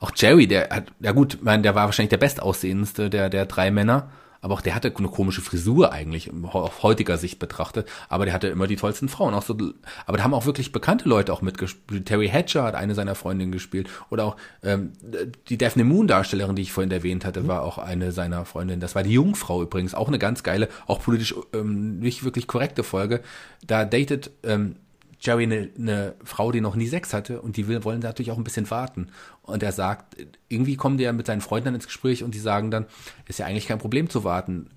Auch 0.01 0.13
Jerry, 0.15 0.47
der 0.47 0.69
hat, 0.71 0.87
ja 1.01 1.13
gut, 1.13 1.39
mein, 1.43 1.63
der 1.63 1.75
war 1.75 1.87
wahrscheinlich 1.87 2.11
der 2.11 2.19
bestaussehendste 2.19 3.11
der, 3.11 3.31
der 3.31 3.47
drei 3.47 3.71
Männer. 3.71 4.11
Aber 4.45 4.53
auch 4.53 4.61
der 4.61 4.75
hatte 4.75 4.93
eine 4.95 5.09
komische 5.09 5.41
Frisur 5.41 5.91
eigentlich, 5.91 6.31
auf 6.53 6.83
heutiger 6.83 7.17
Sicht 7.17 7.39
betrachtet. 7.39 7.89
Aber 8.11 8.27
der 8.27 8.35
hatte 8.35 8.49
immer 8.49 8.67
die 8.67 8.77
tollsten 8.77 9.09
Frauen. 9.09 9.33
Auch 9.33 9.43
so, 9.43 9.57
aber 10.05 10.19
da 10.19 10.23
haben 10.23 10.35
auch 10.35 10.45
wirklich 10.45 10.71
bekannte 10.71 11.09
Leute 11.09 11.33
auch 11.33 11.41
mitgespielt. 11.41 12.05
Terry 12.05 12.29
Hatcher 12.29 12.65
hat 12.65 12.75
eine 12.75 12.95
seiner 12.95 13.15
Freundinnen 13.15 13.53
gespielt. 13.53 13.89
Oder 14.11 14.25
auch 14.25 14.37
ähm, 14.63 14.93
die 15.49 15.57
Daphne 15.57 15.85
Moon 15.85 16.09
Darstellerin, 16.09 16.57
die 16.57 16.61
ich 16.61 16.73
vorhin 16.73 16.91
erwähnt 16.91 17.25
hatte, 17.25 17.49
war 17.49 17.63
auch 17.63 17.79
eine 17.79 18.13
seiner 18.13 18.45
Freundinnen. 18.45 18.83
Das 18.83 18.95
war 18.95 19.03
die 19.03 19.15
Jungfrau 19.15 19.63
übrigens. 19.63 19.95
Auch 19.95 20.09
eine 20.09 20.19
ganz 20.19 20.43
geile, 20.43 20.69
auch 20.87 21.01
politisch 21.01 21.35
ähm, 21.55 22.01
nicht 22.01 22.23
wirklich 22.23 22.47
korrekte 22.47 22.85
Folge. 22.85 23.23
Da 23.67 23.87
datet 23.87 24.31
ähm, 24.43 24.77
Jerry 25.25 25.45
eine, 25.45 25.71
eine 25.79 26.15
Frau, 26.23 26.53
die 26.53 26.61
noch 26.61 26.77
nie 26.77 26.87
Sex 26.87 27.15
hatte 27.15 27.41
und 27.41 27.57
die 27.57 27.67
will, 27.67 27.83
wollen 27.85 28.01
natürlich 28.01 28.31
auch 28.31 28.39
ein 28.39 28.45
bisschen 28.45 28.71
warten. 28.71 29.09
Und 29.43 29.63
er 29.63 29.73
sagt, 29.73 30.17
irgendwie 30.49 30.77
kommen 30.77 30.99
die 30.99 31.05
ja 31.05 31.13
mit 31.13 31.27
seinen 31.27 31.41
Freunden 31.41 31.67
dann 31.67 31.75
ins 31.75 31.87
Gespräch 31.87 32.23
und 32.23 32.35
die 32.35 32.39
sagen 32.39 32.71
dann, 32.71 32.87
ist 33.27 33.39
ja 33.39 33.47
eigentlich 33.47 33.67
kein 33.67 33.79
Problem 33.79 34.11
zu 34.11 34.25
warten. 34.25 34.71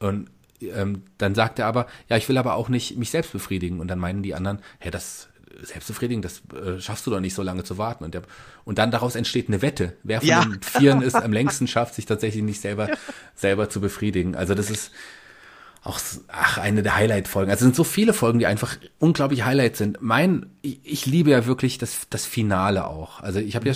Und 0.00 0.30
ähm, 0.60 1.02
dann 1.18 1.34
sagt 1.34 1.58
er 1.58 1.66
aber, 1.66 1.86
ja, 2.08 2.16
ich 2.16 2.28
will 2.28 2.38
aber 2.38 2.54
auch 2.54 2.68
nicht 2.68 2.96
mich 2.96 3.10
selbst 3.10 3.32
befriedigen. 3.32 3.80
Und 3.80 3.88
dann 3.88 3.98
meinen 3.98 4.22
die 4.22 4.34
anderen, 4.34 4.58
hä, 4.80 4.90
das 4.90 5.28
Selbstbefriedigen, 5.60 6.22
das 6.22 6.42
äh, 6.54 6.80
schaffst 6.80 7.06
du 7.06 7.10
doch 7.10 7.20
nicht 7.20 7.34
so 7.34 7.42
lange 7.42 7.64
zu 7.64 7.78
warten. 7.78 8.04
Und, 8.04 8.14
der, 8.14 8.22
und 8.64 8.78
dann 8.78 8.90
daraus 8.90 9.14
entsteht 9.14 9.48
eine 9.48 9.62
Wette. 9.62 9.96
Wer 10.02 10.20
von 10.20 10.28
ja. 10.28 10.44
den 10.44 10.62
Vieren 10.62 11.02
es 11.02 11.14
am 11.14 11.32
längsten 11.32 11.66
schafft, 11.66 11.94
sich 11.94 12.06
tatsächlich 12.06 12.42
nicht 12.42 12.60
selber, 12.60 12.88
selber 13.34 13.68
zu 13.68 13.80
befriedigen. 13.80 14.34
Also 14.34 14.54
das 14.54 14.70
ist, 14.70 14.92
auch 15.84 15.98
ach, 16.28 16.58
eine 16.58 16.82
der 16.82 16.94
Highlight-Folgen. 16.94 17.50
Also 17.50 17.62
es 17.62 17.66
sind 17.66 17.76
so 17.76 17.82
viele 17.82 18.12
Folgen, 18.12 18.38
die 18.38 18.46
einfach 18.46 18.76
unglaublich 19.00 19.44
Highlight 19.44 19.76
sind. 19.76 19.98
Mein, 20.00 20.46
ich, 20.62 20.78
ich 20.84 21.06
liebe 21.06 21.30
ja 21.30 21.44
wirklich 21.46 21.76
das, 21.76 22.06
das 22.08 22.24
Finale 22.24 22.86
auch. 22.86 23.20
Also 23.20 23.40
ich 23.40 23.56
habe 23.56 23.68
ja 23.68 23.74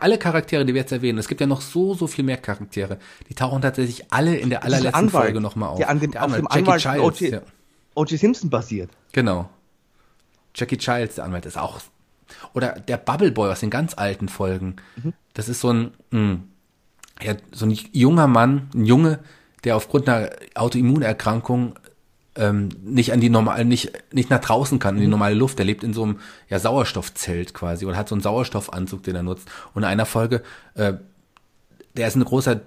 alle 0.00 0.16
Charaktere, 0.16 0.64
die 0.64 0.72
wir 0.72 0.80
jetzt 0.80 0.92
erwähnen, 0.92 1.18
es 1.18 1.28
gibt 1.28 1.42
ja 1.42 1.46
noch 1.46 1.60
so, 1.60 1.92
so 1.92 2.06
viel 2.06 2.24
mehr 2.24 2.38
Charaktere. 2.38 2.98
Die 3.28 3.34
tauchen 3.34 3.60
tatsächlich 3.60 4.10
alle 4.10 4.36
in 4.36 4.48
der 4.48 4.64
allerletzten 4.64 4.94
Anwalt, 4.94 5.24
Folge 5.24 5.40
nochmal 5.42 5.68
auf. 5.68 5.76
Die 5.76 5.84
an 5.84 6.00
dem, 6.00 6.12
der 6.12 6.22
Anwalt, 6.22 6.46
auf 6.46 6.54
dem 6.54 6.64
Jackie 6.64 6.88
Anwalt 6.88 7.16
Childs, 7.16 7.32
ja. 7.32 7.40
O.J. 7.94 8.18
Simpson 8.18 8.48
basiert. 8.48 8.90
Genau. 9.12 9.50
Jackie 10.54 10.78
Childs, 10.78 11.16
der 11.16 11.24
Anwalt, 11.24 11.44
ist 11.44 11.58
auch. 11.58 11.80
Oder 12.54 12.80
der 12.80 12.96
Bubble 12.96 13.30
Boy 13.30 13.50
aus 13.50 13.60
den 13.60 13.68
ganz 13.68 13.92
alten 13.94 14.30
Folgen. 14.30 14.76
Mhm. 14.96 15.12
Das 15.34 15.50
ist 15.50 15.60
so 15.60 15.70
ein, 15.70 15.92
mh, 16.10 16.18
hm, 16.18 16.42
ja, 17.20 17.34
so 17.52 17.66
ein 17.66 17.78
junger 17.92 18.26
Mann, 18.26 18.70
ein 18.74 18.86
Junge, 18.86 19.18
der 19.64 19.76
aufgrund 19.76 20.08
einer 20.08 20.30
Autoimmunerkrankung 20.54 21.78
ähm, 22.34 22.70
nicht 22.82 23.12
an 23.12 23.20
die 23.20 23.28
normale, 23.28 23.64
nicht, 23.64 23.92
nicht 24.12 24.30
nach 24.30 24.40
draußen 24.40 24.78
kann, 24.78 24.94
in 24.96 25.02
die 25.02 25.06
mhm. 25.06 25.12
normale 25.12 25.34
Luft. 25.34 25.58
Der 25.58 25.66
lebt 25.66 25.84
in 25.84 25.92
so 25.92 26.04
einem 26.04 26.20
ja, 26.48 26.58
Sauerstoffzelt 26.58 27.54
quasi 27.54 27.84
oder 27.84 27.96
hat 27.96 28.08
so 28.08 28.14
einen 28.14 28.22
Sauerstoffanzug, 28.22 29.02
den 29.02 29.16
er 29.16 29.22
nutzt. 29.22 29.48
Und 29.74 29.82
in 29.82 29.88
einer 29.88 30.06
Folge, 30.06 30.42
äh, 30.74 30.94
der 31.96 32.08
ist 32.08 32.16
ein 32.16 32.24
großer 32.24 32.62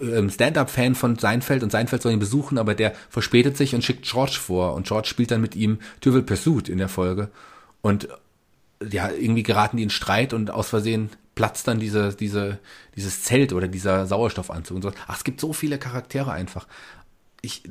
ähm, 0.00 0.30
Stand-up-Fan 0.30 0.94
von 0.94 1.18
Seinfeld 1.18 1.62
und 1.62 1.70
Seinfeld 1.70 2.02
soll 2.02 2.12
ihn 2.12 2.18
besuchen, 2.18 2.58
aber 2.58 2.74
der 2.74 2.92
verspätet 3.08 3.56
sich 3.56 3.74
und 3.74 3.82
schickt 3.82 4.04
George 4.04 4.38
vor 4.40 4.74
und 4.74 4.86
George 4.86 5.08
spielt 5.08 5.30
dann 5.30 5.40
mit 5.40 5.56
ihm 5.56 5.78
Trivial 6.00 6.22
Pursuit 6.22 6.68
in 6.68 6.78
der 6.78 6.88
Folge 6.88 7.30
und 7.80 8.08
ja, 8.90 9.10
irgendwie 9.10 9.42
geraten 9.42 9.76
die 9.76 9.84
in 9.84 9.90
Streit 9.90 10.32
und 10.32 10.50
aus 10.50 10.68
Versehen 10.68 11.10
platzt 11.34 11.66
dann 11.68 11.78
diese, 11.78 12.14
diese, 12.14 12.58
dieses 12.96 13.22
Zelt 13.22 13.52
oder 13.52 13.68
dieser 13.68 14.06
Sauerstoffanzug 14.06 14.76
und 14.76 14.82
so. 14.82 14.92
Ach, 15.06 15.16
es 15.16 15.24
gibt 15.24 15.40
so 15.40 15.52
viele 15.52 15.78
Charaktere 15.78 16.32
einfach. 16.32 16.66
Ich, 17.40 17.62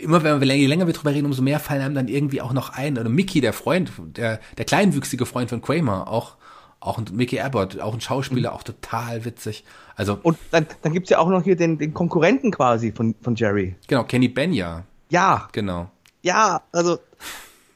immer 0.00 0.22
wenn 0.22 0.40
wir 0.40 0.56
je 0.56 0.66
länger 0.66 0.86
wir 0.86 0.94
drüber 0.94 1.12
reden, 1.12 1.26
umso 1.26 1.42
mehr 1.42 1.60
fallen 1.60 1.82
einem 1.82 1.94
dann 1.94 2.08
irgendwie 2.08 2.40
auch 2.40 2.52
noch 2.52 2.70
ein. 2.70 2.98
Oder 2.98 3.08
Mickey, 3.08 3.40
der 3.40 3.52
Freund, 3.52 3.92
der, 4.16 4.40
der 4.58 4.64
kleinwüchsige 4.64 5.24
Freund 5.26 5.50
von 5.50 5.62
Kramer, 5.62 6.08
auch, 6.08 6.36
auch 6.80 6.98
ein 6.98 7.06
Mickey 7.12 7.40
Abbott, 7.40 7.80
auch 7.80 7.94
ein 7.94 8.00
Schauspieler, 8.00 8.50
mhm. 8.50 8.56
auch 8.56 8.62
total 8.62 9.24
witzig. 9.24 9.64
Also. 9.94 10.18
Und 10.22 10.38
dann, 10.50 10.66
dann 10.82 10.92
gibt's 10.92 11.10
ja 11.10 11.18
auch 11.18 11.28
noch 11.28 11.44
hier 11.44 11.56
den, 11.56 11.78
den 11.78 11.94
Konkurrenten 11.94 12.50
quasi 12.50 12.92
von, 12.92 13.14
von 13.22 13.34
Jerry. 13.34 13.76
Genau, 13.86 14.04
Kenny 14.04 14.28
Benya. 14.28 14.84
Ja. 15.08 15.48
Genau. 15.52 15.90
Ja, 16.22 16.62
also, 16.72 16.98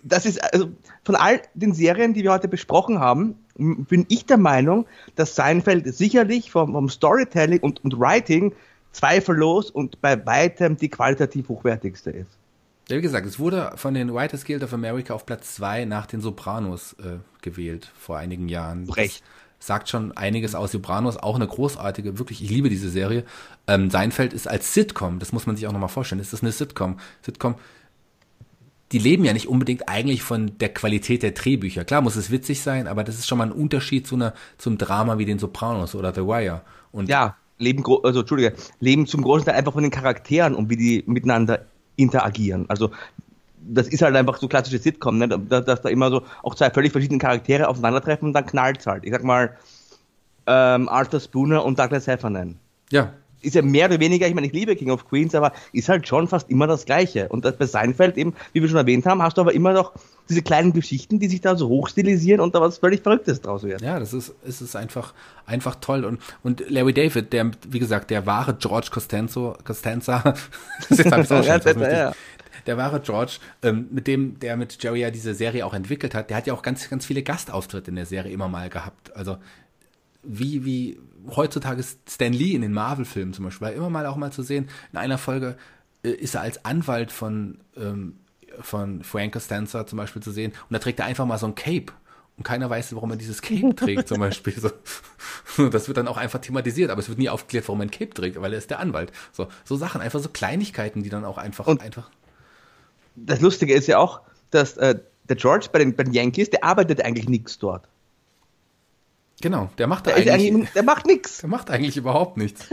das 0.02 0.26
ist, 0.26 0.42
also, 0.42 0.68
von 1.04 1.14
all 1.14 1.40
den 1.54 1.72
Serien, 1.72 2.14
die 2.14 2.22
wir 2.22 2.32
heute 2.32 2.48
besprochen 2.48 2.98
haben, 2.98 3.36
bin 3.58 4.06
ich 4.08 4.26
der 4.26 4.38
Meinung, 4.38 4.86
dass 5.14 5.34
Seinfeld 5.34 5.94
sicherlich 5.94 6.50
vom, 6.50 6.72
vom 6.72 6.88
Storytelling 6.88 7.60
und, 7.60 7.84
und 7.84 7.98
Writing 7.98 8.54
zweifellos 8.92 9.70
und 9.70 10.00
bei 10.00 10.24
weitem 10.26 10.76
die 10.76 10.88
qualitativ 10.88 11.48
hochwertigste 11.48 12.10
ist. 12.10 12.38
Ja, 12.88 12.96
wie 12.96 13.02
gesagt, 13.02 13.26
es 13.26 13.38
wurde 13.38 13.72
von 13.74 13.94
den 13.94 14.14
Writers 14.14 14.44
Guild 14.44 14.62
of 14.62 14.72
America 14.72 15.12
auf 15.12 15.26
Platz 15.26 15.56
zwei 15.56 15.84
nach 15.84 16.06
den 16.06 16.20
Sopranos 16.20 16.94
äh, 16.94 17.18
gewählt 17.42 17.90
vor 17.98 18.16
einigen 18.16 18.48
Jahren. 18.48 18.88
Recht. 18.88 19.22
Das 19.58 19.66
sagt 19.66 19.88
schon 19.88 20.16
einiges 20.16 20.54
aus. 20.54 20.70
Sopranos, 20.70 21.16
auch 21.16 21.34
eine 21.34 21.48
großartige, 21.48 22.18
wirklich, 22.18 22.42
ich 22.42 22.50
liebe 22.50 22.68
diese 22.68 22.90
Serie. 22.90 23.24
Ähm, 23.66 23.90
Seinfeld 23.90 24.32
ist 24.32 24.46
als 24.46 24.72
Sitcom, 24.72 25.18
das 25.18 25.32
muss 25.32 25.46
man 25.46 25.56
sich 25.56 25.66
auch 25.66 25.72
nochmal 25.72 25.88
vorstellen, 25.88 26.20
ist 26.20 26.32
das 26.32 26.42
eine 26.42 26.52
Sitcom. 26.52 26.98
Sitcom 27.22 27.56
die 28.92 28.98
leben 28.98 29.24
ja 29.24 29.32
nicht 29.32 29.48
unbedingt 29.48 29.88
eigentlich 29.88 30.22
von 30.22 30.58
der 30.58 30.68
Qualität 30.68 31.22
der 31.22 31.32
Drehbücher. 31.32 31.84
Klar 31.84 32.02
muss 32.02 32.16
es 32.16 32.30
witzig 32.30 32.60
sein, 32.62 32.86
aber 32.86 33.02
das 33.02 33.18
ist 33.18 33.26
schon 33.26 33.38
mal 33.38 33.44
ein 33.48 33.52
Unterschied 33.52 34.06
zu 34.06 34.14
einer, 34.14 34.32
zum 34.58 34.78
Drama 34.78 35.18
wie 35.18 35.24
den 35.24 35.38
Sopranos 35.38 35.94
oder 35.94 36.14
The 36.14 36.22
Wire. 36.22 36.62
Und 36.92 37.08
ja, 37.08 37.36
leben, 37.58 37.84
also 38.04 38.20
Entschuldige, 38.20 38.54
leben 38.80 39.06
zum 39.06 39.22
großen 39.22 39.46
Teil 39.46 39.56
einfach 39.56 39.72
von 39.72 39.82
den 39.82 39.90
Charakteren 39.90 40.54
und 40.54 40.70
wie 40.70 40.76
die 40.76 41.04
miteinander 41.06 41.66
interagieren. 41.96 42.66
Also 42.68 42.90
das 43.58 43.88
ist 43.88 44.02
halt 44.02 44.14
einfach 44.14 44.36
so 44.36 44.46
klassische 44.46 44.78
Sitcom, 44.78 45.18
ne? 45.18 45.28
dass, 45.28 45.64
dass 45.64 45.82
da 45.82 45.88
immer 45.88 46.10
so 46.10 46.22
auch 46.42 46.54
zwei 46.54 46.70
völlig 46.70 46.92
verschiedene 46.92 47.18
Charaktere 47.18 47.68
aufeinandertreffen 47.68 48.28
und 48.28 48.34
dann 48.34 48.46
knallt's 48.46 48.86
halt. 48.86 49.04
Ich 49.04 49.10
sag 49.10 49.24
mal 49.24 49.56
ähm, 50.46 50.88
Arthur 50.88 51.18
Spooner 51.18 51.64
und 51.64 51.78
Douglas 51.78 52.06
Heffernan. 52.06 52.56
Ja, 52.90 53.12
ist 53.42 53.54
ja 53.54 53.62
mehr 53.62 53.86
oder 53.86 54.00
weniger, 54.00 54.26
ich 54.26 54.34
meine, 54.34 54.46
ich 54.46 54.52
liebe 54.52 54.76
King 54.76 54.90
of 54.90 55.08
Queens, 55.08 55.34
aber 55.34 55.52
ist 55.72 55.88
halt 55.88 56.08
schon 56.08 56.28
fast 56.28 56.50
immer 56.50 56.66
das 56.66 56.84
Gleiche. 56.84 57.28
Und 57.28 57.42
bei 57.58 57.66
Seinfeld 57.66 58.16
eben, 58.16 58.34
wie 58.52 58.62
wir 58.62 58.68
schon 58.68 58.78
erwähnt 58.78 59.06
haben, 59.06 59.22
hast 59.22 59.36
du 59.36 59.40
aber 59.40 59.54
immer 59.54 59.72
noch 59.72 59.92
diese 60.28 60.42
kleinen 60.42 60.72
Geschichten, 60.72 61.20
die 61.20 61.28
sich 61.28 61.40
da 61.40 61.56
so 61.56 61.68
hochstilisieren 61.68 62.40
und 62.40 62.54
da 62.54 62.60
was 62.60 62.78
völlig 62.78 63.02
Verrücktes 63.02 63.40
draus 63.40 63.62
wird. 63.62 63.80
Ja, 63.80 63.98
das 64.00 64.12
ist, 64.12 64.34
es 64.46 64.60
ist 64.60 64.74
einfach, 64.74 65.14
einfach 65.44 65.76
toll. 65.76 66.04
Und, 66.04 66.20
und 66.42 66.68
Larry 66.68 66.92
David, 66.92 67.32
der, 67.32 67.50
wie 67.68 67.78
gesagt, 67.78 68.10
der 68.10 68.26
wahre 68.26 68.54
George 68.54 68.88
Costanzo, 68.90 69.56
Costanza, 69.64 70.22
das 70.88 70.98
ist 70.98 71.04
jetzt 71.04 71.66
ja. 71.76 72.12
der 72.66 72.76
wahre 72.76 73.00
George, 73.00 73.38
ähm, 73.62 73.86
mit 73.90 74.06
dem, 74.06 74.38
der 74.40 74.56
mit 74.56 74.82
Jerry 74.82 75.00
ja 75.00 75.10
diese 75.10 75.34
Serie 75.34 75.64
auch 75.64 75.74
entwickelt 75.74 76.14
hat, 76.14 76.30
der 76.30 76.38
hat 76.38 76.46
ja 76.46 76.54
auch 76.54 76.62
ganz, 76.62 76.90
ganz 76.90 77.06
viele 77.06 77.22
Gastauftritte 77.22 77.90
in 77.90 77.96
der 77.96 78.06
Serie 78.06 78.32
immer 78.32 78.48
mal 78.48 78.68
gehabt. 78.68 79.14
Also, 79.14 79.36
wie, 80.26 80.64
wie 80.64 80.98
heutzutage 81.34 81.82
Stan 82.08 82.32
Lee 82.32 82.52
in 82.52 82.62
den 82.62 82.72
Marvel-Filmen 82.72 83.32
zum 83.32 83.44
Beispiel, 83.44 83.66
war 83.66 83.74
immer 83.74 83.90
mal 83.90 84.06
auch 84.06 84.16
mal 84.16 84.32
zu 84.32 84.42
sehen, 84.42 84.68
in 84.92 84.98
einer 84.98 85.18
Folge 85.18 85.56
äh, 86.02 86.10
ist 86.10 86.34
er 86.34 86.42
als 86.42 86.64
Anwalt 86.64 87.12
von, 87.12 87.58
ähm, 87.76 88.18
von 88.60 89.02
Frank 89.02 89.32
Costanza 89.32 89.86
zum 89.86 89.96
Beispiel 89.96 90.22
zu 90.22 90.30
sehen 90.30 90.52
und 90.52 90.72
da 90.72 90.78
trägt 90.78 91.00
er 91.00 91.06
einfach 91.06 91.26
mal 91.26 91.38
so 91.38 91.46
ein 91.46 91.54
Cape 91.54 91.92
und 92.36 92.42
keiner 92.42 92.68
weiß, 92.68 92.94
warum 92.94 93.10
er 93.10 93.16
dieses 93.16 93.40
Cape 93.40 93.74
trägt 93.76 94.08
zum 94.08 94.20
Beispiel. 94.20 94.54
So. 94.58 94.70
Das 95.70 95.88
wird 95.88 95.96
dann 95.96 96.08
auch 96.08 96.18
einfach 96.18 96.40
thematisiert, 96.40 96.90
aber 96.90 97.00
es 97.00 97.08
wird 97.08 97.18
nie 97.18 97.30
aufgeklärt, 97.30 97.66
warum 97.68 97.80
er 97.80 97.86
ein 97.86 97.90
Cape 97.90 98.10
trägt, 98.10 98.40
weil 98.40 98.52
er 98.52 98.58
ist 98.58 98.70
der 98.70 98.78
Anwalt. 98.78 99.10
So, 99.32 99.48
so 99.64 99.76
Sachen, 99.76 100.00
einfach 100.00 100.20
so 100.20 100.28
Kleinigkeiten, 100.28 101.02
die 101.02 101.08
dann 101.08 101.24
auch 101.24 101.38
einfach, 101.38 101.66
und 101.66 101.80
einfach. 101.80 102.10
Das 103.14 103.40
Lustige 103.40 103.72
ist 103.72 103.86
ja 103.86 103.98
auch, 103.98 104.20
dass 104.50 104.76
äh, 104.76 104.98
der 105.28 105.36
George 105.36 105.68
bei 105.72 105.78
den, 105.78 105.96
bei 105.96 106.04
den 106.04 106.12
Yankees, 106.12 106.50
der 106.50 106.62
arbeitet 106.62 107.02
eigentlich 107.02 107.28
nichts 107.28 107.58
dort. 107.58 107.88
Genau, 109.40 109.70
der 109.78 109.86
macht 109.86 110.06
da 110.06 110.12
eigentlich, 110.12 110.32
eigentlich, 110.32 110.70
Der 110.72 110.82
macht 110.82 111.06
nichts. 111.06 111.38
Der 111.38 111.48
macht 111.48 111.70
eigentlich 111.70 111.96
überhaupt 111.96 112.36
nichts. 112.36 112.66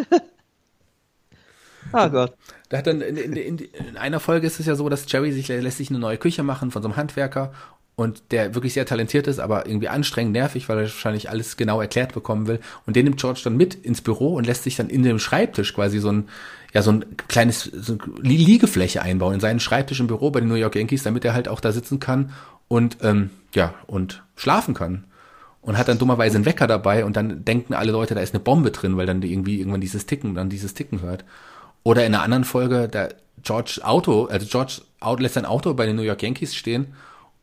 oh 1.91 2.09
Gott. 2.09 2.35
Da 2.69 2.77
hat 2.77 2.87
dann 2.87 3.01
in, 3.01 3.17
in, 3.17 3.33
in, 3.33 3.57
in, 3.57 3.97
einer 3.97 4.19
Folge 4.19 4.47
ist 4.47 4.59
es 4.59 4.65
ja 4.65 4.75
so, 4.75 4.87
dass 4.87 5.11
Jerry 5.11 5.31
sich 5.31 5.49
lässt 5.49 5.77
sich 5.77 5.89
eine 5.89 5.99
neue 5.99 6.17
Küche 6.17 6.43
machen 6.43 6.71
von 6.71 6.81
so 6.81 6.87
einem 6.87 6.95
Handwerker 6.95 7.51
und 7.95 8.23
der 8.31 8.55
wirklich 8.55 8.73
sehr 8.73 8.85
talentiert 8.85 9.27
ist, 9.27 9.39
aber 9.39 9.67
irgendwie 9.67 9.89
anstrengend 9.89 10.33
nervig, 10.33 10.67
weil 10.67 10.77
er 10.77 10.83
wahrscheinlich 10.83 11.29
alles 11.29 11.57
genau 11.57 11.79
erklärt 11.79 12.13
bekommen 12.13 12.47
will. 12.47 12.59
Und 12.87 12.95
den 12.95 13.03
nimmt 13.03 13.19
George 13.19 13.41
dann 13.43 13.55
mit 13.55 13.75
ins 13.75 14.01
Büro 14.01 14.33
und 14.33 14.47
lässt 14.47 14.63
sich 14.63 14.75
dann 14.75 14.89
in 14.89 15.03
dem 15.03 15.19
Schreibtisch 15.19 15.75
quasi 15.75 15.99
so 15.99 16.11
ein, 16.11 16.29
ja, 16.73 16.81
so 16.81 16.91
ein 16.91 17.05
kleines 17.27 17.63
so 17.63 17.93
eine 17.93 18.33
Liegefläche 18.33 19.01
einbauen 19.01 19.35
in 19.35 19.39
seinen 19.39 19.59
Schreibtisch 19.59 19.99
im 19.99 20.07
Büro 20.07 20.31
bei 20.31 20.39
den 20.39 20.49
New 20.49 20.55
York 20.55 20.75
Yankees, 20.75 21.03
damit 21.03 21.23
er 21.25 21.33
halt 21.33 21.47
auch 21.47 21.59
da 21.59 21.71
sitzen 21.71 21.99
kann 21.99 22.31
und 22.67 22.97
ähm, 23.01 23.29
ja 23.53 23.75
und 23.85 24.23
schlafen 24.35 24.73
kann 24.73 25.03
und 25.63 25.77
hat 25.77 25.87
dann 25.87 25.97
dummerweise 25.97 26.35
einen 26.35 26.45
Wecker 26.45 26.67
dabei 26.67 27.05
und 27.05 27.15
dann 27.15 27.43
denken 27.43 27.73
alle 27.73 27.91
Leute, 27.91 28.15
da 28.15 28.21
ist 28.21 28.33
eine 28.33 28.43
Bombe 28.43 28.71
drin, 28.71 28.97
weil 28.97 29.05
dann 29.05 29.21
irgendwie 29.21 29.59
irgendwann 29.59 29.81
dieses 29.81 30.05
Ticken, 30.05 30.35
dann 30.35 30.49
dieses 30.49 30.73
Ticken 30.73 31.01
hört. 31.01 31.25
Oder 31.83 32.05
in 32.05 32.13
einer 32.13 32.23
anderen 32.23 32.43
Folge, 32.43 32.87
der 32.87 33.15
George 33.41 33.79
Auto, 33.83 34.25
also 34.25 34.45
George 34.45 34.81
lässt 35.21 35.35
sein 35.35 35.45
Auto 35.45 35.73
bei 35.73 35.85
den 35.85 35.95
New 35.95 36.01
York 36.01 36.21
Yankees 36.21 36.55
stehen 36.55 36.93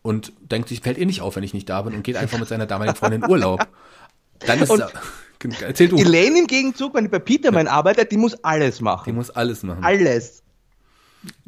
und 0.03 0.33
denkt 0.41 0.69
sich, 0.69 0.81
fällt 0.81 0.99
eh 0.99 1.05
nicht 1.05 1.23
auf, 1.23 1.37
wenn 1.37 1.43
ich 1.43 1.55
nicht 1.55 1.69
da 1.69 1.83
bin 1.83 1.95
und 1.95 2.03
geht 2.03 2.17
einfach 2.17 2.39
mit 2.39 2.49
seiner 2.49 2.67
damaligen 2.67 2.97
Freundin 2.97 3.23
in 3.23 3.31
Urlaub. 3.31 3.67
Dann 4.41 4.61
ist 4.61 4.71
und 4.71 4.83
erzähl 5.63 5.89
du. 5.89 5.97
Elaine 5.97 6.41
im 6.41 6.47
Gegenzug, 6.47 6.95
wenn 6.95 7.05
die 7.05 7.11
bei 7.11 7.19
Peterman 7.19 7.69
arbeitet, 7.69 8.13
die 8.13 8.17
muss 8.17 8.35
alles 8.45 8.81
machen. 8.81 9.05
Die 9.07 9.13
muss 9.13 9.31
alles 9.31 9.63
machen. 9.63 9.83
Alles. 9.83 10.43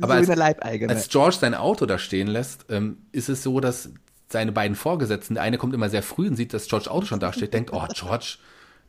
Aber 0.01 0.23
so 0.23 0.33
als, 0.33 0.59
als, 0.61 1.09
George 1.09 1.37
sein 1.41 1.55
Auto 1.55 1.87
da 1.87 1.99
stehen 1.99 2.29
lässt, 2.29 2.67
ähm, 2.69 2.99
ist 3.13 3.31
es 3.31 3.43
so, 3.43 3.59
dass 3.61 3.91
seine 4.33 4.53
beiden 4.53 4.77
Vorgesetzten, 4.77 5.35
der 5.35 5.43
eine 5.43 5.59
kommt 5.59 5.75
immer 5.75 5.91
sehr 5.91 6.03
früh 6.03 6.29
und 6.29 6.37
sieht, 6.37 6.55
dass 6.55 6.67
George 6.67 6.91
Auto 6.91 7.07
schon 7.07 7.21
da 7.21 7.33
steht, 7.33 7.55
denkt, 7.55 7.73
oh, 7.73 7.87
George, 7.95 8.39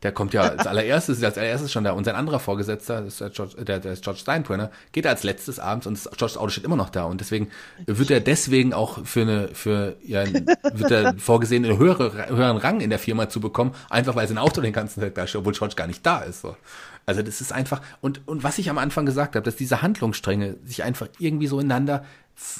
der 0.03 0.11
kommt 0.11 0.33
ja 0.33 0.41
als 0.41 0.67
allererstes, 0.67 1.23
als 1.23 1.37
allererstes 1.37 1.71
schon 1.71 1.85
da. 1.85 1.93
Und 1.93 2.03
sein 2.03 2.15
anderer 2.15 2.39
Vorgesetzter, 2.39 3.01
das 3.01 3.13
ist 3.13 3.21
der 3.21 3.29
George, 3.29 3.63
der, 3.63 3.79
der 3.79 3.93
ist 3.93 4.03
George 4.03 4.19
Steinbrenner, 4.19 4.69
geht 4.91 5.07
als 5.07 5.23
letztes 5.23 5.59
abends 5.59 5.87
und 5.87 5.97
George's 6.17 6.37
Auto 6.37 6.49
steht 6.49 6.65
immer 6.65 6.75
noch 6.75 6.89
da. 6.89 7.05
Und 7.05 7.21
deswegen 7.21 7.49
wird 7.85 8.11
er 8.11 8.19
deswegen 8.19 8.73
auch 8.73 9.05
für 9.05 9.21
eine, 9.21 9.47
für, 9.53 9.95
ja, 10.03 10.25
wird 10.27 10.91
er 10.91 11.15
vorgesehen, 11.17 11.63
einen 11.63 11.77
höhere, 11.77 12.27
höheren 12.27 12.57
Rang 12.57 12.81
in 12.81 12.89
der 12.89 12.99
Firma 12.99 13.29
zu 13.29 13.39
bekommen, 13.39 13.73
einfach 13.89 14.15
weil 14.15 14.27
sein 14.27 14.37
Auto 14.37 14.59
den 14.59 14.73
ganzen 14.73 14.99
Tag 14.99 15.15
da 15.15 15.25
steht, 15.25 15.39
obwohl 15.39 15.53
George 15.53 15.75
gar 15.75 15.87
nicht 15.87 16.05
da 16.05 16.19
ist. 16.19 16.41
So. 16.41 16.57
Also 17.05 17.21
das 17.21 17.41
ist 17.41 17.53
einfach, 17.53 17.81
und, 18.01 18.21
und 18.27 18.43
was 18.43 18.57
ich 18.57 18.69
am 18.69 18.77
Anfang 18.77 19.05
gesagt 19.05 19.35
habe, 19.35 19.43
dass 19.43 19.55
diese 19.55 19.81
Handlungsstränge 19.81 20.57
sich 20.65 20.83
einfach 20.83 21.07
irgendwie 21.19 21.47
so 21.47 21.59
ineinander 21.59 22.05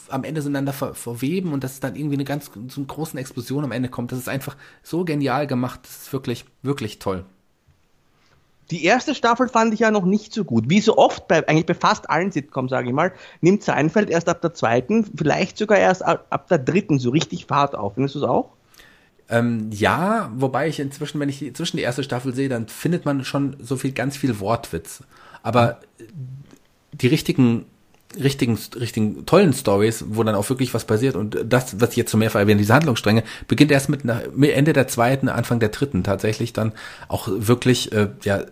am 0.09 0.24
Ende 0.24 0.41
ineinander 0.41 0.74
ver 0.74 0.93
verweben 0.93 1.53
und 1.53 1.63
dass 1.63 1.74
es 1.74 1.80
dann 1.80 1.95
irgendwie 1.95 2.15
eine 2.15 2.26
ganz 2.26 2.51
so 2.67 2.80
eine 2.80 2.86
großen 2.86 3.19
Explosion 3.19 3.63
am 3.63 3.71
Ende 3.71 3.89
kommt. 3.89 4.11
Das 4.11 4.19
ist 4.19 4.30
einfach 4.30 4.55
so 4.84 5.03
genial 5.03 5.47
gemacht. 5.47 5.82
Das 5.84 6.03
ist 6.03 6.13
wirklich, 6.13 6.45
wirklich 6.61 6.99
toll. 6.99 7.26
Die 8.71 8.86
erste 8.86 9.13
Staffel 9.13 9.49
fand 9.49 9.74
ich 9.74 9.82
ja 9.82 9.91
noch 9.91 10.05
nicht 10.05 10.34
so 10.34 10.45
gut. 10.45 10.69
Wie 10.69 10.80
so 10.80 10.97
oft 10.97 11.28
bei, 11.28 11.47
eigentlich 11.47 11.65
bei 11.65 11.74
fast 11.74 12.09
allen 12.09 12.32
Sitcoms, 12.32 12.71
sage 12.71 12.88
ich 12.88 12.93
mal, 12.93 13.11
nimmt 13.41 13.63
Seinfeld 13.63 14.09
erst 14.09 14.30
ab 14.30 14.41
der 14.41 14.53
zweiten, 14.53 15.05
vielleicht 15.15 15.57
sogar 15.57 15.78
erst 15.78 16.03
ab, 16.03 16.28
ab 16.30 16.47
der 16.47 16.59
dritten 16.59 16.97
so 16.97 17.09
richtig 17.09 17.45
Fahrt 17.45 17.76
auf. 17.76 17.95
Findest 17.95 18.15
du 18.15 18.19
es 18.19 18.26
auch? 18.26 18.49
Ähm, 19.30 19.69
ja, 19.71 20.32
wobei 20.36 20.67
ich 20.67 20.80
inzwischen, 20.80 21.19
wenn 21.19 21.30
ich 21.30 21.39
die, 21.39 21.53
zwischen 21.53 21.78
die 21.78 21.84
erste 21.84 22.03
Staffel 22.03 22.34
sehe, 22.34 22.49
dann 22.49 22.67
findet 22.67 23.05
man 23.05 23.26
schon 23.26 23.57
so 23.59 23.76
viel, 23.76 23.91
ganz 23.91 24.15
viel 24.17 24.39
Wortwitz. 24.39 25.03
Aber 25.43 25.80
die 26.93 27.07
richtigen 27.07 27.65
richtigen, 28.22 28.57
richtigen 28.80 29.26
tollen 29.26 29.53
Stories, 29.53 30.05
wo 30.09 30.24
dann 30.24 30.36
auch 30.36 30.49
wirklich 30.49 30.74
was 30.74 30.86
passiert. 30.86 31.16
Und 31.16 31.38
das, 31.45 31.80
was 31.80 31.91
ich 31.91 31.97
jetzt 31.97 32.11
so 32.11 32.18
mehrfach 32.18 32.39
erwähne, 32.39 32.59
diese 32.59 32.74
Handlungsstränge, 32.74 33.24
beginnt 33.47 33.72
erst 33.72 33.89
mit 33.89 34.05
nach, 34.05 34.22
Ende 34.41 34.74
der 34.74 34.88
zweiten, 34.88 35.30
Anfang 35.30 35.59
der 35.59 35.70
dritten 35.70 36.03
tatsächlich 36.03 36.53
dann 36.53 36.74
auch 37.07 37.28
wirklich, 37.32 37.91
äh, 37.91 38.09
ja, 38.24 38.43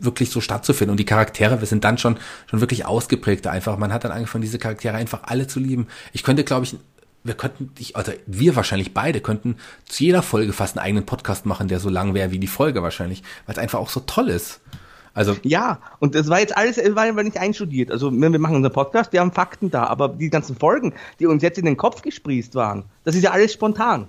wirklich 0.00 0.30
so 0.30 0.40
stattzufinden. 0.40 0.92
Und 0.92 0.98
die 0.98 1.04
Charaktere, 1.04 1.60
wir 1.60 1.66
sind 1.66 1.84
dann 1.84 1.98
schon, 1.98 2.18
schon 2.46 2.60
wirklich 2.60 2.84
ausgeprägter 2.84 3.50
einfach. 3.50 3.78
Man 3.78 3.92
hat 3.92 4.04
dann 4.04 4.12
angefangen, 4.12 4.42
diese 4.42 4.58
Charaktere 4.58 4.96
einfach 4.96 5.22
alle 5.24 5.46
zu 5.46 5.60
lieben. 5.60 5.86
Ich 6.12 6.22
könnte, 6.22 6.44
glaube 6.44 6.64
ich, 6.64 6.76
wir 7.22 7.34
könnten, 7.34 7.70
ich, 7.78 7.96
also 7.96 8.12
wir 8.26 8.54
wahrscheinlich 8.54 8.92
beide 8.92 9.20
könnten 9.20 9.56
zu 9.88 10.04
jeder 10.04 10.22
Folge 10.22 10.52
fast 10.52 10.76
einen 10.76 10.84
eigenen 10.84 11.06
Podcast 11.06 11.46
machen, 11.46 11.68
der 11.68 11.80
so 11.80 11.88
lang 11.88 12.12
wäre 12.12 12.32
wie 12.32 12.38
die 12.38 12.46
Folge 12.46 12.82
wahrscheinlich, 12.82 13.22
weil 13.46 13.54
es 13.54 13.58
einfach 13.58 13.78
auch 13.78 13.88
so 13.88 14.00
toll 14.00 14.28
ist. 14.28 14.60
Also 15.14 15.36
ja, 15.42 15.78
und 16.00 16.14
das 16.14 16.28
war 16.28 16.40
jetzt 16.40 16.56
alles, 16.56 16.76
war 16.76 17.22
nicht 17.22 17.38
einstudiert. 17.38 17.90
Also 17.90 18.10
wir 18.10 18.38
machen 18.38 18.56
unseren 18.56 18.72
Podcast, 18.72 19.12
wir 19.12 19.20
haben 19.20 19.32
Fakten 19.32 19.70
da, 19.70 19.84
aber 19.84 20.08
die 20.08 20.28
ganzen 20.28 20.56
Folgen, 20.56 20.92
die 21.20 21.26
uns 21.26 21.42
jetzt 21.42 21.58
in 21.58 21.64
den 21.64 21.76
Kopf 21.76 22.02
gesprießt 22.02 22.54
waren, 22.56 22.84
das 23.04 23.14
ist 23.14 23.22
ja 23.22 23.30
alles 23.30 23.52
spontan. 23.52 24.08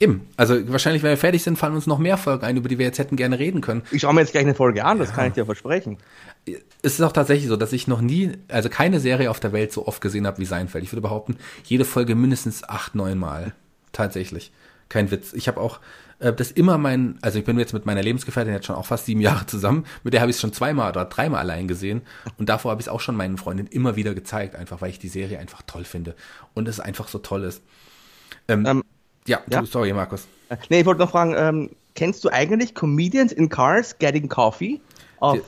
Eben. 0.00 0.28
Also 0.36 0.70
wahrscheinlich, 0.70 1.02
wenn 1.02 1.10
wir 1.10 1.16
fertig 1.16 1.42
sind, 1.42 1.56
fallen 1.56 1.74
uns 1.74 1.86
noch 1.86 1.98
mehr 1.98 2.16
Folgen 2.16 2.44
ein, 2.44 2.56
über 2.56 2.68
die 2.68 2.78
wir 2.78 2.86
jetzt 2.86 2.98
hätten 2.98 3.16
gerne 3.16 3.38
reden 3.38 3.60
können. 3.60 3.82
Ich 3.90 4.02
schaue 4.02 4.14
mir 4.14 4.20
jetzt 4.20 4.32
gleich 4.32 4.44
eine 4.44 4.54
Folge 4.54 4.84
an, 4.84 4.98
das 4.98 5.10
ja. 5.10 5.14
kann 5.14 5.28
ich 5.28 5.34
dir 5.34 5.44
versprechen. 5.44 5.98
Es 6.82 6.94
ist 6.94 7.00
auch 7.00 7.12
tatsächlich 7.12 7.48
so, 7.48 7.56
dass 7.56 7.72
ich 7.72 7.86
noch 7.88 8.00
nie, 8.00 8.32
also 8.48 8.68
keine 8.68 9.00
Serie 9.00 9.30
auf 9.30 9.40
der 9.40 9.52
Welt 9.52 9.72
so 9.72 9.86
oft 9.86 10.00
gesehen 10.00 10.26
habe 10.26 10.38
wie 10.38 10.44
Seinfeld. 10.44 10.84
Ich 10.84 10.92
würde 10.92 11.00
behaupten, 11.00 11.36
jede 11.64 11.84
Folge 11.84 12.14
mindestens 12.14 12.68
acht, 12.68 12.94
neun 12.94 13.18
Mal. 13.18 13.54
Tatsächlich. 13.92 14.52
Kein 14.94 15.10
Witz. 15.10 15.32
Ich 15.32 15.48
habe 15.48 15.60
auch 15.60 15.80
äh, 16.20 16.32
das 16.32 16.52
immer 16.52 16.78
mein, 16.78 17.18
also 17.20 17.40
ich 17.40 17.44
bin 17.44 17.58
jetzt 17.58 17.72
mit 17.72 17.84
meiner 17.84 18.00
Lebensgefährtin 18.00 18.52
jetzt 18.52 18.66
schon 18.66 18.76
auch 18.76 18.86
fast 18.86 19.06
sieben 19.06 19.20
Jahre 19.28 19.44
zusammen, 19.44 19.86
mit 20.04 20.14
der 20.14 20.20
habe 20.20 20.30
ich 20.30 20.36
es 20.36 20.40
schon 20.40 20.52
zweimal 20.52 20.88
oder 20.90 21.04
dreimal 21.04 21.40
allein 21.40 21.66
gesehen 21.66 22.02
und 22.38 22.48
davor 22.48 22.70
habe 22.70 22.80
ich 22.80 22.86
es 22.86 22.88
auch 22.88 23.00
schon 23.00 23.16
meinen 23.16 23.36
Freundinnen 23.36 23.68
immer 23.72 23.96
wieder 23.96 24.14
gezeigt, 24.14 24.54
einfach 24.54 24.82
weil 24.82 24.90
ich 24.90 25.00
die 25.00 25.08
Serie 25.08 25.40
einfach 25.40 25.62
toll 25.66 25.82
finde 25.84 26.14
und 26.54 26.68
es 26.68 26.78
einfach 26.78 27.08
so 27.08 27.18
toll 27.18 27.42
ist. 27.42 27.60
Ähm, 28.46 28.64
ähm, 28.66 28.84
ja, 29.26 29.40
ja, 29.50 29.62
du, 29.62 29.66
sorry, 29.66 29.92
Markus. 29.92 30.28
Äh, 30.48 30.58
nee, 30.70 30.78
ich 30.78 30.86
wollte 30.86 31.00
noch 31.00 31.10
fragen, 31.10 31.34
ähm, 31.36 31.70
kennst 31.96 32.22
du 32.22 32.28
eigentlich 32.28 32.76
Comedians 32.76 33.32
in 33.32 33.48
Cars 33.48 33.98
Getting 33.98 34.28
Coffee 34.28 34.80
auf 35.18 35.38
die, 35.38 35.42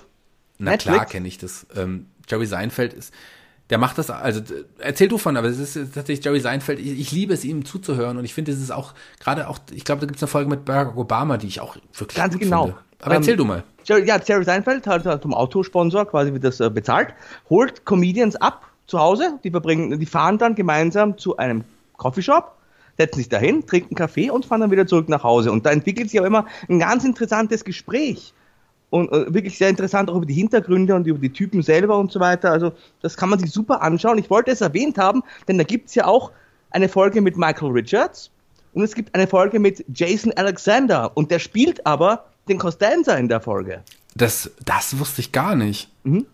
Na 0.58 0.72
Netflix? 0.72 0.96
klar 0.96 1.06
kenne 1.06 1.28
ich 1.28 1.38
das. 1.38 1.68
Ähm, 1.76 2.06
Jerry 2.28 2.46
Seinfeld 2.46 2.94
ist, 2.94 3.14
der 3.70 3.78
macht 3.78 3.98
das, 3.98 4.10
also 4.10 4.40
erzähl 4.78 5.08
du 5.08 5.18
von, 5.18 5.36
aber 5.36 5.48
es 5.48 5.58
ist 5.58 5.74
tatsächlich 5.94 6.24
Jerry 6.24 6.40
Seinfeld, 6.40 6.78
ich, 6.78 6.98
ich 7.00 7.10
liebe 7.10 7.34
es, 7.34 7.44
ihm 7.44 7.64
zuzuhören 7.64 8.16
und 8.16 8.24
ich 8.24 8.32
finde, 8.32 8.52
es 8.52 8.60
ist 8.60 8.70
auch 8.70 8.94
gerade 9.18 9.48
auch, 9.48 9.58
ich 9.72 9.84
glaube, 9.84 10.00
da 10.00 10.06
gibt 10.06 10.16
es 10.16 10.22
eine 10.22 10.28
Folge 10.28 10.48
mit 10.48 10.64
Barack 10.64 10.96
Obama, 10.96 11.36
die 11.36 11.48
ich 11.48 11.60
auch 11.60 11.76
wirklich 11.94 12.16
Ganz 12.16 12.38
genau. 12.38 12.66
Finde. 12.66 12.78
Aber 13.00 13.14
ähm, 13.14 13.22
erzähl 13.22 13.36
du 13.36 13.44
mal. 13.44 13.64
Jerry, 13.84 14.06
ja, 14.06 14.20
Jerry 14.24 14.44
Seinfeld 14.44 14.86
hat, 14.86 15.22
zum 15.22 15.34
Autosponsor 15.34 16.06
quasi 16.06 16.32
wird 16.32 16.44
das 16.44 16.60
äh, 16.60 16.70
bezahlt, 16.70 17.14
holt 17.50 17.84
Comedians 17.84 18.36
ab 18.36 18.62
zu 18.86 19.00
Hause, 19.00 19.38
die 19.42 19.50
verbringen, 19.50 19.98
die 19.98 20.06
fahren 20.06 20.38
dann 20.38 20.54
gemeinsam 20.54 21.18
zu 21.18 21.36
einem 21.36 21.64
Coffeeshop, 21.96 22.52
setzen 22.96 23.18
sich 23.18 23.28
dahin, 23.28 23.66
trinken 23.66 23.96
Kaffee 23.96 24.30
und 24.30 24.46
fahren 24.46 24.60
dann 24.60 24.70
wieder 24.70 24.86
zurück 24.86 25.08
nach 25.08 25.24
Hause. 25.24 25.50
Und 25.50 25.66
da 25.66 25.70
entwickelt 25.70 26.10
sich 26.10 26.20
auch 26.20 26.24
immer 26.24 26.46
ein 26.68 26.78
ganz 26.78 27.04
interessantes 27.04 27.64
Gespräch 27.64 28.32
und 28.90 29.10
äh, 29.12 29.32
wirklich 29.32 29.58
sehr 29.58 29.68
interessant 29.68 30.10
auch 30.10 30.16
über 30.16 30.26
die 30.26 30.34
Hintergründe 30.34 30.94
und 30.94 31.06
über 31.06 31.18
die 31.18 31.32
Typen 31.32 31.62
selber 31.62 31.98
und 31.98 32.12
so 32.12 32.20
weiter. 32.20 32.50
Also 32.50 32.72
das 33.02 33.16
kann 33.16 33.28
man 33.28 33.38
sich 33.38 33.50
super 33.50 33.82
anschauen. 33.82 34.18
Ich 34.18 34.30
wollte 34.30 34.50
es 34.50 34.60
erwähnt 34.60 34.98
haben, 34.98 35.22
denn 35.48 35.58
da 35.58 35.64
gibt 35.64 35.88
es 35.88 35.94
ja 35.94 36.06
auch 36.06 36.32
eine 36.70 36.88
Folge 36.88 37.20
mit 37.20 37.36
Michael 37.36 37.70
Richards 37.70 38.30
und 38.74 38.82
es 38.82 38.94
gibt 38.94 39.14
eine 39.14 39.26
Folge 39.26 39.58
mit 39.58 39.84
Jason 39.92 40.32
Alexander 40.36 41.16
und 41.16 41.30
der 41.30 41.38
spielt 41.38 41.86
aber 41.86 42.26
den 42.48 42.58
Costanza 42.58 43.14
in 43.14 43.28
der 43.28 43.40
Folge. 43.40 43.82
Das, 44.14 44.50
das 44.64 44.98
wusste 44.98 45.20
ich 45.20 45.32
gar 45.32 45.56
nicht. 45.56 45.90
Mhm. 46.04 46.26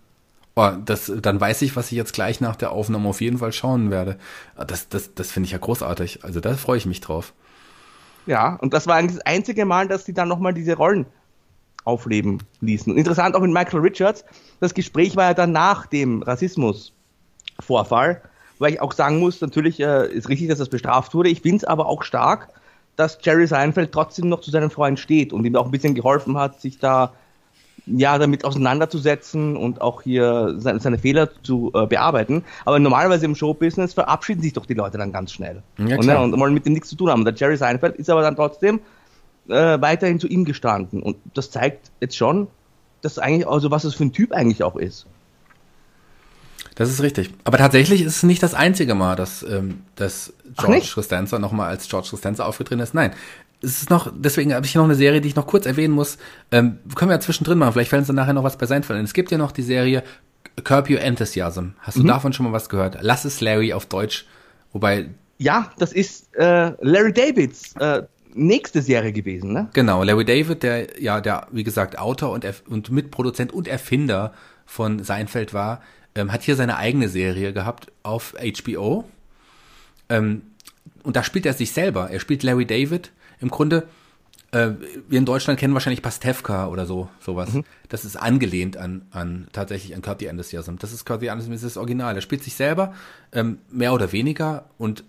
Oh, 0.55 0.70
das, 0.84 1.11
dann 1.22 1.40
weiß 1.40 1.62
ich, 1.62 1.76
was 1.76 1.86
ich 1.86 1.96
jetzt 1.96 2.12
gleich 2.12 2.40
nach 2.40 2.57
der 2.57 2.72
Aufnahme 2.72 3.09
auf 3.09 3.22
jeden 3.22 3.38
Fall 3.38 3.53
schauen 3.53 3.90
werde. 3.90 4.18
Das, 4.66 4.88
das, 4.90 5.14
das 5.14 5.30
finde 5.30 5.46
ich 5.46 5.53
ja 5.53 5.59
großartig. 5.59 6.24
Also 6.24 6.40
da 6.40 6.55
freue 6.55 6.76
ich 6.76 6.84
mich 6.84 7.00
drauf. 7.00 7.32
Ja, 8.26 8.57
und 8.57 8.74
das 8.74 8.86
war 8.86 8.96
eigentlich 8.96 9.16
das 9.16 9.26
einzige 9.26 9.64
Mal, 9.64 9.88
dass 9.88 10.05
sie 10.05 10.12
dann 10.12 10.28
nochmal 10.28 10.53
diese 10.53 10.76
Rollen 10.76 11.07
aufleben 11.85 12.39
ließen. 12.61 12.93
Und 12.93 12.99
interessant 12.99 13.35
auch 13.35 13.41
mit 13.41 13.53
Michael 13.53 13.80
Richards, 13.80 14.24
das 14.61 14.74
Gespräch 14.74 15.16
war 15.16 15.24
ja 15.24 15.35
dann 15.35 15.53
nach 15.53 15.87
dem 15.87 16.22
Rassismusvorfall, 16.22 18.22
weil 18.59 18.72
ich 18.72 18.80
auch 18.80 18.93
sagen 18.93 19.18
muss, 19.18 19.41
natürlich 19.41 19.80
äh, 19.80 20.07
ist 20.07 20.28
richtig, 20.28 20.49
dass 20.49 20.59
das 20.59 20.68
bestraft 20.68 21.14
wurde. 21.14 21.30
Ich 21.30 21.43
finde 21.43 21.59
es 21.59 21.64
aber 21.64 21.87
auch 21.87 22.03
stark, 22.03 22.49
dass 22.97 23.18
Jerry 23.22 23.47
Seinfeld 23.47 23.93
trotzdem 23.93 24.28
noch 24.28 24.41
zu 24.41 24.51
seinem 24.51 24.70
Freund 24.70 24.99
steht 24.99 25.33
und 25.33 25.45
ihm 25.45 25.57
auch 25.57 25.64
ein 25.64 25.70
bisschen 25.70 25.95
geholfen 25.95 26.37
hat, 26.37 26.61
sich 26.61 26.78
da 26.78 27.12
ja, 27.87 28.16
damit 28.18 28.45
auseinanderzusetzen 28.45 29.57
und 29.57 29.80
auch 29.80 30.03
hier 30.03 30.55
seine, 30.59 30.78
seine 30.78 30.99
Fehler 30.99 31.30
zu 31.43 31.72
äh, 31.74 31.87
bearbeiten. 31.87 32.45
Aber 32.64 32.78
normalerweise 32.78 33.24
im 33.24 33.35
Showbusiness 33.35 33.95
verabschieden 33.95 34.41
sich 34.41 34.53
doch 34.53 34.66
die 34.66 34.74
Leute 34.74 34.99
dann 34.99 35.12
ganz 35.12 35.33
schnell. 35.33 35.62
Ja, 35.78 35.97
und, 35.97 36.07
ne, 36.07 36.20
und, 36.20 36.39
wollen 36.39 36.55
mit 36.55 36.64
dem 36.64 36.74
nichts 36.74 36.91
zu 36.91 36.97
tun 36.97 37.11
haben. 37.11 37.24
Der 37.24 37.35
Jerry 37.35 37.57
Seinfeld 37.57 37.97
ist 37.97 38.09
aber 38.09 38.22
dann 38.22 38.37
trotzdem 38.37 38.80
äh, 39.49 39.80
weiterhin 39.80 40.20
zu 40.20 40.26
ihm 40.28 40.45
gestanden. 40.45 41.03
Und 41.03 41.16
das 41.34 41.51
zeigt 41.51 41.90
jetzt 42.01 42.16
schon, 42.16 42.49
dass 43.01 43.18
eigentlich, 43.18 43.47
also 43.47 43.70
was 43.70 43.84
es 43.84 43.95
für 43.95 44.05
ein 44.05 44.12
Typ 44.12 44.32
eigentlich 44.32 44.62
auch 44.62 44.76
ist. 44.76 45.07
Das 46.74 46.88
ist 46.88 47.03
richtig. 47.03 47.30
Aber 47.45 47.59
tatsächlich 47.59 48.03
ist 48.03 48.16
es 48.16 48.22
nicht 48.22 48.43
das 48.43 48.55
einzige 48.55 48.95
Mal, 48.95 49.16
dass, 49.16 49.43
ähm, 49.43 49.82
dass 49.97 50.32
George 50.57 50.90
Costanza 50.95 51.38
nochmal 51.38 51.68
als 51.68 51.88
George 51.88 52.09
Costanza 52.11 52.45
aufgetreten 52.45 52.80
ist. 52.80 52.95
Nein. 52.95 53.12
Es 53.64 53.80
ist 53.80 53.90
noch, 53.90 54.12
deswegen 54.12 54.55
habe 54.55 54.66
ich 54.66 54.74
noch 54.74 54.84
eine 54.84 54.97
Serie, 54.97 55.20
die 55.20 55.28
ich 55.28 55.36
noch 55.36 55.47
kurz 55.47 55.66
erwähnen 55.66 55.95
muss. 55.95 56.18
Ähm, 56.51 56.78
können 56.97 57.11
wir 57.11 57.16
ja 57.16 57.20
zwischendrin 57.20 57.59
machen. 57.59 57.72
Vielleicht 57.72 57.90
fällt 57.90 58.01
uns 58.01 58.09
dann 58.09 58.16
nachher 58.16 58.32
noch 58.32 58.43
was 58.43 58.59
bei 58.59 58.66
sein 58.66 58.82
Es 58.82 59.12
gibt 59.12 59.30
ja 59.30 59.38
noch 59.38 59.53
die 59.53 59.62
Serie 59.62 60.03
Curb 60.64 60.90
Your 60.90 61.01
Enthusiasm. 61.01 61.74
Hast 61.78 61.97
du 61.97 62.03
mhm. 62.03 62.09
davon 62.09 62.32
schon 62.32 62.47
mal 62.47 62.53
was 62.53 62.68
gehört? 62.68 62.99
Lass 63.01 63.24
es 63.24 63.40
Larry 63.40 63.72
auf 63.72 63.86
Deutsch. 63.86 64.26
Wobei. 64.72 65.11
Ja, 65.38 65.70
das 65.78 65.93
ist 65.93 66.34
äh, 66.36 66.72
Larry 66.80 67.12
Davids 67.12 67.74
äh, 67.76 68.03
nächste 68.35 68.83
Serie 68.83 69.12
gewesen, 69.12 69.53
ne? 69.53 69.68
Genau, 69.72 70.03
Larry 70.03 70.24
David, 70.24 70.62
der 70.62 71.01
ja, 71.01 71.20
der, 71.20 71.47
wie 71.51 71.64
gesagt, 71.64 71.99
Autor 71.99 72.30
und, 72.30 72.47
und 72.68 72.91
Mitproduzent 72.91 73.53
und 73.53 73.68
Erfinder 73.68 74.33
von 74.66 75.03
Seinfeld 75.03 75.55
war, 75.55 75.83
ähm, 76.14 76.33
hat 76.33 76.43
hier 76.43 76.57
seine 76.57 76.76
eigene 76.76 77.09
Serie 77.09 77.53
gehabt 77.53 77.93
auf 78.03 78.35
HBO. 78.35 79.05
Ähm, 80.09 80.43
und 81.03 81.16
da 81.16 81.24
spielt 81.24 81.47
er 81.47 81.55
sich 81.55 81.72
selber. 81.72 82.11
Er 82.11 82.20
spielt 82.20 82.43
Larry 82.43 82.66
David. 82.66 83.12
Im 83.41 83.49
Grunde, 83.49 83.89
äh, 84.53 84.70
wir 85.09 85.18
in 85.18 85.24
Deutschland 85.24 85.59
kennen 85.59 85.74
wahrscheinlich 85.74 86.03
Pastewka 86.03 86.68
oder 86.68 86.87
so, 86.87 87.09
sowas. 87.20 87.53
Mhm. 87.53 87.64
Das 87.89 88.05
ist 88.05 88.16
angelehnt 88.16 88.76
an, 88.76 89.07
an 89.11 89.49
tatsächlich 89.53 89.95
an 89.95 90.03
Kurt 90.03 90.20
the 90.20 90.26
Enthusiasm. 90.26 90.76
Das 90.78 90.93
ist 90.93 91.05
Kurt 91.05 91.20
the 91.20 91.28
Enthusiasm, 91.28 91.53
das 91.53 91.62
ist 91.62 91.76
das 91.76 91.80
Original. 91.80 92.14
Er 92.14 92.20
spielt 92.20 92.45
sich 92.45 92.55
selber, 92.55 92.95
ähm, 93.33 93.59
mehr 93.70 93.93
oder 93.93 94.12
weniger, 94.12 94.66
und 94.78 95.05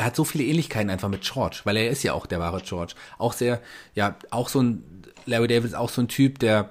er 0.00 0.06
hat 0.06 0.16
so 0.16 0.24
viele 0.24 0.44
Ähnlichkeiten 0.44 0.88
einfach 0.88 1.10
mit 1.10 1.20
George, 1.20 1.60
weil 1.64 1.76
er 1.76 1.90
ist 1.90 2.02
ja 2.02 2.14
auch 2.14 2.24
der 2.24 2.40
wahre 2.40 2.62
George. 2.62 2.94
Auch 3.18 3.34
sehr, 3.34 3.60
ja, 3.94 4.14
auch 4.30 4.48
so 4.48 4.62
ein, 4.62 4.82
Larry 5.26 5.46
David 5.46 5.66
ist 5.66 5.74
auch 5.74 5.90
so 5.90 6.00
ein 6.00 6.08
Typ, 6.08 6.38
der 6.38 6.70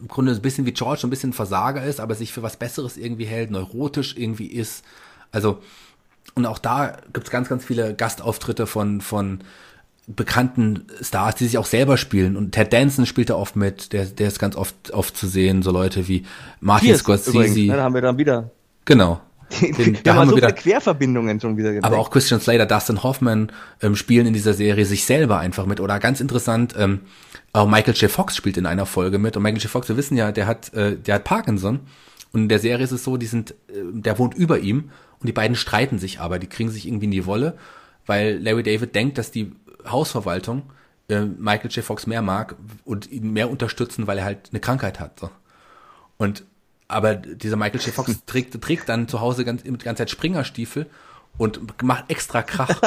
im 0.00 0.08
Grunde 0.08 0.32
ein 0.32 0.42
bisschen 0.42 0.66
wie 0.66 0.72
George, 0.72 0.98
so 1.02 1.06
ein 1.06 1.10
bisschen 1.10 1.32
Versager 1.32 1.84
ist, 1.84 2.00
aber 2.00 2.16
sich 2.16 2.32
für 2.32 2.42
was 2.42 2.56
Besseres 2.56 2.96
irgendwie 2.96 3.24
hält, 3.24 3.52
neurotisch 3.52 4.16
irgendwie 4.16 4.48
ist. 4.48 4.84
Also, 5.30 5.62
und 6.34 6.44
auch 6.44 6.58
da 6.58 6.96
gibt's 7.12 7.30
ganz, 7.30 7.48
ganz 7.48 7.64
viele 7.64 7.94
Gastauftritte 7.94 8.66
von, 8.66 9.00
von 9.00 9.44
bekannten 10.08 10.88
Stars, 11.02 11.36
die 11.36 11.44
sich 11.44 11.56
auch 11.56 11.66
selber 11.66 11.98
spielen. 11.98 12.36
Und 12.36 12.50
Ted 12.50 12.72
Danson 12.72 13.06
spielt 13.06 13.30
da 13.30 13.36
oft 13.36 13.54
mit, 13.54 13.92
der, 13.92 14.06
der 14.06 14.26
ist 14.26 14.40
ganz 14.40 14.56
oft, 14.56 14.90
oft 14.90 15.16
zu 15.16 15.28
sehen, 15.28 15.62
so 15.62 15.70
Leute 15.70 16.08
wie 16.08 16.26
Martin 16.58 16.96
Scorsese. 16.96 17.30
Übrigens, 17.30 17.56
ne, 17.56 17.76
da 17.76 17.84
haben 17.84 17.94
wir 17.94 18.02
dann 18.02 18.18
wieder. 18.18 18.50
Genau. 18.86 19.20
Den, 19.60 19.98
da 20.02 20.14
haben 20.14 20.26
wir 20.26 20.30
so 20.30 20.36
wieder 20.36 20.52
Querverbindungen 20.52 21.40
schon 21.40 21.56
wieder 21.56 21.72
gedacht. 21.72 21.90
Aber 21.90 22.00
auch 22.00 22.10
Christian 22.10 22.40
Slater, 22.40 22.66
Dustin 22.66 23.02
Hoffman 23.02 23.52
ähm, 23.80 23.94
spielen 23.94 24.26
in 24.26 24.32
dieser 24.32 24.54
Serie 24.54 24.84
sich 24.84 25.04
selber 25.04 25.38
einfach 25.38 25.66
mit. 25.66 25.80
Oder 25.80 25.98
ganz 26.00 26.20
interessant, 26.20 26.74
ähm, 26.76 27.02
auch 27.52 27.68
Michael 27.68 27.94
J. 27.94 28.10
Fox 28.10 28.36
spielt 28.36 28.56
in 28.56 28.66
einer 28.66 28.86
Folge 28.86 29.18
mit. 29.18 29.36
Und 29.36 29.42
Michael 29.42 29.62
J. 29.62 29.70
Fox, 29.70 29.88
wir 29.88 29.96
wissen 29.96 30.16
ja, 30.16 30.32
der 30.32 30.46
hat, 30.46 30.74
äh, 30.74 30.96
der 30.96 31.16
hat 31.16 31.24
Parkinson. 31.24 31.80
Und 32.32 32.42
in 32.42 32.48
der 32.48 32.58
Serie 32.58 32.84
ist 32.84 32.92
es 32.92 33.04
so, 33.04 33.16
die 33.16 33.26
sind, 33.26 33.52
äh, 33.68 33.82
der 33.92 34.18
wohnt 34.18 34.34
über 34.34 34.58
ihm 34.58 34.90
und 35.20 35.26
die 35.26 35.32
beiden 35.32 35.56
streiten 35.56 35.98
sich 35.98 36.20
aber, 36.20 36.38
die 36.38 36.48
kriegen 36.48 36.70
sich 36.70 36.86
irgendwie 36.86 37.06
in 37.06 37.10
die 37.10 37.26
Wolle, 37.26 37.56
weil 38.04 38.38
Larry 38.42 38.62
David 38.62 38.94
denkt, 38.94 39.16
dass 39.18 39.30
die 39.30 39.52
Hausverwaltung 39.88 40.64
äh, 41.08 41.20
Michael 41.20 41.70
J. 41.70 41.84
Fox 41.84 42.06
mehr 42.06 42.22
mag 42.22 42.56
und 42.84 43.10
ihn 43.10 43.32
mehr 43.32 43.50
unterstützen, 43.50 44.06
weil 44.06 44.18
er 44.18 44.24
halt 44.24 44.50
eine 44.50 44.60
Krankheit 44.60 45.00
hat. 45.00 45.20
So. 45.20 45.30
Und 46.16 46.44
aber 46.88 47.14
dieser 47.16 47.56
Michael 47.56 47.80
J. 47.80 47.94
Fox 47.94 48.12
trägt, 48.26 48.60
trägt 48.60 48.88
dann 48.88 49.08
zu 49.08 49.20
Hause 49.20 49.44
ganz, 49.44 49.62
die 49.62 49.70
ganze 49.70 50.00
Zeit 50.00 50.10
Springerstiefel 50.10 50.86
und 51.38 51.82
macht 51.82 52.10
extra 52.10 52.42
Krach. 52.42 52.80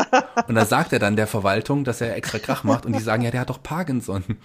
Und 0.47 0.55
dann 0.55 0.65
sagt 0.65 0.91
er 0.93 0.99
dann 0.99 1.15
der 1.15 1.27
Verwaltung, 1.27 1.83
dass 1.83 2.01
er 2.01 2.15
extra 2.15 2.39
Krach 2.39 2.63
macht 2.63 2.85
und 2.85 2.93
die 2.93 3.01
sagen, 3.01 3.23
ja, 3.23 3.31
der 3.31 3.41
hat 3.41 3.49
doch 3.49 3.61
Parkinson. 3.61 4.23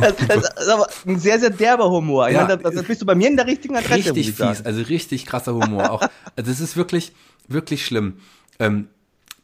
Das, 0.00 0.14
das 0.16 0.64
ist 0.64 0.68
aber 0.68 0.88
ein 1.06 1.18
sehr, 1.18 1.38
sehr 1.38 1.50
derber 1.50 1.90
Humor. 1.90 2.28
Ja, 2.28 2.44
meine, 2.44 2.56
das, 2.56 2.74
das 2.74 2.84
bist 2.84 3.02
du 3.02 3.06
bei 3.06 3.14
mir 3.14 3.28
in 3.28 3.36
der 3.36 3.46
richtigen 3.46 3.76
Adresse. 3.76 4.14
Richtig 4.14 4.34
fies, 4.34 4.64
also 4.64 4.80
richtig 4.82 5.26
krasser 5.26 5.54
Humor. 5.54 5.90
Auch, 5.90 6.00
also 6.36 6.50
es 6.50 6.60
ist 6.60 6.76
wirklich, 6.76 7.12
wirklich 7.48 7.84
schlimm. 7.84 8.18
Ähm, 8.58 8.88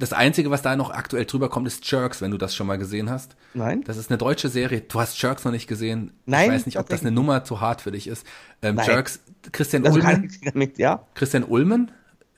das 0.00 0.14
Einzige, 0.14 0.50
was 0.50 0.62
da 0.62 0.76
noch 0.76 0.90
aktuell 0.90 1.26
drüber 1.26 1.50
kommt, 1.50 1.66
ist 1.66 1.88
Jerks, 1.90 2.22
wenn 2.22 2.30
du 2.30 2.38
das 2.38 2.54
schon 2.54 2.66
mal 2.66 2.78
gesehen 2.78 3.10
hast. 3.10 3.36
Nein. 3.52 3.84
Das 3.84 3.98
ist 3.98 4.10
eine 4.10 4.16
deutsche 4.16 4.48
Serie. 4.48 4.80
Du 4.80 4.98
hast 4.98 5.20
Jerks 5.20 5.44
noch 5.44 5.52
nicht 5.52 5.66
gesehen. 5.66 6.12
Nein. 6.24 6.46
Ich 6.46 6.56
weiß 6.56 6.66
nicht, 6.66 6.78
ob 6.78 6.88
das 6.88 7.02
eine 7.02 7.10
Nummer 7.10 7.44
zu 7.44 7.60
hart 7.60 7.82
für 7.82 7.92
dich 7.92 8.06
ist. 8.06 8.26
Ähm, 8.62 8.76
Nein. 8.76 8.86
Jerks, 8.86 9.20
Christian 9.52 9.84
also 9.84 10.00
Ulmen. 10.00 10.32
Damit, 10.42 10.78
ja. 10.78 11.04
Christian 11.14 11.44
Ulmen, 11.44 11.90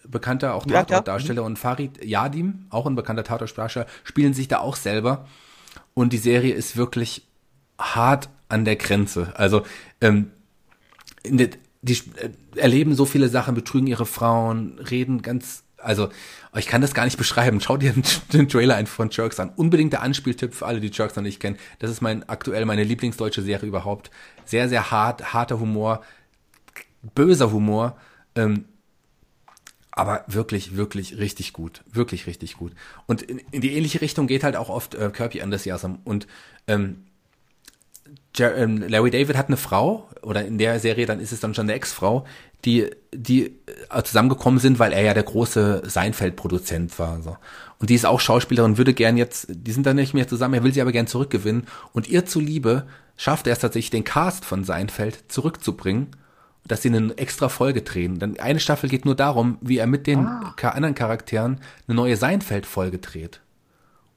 bekannter 0.09 0.55
auch 0.55 0.67
Tatortdarsteller, 0.67 1.43
ja, 1.43 1.47
und 1.47 1.57
Farid 1.57 2.05
Yadim, 2.05 2.67
auch 2.71 2.87
ein 2.87 2.97
bekannter 2.97 3.23
Tatortdarsteller, 3.23 3.87
spielen 4.03 4.35
sich 4.35 4.49
da 4.49 4.59
auch 4.59 4.75
selber. 4.75 5.29
Und 5.95 6.13
die 6.13 6.19
Serie 6.19 6.55
ist 6.55 6.77
wirklich 6.77 7.29
hart 7.79 8.29
an 8.49 8.65
der 8.65 8.75
Grenze. 8.75 9.35
Also, 9.37 9.63
ähm, 10.01 10.33
der, 11.25 11.51
die 11.83 11.93
äh, 11.93 12.31
erleben 12.57 12.97
so 12.97 13.05
viele 13.05 13.29
Sachen, 13.29 13.55
betrügen 13.55 13.87
ihre 13.87 14.07
Frauen, 14.07 14.81
reden 14.81 15.23
ganz 15.23 15.63
also 15.83 16.09
ich 16.55 16.67
kann 16.67 16.83
das 16.83 16.95
gar 16.95 17.05
nicht 17.05 17.19
beschreiben. 17.19 17.61
Schau 17.61 17.77
dir 17.77 17.95
den, 18.33 18.49
Trailer 18.49 18.85
von 18.87 19.11
Jerks 19.11 19.41
an. 19.41 19.51
Unbedingt 19.57 19.93
der 19.93 20.03
Anspieltipp 20.03 20.55
für 20.55 20.67
alle, 20.67 20.81
die 20.81 20.91
Jerks 20.93 21.17
noch 21.17 21.23
nicht 21.23 21.41
kennen. 21.41 21.57
Das 21.79 21.91
ist 21.91 22.01
mein 22.01 22.29
aktuell 22.29 22.65
meine 22.65 22.85
Lieblingsdeutsche 22.85 23.43
Serie 23.43 23.69
überhaupt. 23.69 24.11
Sehr, 24.45 24.69
sehr 24.69 24.91
hart, 24.91 25.33
harter 25.33 25.61
Humor, 25.61 26.03
böser 27.15 27.53
Humor, 27.53 27.97
ähm, 28.35 28.67
aber 29.91 30.25
wirklich, 30.27 30.77
wirklich 30.77 31.19
richtig 31.19 31.53
gut. 31.53 31.83
Wirklich 31.93 32.27
richtig 32.27 32.57
gut. 32.57 32.73
Und 33.07 33.23
in, 33.23 33.39
in 33.51 33.61
die 33.61 33.75
ähnliche 33.75 34.01
Richtung 34.01 34.27
geht 34.27 34.43
halt 34.43 34.57
auch 34.57 34.71
oft 34.71 34.95
äh, 34.95 35.11
Kirby 35.11 35.43
Andersjasam. 35.43 36.01
Und 36.05 36.27
ähm, 36.67 37.05
Larry 38.37 39.11
David 39.11 39.37
hat 39.37 39.49
eine 39.49 39.57
Frau, 39.57 40.09
oder 40.23 40.45
in 40.45 40.59
der 40.59 40.79
Serie 40.81 41.07
dann 41.07 41.21
ist 41.21 41.33
es 41.33 41.41
dann 41.41 41.55
schon 41.55 41.67
eine 41.67 41.75
Ex-Frau, 41.75 42.25
die, 42.65 42.91
die 43.13 43.59
äh, 43.91 44.03
zusammengekommen 44.03 44.61
sind, 44.61 44.79
weil 44.79 44.93
er 44.93 45.03
ja 45.03 45.15
der 45.15 45.25
große 45.25 45.83
Seinfeld-Produzent 45.85 46.99
war. 46.99 47.21
So. 47.23 47.37
Und 47.79 47.91
die 47.91 47.95
ist 47.95 48.07
auch 48.07 48.21
Schauspielerin, 48.21 48.79
würde 48.79 48.95
gern 48.95 49.17
jetzt, 49.17 49.47
die 49.49 49.73
sind 49.73 49.87
dann 49.87 49.97
nicht 49.97 50.15
mehr 50.15 50.29
zusammen, 50.29 50.55
er 50.55 50.63
will 50.63 50.73
sie 50.73 50.81
aber 50.81 50.93
gern 50.93 51.09
zurückgewinnen. 51.09 51.67
Und 51.93 52.09
ihr 52.09 52.25
zuliebe 52.25 52.87
schafft 53.17 53.47
er 53.47 53.55
es 53.55 53.59
tatsächlich, 53.59 53.91
den 53.91 54.05
Cast 54.05 54.45
von 54.45 54.65
Seinfeld 54.65 55.25
zurückzubringen, 55.29 56.09
dass 56.65 56.83
sie 56.83 56.89
eine 56.91 57.19
extra 57.19 57.49
Folge 57.49 57.83
drehen. 57.83 58.21
Dann 58.21 58.39
eine 58.39 58.61
Staffel 58.61 58.89
geht 58.89 59.05
nur 59.05 59.17
darum, 59.17 59.59
wie 59.61 59.79
er 59.79 59.89
mit 59.89 60.07
den 60.07 60.27
ah. 60.27 60.55
anderen 60.63 60.95
Charakteren 60.95 61.59
eine 61.89 61.97
neue 61.97 62.17
Seinfeld-Folge 62.17 62.99
dreht. 62.99 63.41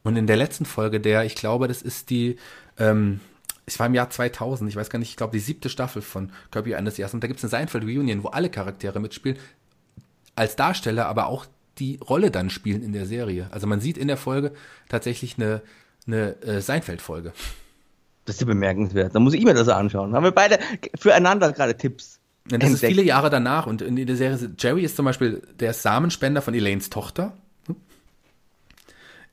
Und 0.04 0.16
in 0.18 0.28
der 0.28 0.38
letzten 0.38 0.66
Folge, 0.66 1.00
der, 1.00 1.26
ich 1.26 1.34
glaube, 1.34 1.68
das 1.68 1.82
ist 1.82 2.12
die, 2.12 2.38
ähm, 2.78 3.20
es 3.66 3.80
war 3.80 3.88
im 3.88 3.94
Jahr 3.94 4.10
2000, 4.10 4.70
ich 4.70 4.76
weiß 4.76 4.90
gar 4.90 5.00
nicht, 5.00 5.10
ich 5.10 5.18
glaube 5.18 5.34
die 5.34 5.40
siebte 5.40 5.70
Staffel 5.70 6.02
von 6.02 6.32
Kirby 6.52 6.76
eines 6.76 6.98
Jahres 6.98 7.14
und 7.14 7.24
da 7.24 7.28
gibt 7.28 7.40
es 7.40 7.44
eine 7.44 7.50
Seinfeld 7.50 7.84
Reunion, 7.84 8.24
wo 8.24 8.28
alle 8.28 8.50
Charaktere 8.50 9.00
mitspielen, 9.00 9.38
als 10.36 10.56
Darsteller, 10.56 11.08
aber 11.08 11.28
auch 11.28 11.46
die 11.78 11.98
Rolle 11.98 12.32
dann 12.32 12.50
spielen 12.50 12.84
in 12.84 12.94
der 12.94 13.06
Serie. 13.06 13.48
Also 13.52 13.68
man 13.68 13.80
sieht 13.80 13.98
in 13.98 14.08
der 14.08 14.18
Folge 14.18 14.54
tatsächlich 14.90 15.38
eine, 15.38 15.62
eine 16.08 16.42
äh, 16.42 16.62
Seinfeld-Folge. 16.62 17.34
Das 18.26 18.36
ist 18.36 18.42
ja 18.42 18.48
bemerkenswert. 18.48 19.14
Da 19.14 19.20
muss 19.20 19.34
ich 19.34 19.44
mir 19.44 19.54
das 19.54 19.68
anschauen. 19.68 20.14
Haben 20.14 20.24
wir 20.24 20.32
beide 20.32 20.60
füreinander 20.98 21.52
gerade 21.52 21.78
Tipps. 21.78 22.20
Ja, 22.50 22.58
das 22.58 22.70
entdeckt. 22.70 22.84
ist 22.84 22.86
viele 22.86 23.04
Jahre 23.04 23.30
danach 23.30 23.66
und 23.66 23.82
in 23.82 23.96
der 23.96 24.16
Serie, 24.16 24.52
Jerry 24.58 24.84
ist 24.84 24.96
zum 24.96 25.06
Beispiel 25.06 25.42
der 25.60 25.74
Samenspender 25.74 26.42
von 26.42 26.54
Elaines 26.54 26.92
Tochter 26.92 27.36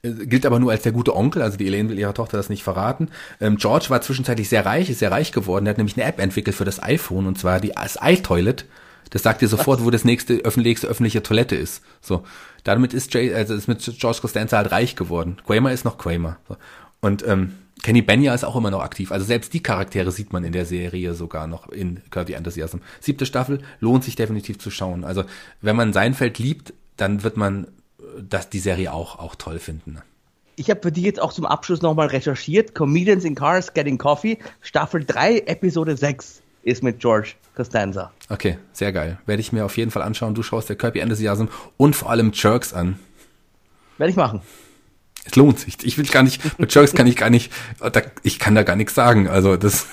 gilt 0.02 0.46
aber 0.46 0.58
nur 0.58 0.72
als 0.72 0.82
der 0.82 0.92
gute 0.92 1.14
Onkel, 1.14 1.42
also 1.42 1.56
die 1.56 1.66
Elaine 1.66 1.88
will 1.88 1.98
ihrer 1.98 2.14
Tochter 2.14 2.36
das 2.36 2.48
nicht 2.48 2.64
verraten. 2.64 3.08
Ähm, 3.40 3.56
George 3.56 3.86
war 3.88 4.00
zwischenzeitlich 4.00 4.48
sehr 4.48 4.66
reich, 4.66 4.90
ist 4.90 4.98
sehr 4.98 5.12
reich 5.12 5.30
geworden. 5.30 5.66
Er 5.66 5.70
hat 5.70 5.78
nämlich 5.78 5.96
eine 5.96 6.06
App 6.06 6.20
entwickelt 6.20 6.56
für 6.56 6.64
das 6.64 6.82
iPhone 6.82 7.26
und 7.26 7.38
zwar 7.38 7.60
die, 7.60 7.70
das 7.70 7.98
iToilet. 8.02 8.66
Das 9.10 9.22
sagt 9.22 9.42
dir 9.42 9.48
sofort, 9.48 9.84
wo 9.84 9.90
das 9.90 10.04
nächste 10.04 10.38
öffentlichste 10.38 10.88
öffentliche 10.88 11.22
Toilette 11.22 11.54
ist. 11.54 11.82
So, 12.00 12.24
damit 12.64 12.94
ist 12.94 13.14
Jay, 13.14 13.32
also 13.32 13.54
ist 13.54 13.68
mit 13.68 13.80
George 13.98 14.18
Costanza 14.20 14.56
halt 14.56 14.72
reich 14.72 14.96
geworden. 14.96 15.36
Kramer 15.46 15.70
ist 15.70 15.84
noch 15.84 15.98
Kramer. 15.98 16.38
So. 16.48 16.56
Und 17.00 17.24
ähm, 17.28 17.52
Kenny 17.82 18.02
Benya 18.02 18.34
ist 18.34 18.44
auch 18.44 18.56
immer 18.56 18.70
noch 18.70 18.82
aktiv. 18.82 19.12
Also 19.12 19.24
selbst 19.24 19.52
die 19.52 19.62
Charaktere 19.62 20.10
sieht 20.10 20.32
man 20.32 20.44
in 20.44 20.52
der 20.52 20.64
Serie 20.64 21.14
sogar 21.14 21.46
noch 21.46 21.68
in 21.68 22.00
Curdy 22.10 22.32
Enthusiasm. 22.32 22.78
Siebte 23.00 23.26
Staffel 23.26 23.60
lohnt 23.80 24.02
sich 24.02 24.16
definitiv 24.16 24.58
zu 24.58 24.70
schauen. 24.70 25.04
Also 25.04 25.24
wenn 25.60 25.76
man 25.76 25.92
Seinfeld 25.92 26.38
liebt, 26.38 26.72
dann 26.96 27.22
wird 27.22 27.36
man 27.36 27.66
das 28.20 28.48
die 28.48 28.58
Serie 28.58 28.92
auch, 28.92 29.18
auch 29.18 29.34
toll 29.34 29.58
finden. 29.58 29.94
Ne? 29.94 30.02
Ich 30.56 30.70
habe 30.70 30.80
für 30.82 30.92
dich 30.92 31.04
jetzt 31.04 31.20
auch 31.20 31.32
zum 31.32 31.46
Abschluss 31.46 31.82
nochmal 31.82 32.08
recherchiert. 32.08 32.74
Comedians 32.74 33.24
in 33.24 33.34
Cars 33.34 33.72
Getting 33.72 33.98
Coffee, 33.98 34.38
Staffel 34.60 35.04
3, 35.04 35.38
Episode 35.46 35.96
6 35.96 36.42
ist 36.62 36.82
mit 36.82 37.00
George 37.00 37.34
Costanza. 37.56 38.12
Okay, 38.28 38.58
sehr 38.72 38.92
geil. 38.92 39.18
Werde 39.26 39.40
ich 39.40 39.52
mir 39.52 39.64
auf 39.64 39.76
jeden 39.76 39.90
Fall 39.90 40.02
anschauen. 40.02 40.34
Du 40.34 40.42
schaust 40.42 40.68
der 40.68 40.76
Kirby 40.76 41.00
Enthusiasm 41.00 41.46
und 41.76 41.96
vor 41.96 42.10
allem 42.10 42.32
Jerks 42.34 42.72
an. 42.72 42.98
Werde 43.98 44.10
ich 44.10 44.16
machen. 44.16 44.42
Es 45.24 45.36
lohnt 45.36 45.58
sich. 45.58 45.76
Ich 45.82 45.98
will 45.98 46.04
gar 46.06 46.22
nicht, 46.22 46.58
mit 46.58 46.74
Jerks 46.74 46.94
kann 46.94 47.06
ich 47.06 47.16
gar 47.16 47.30
nicht, 47.30 47.52
ich 48.22 48.38
kann 48.38 48.54
da 48.54 48.62
gar 48.62 48.76
nichts 48.76 48.94
sagen. 48.94 49.28
Also 49.28 49.56
das. 49.56 49.86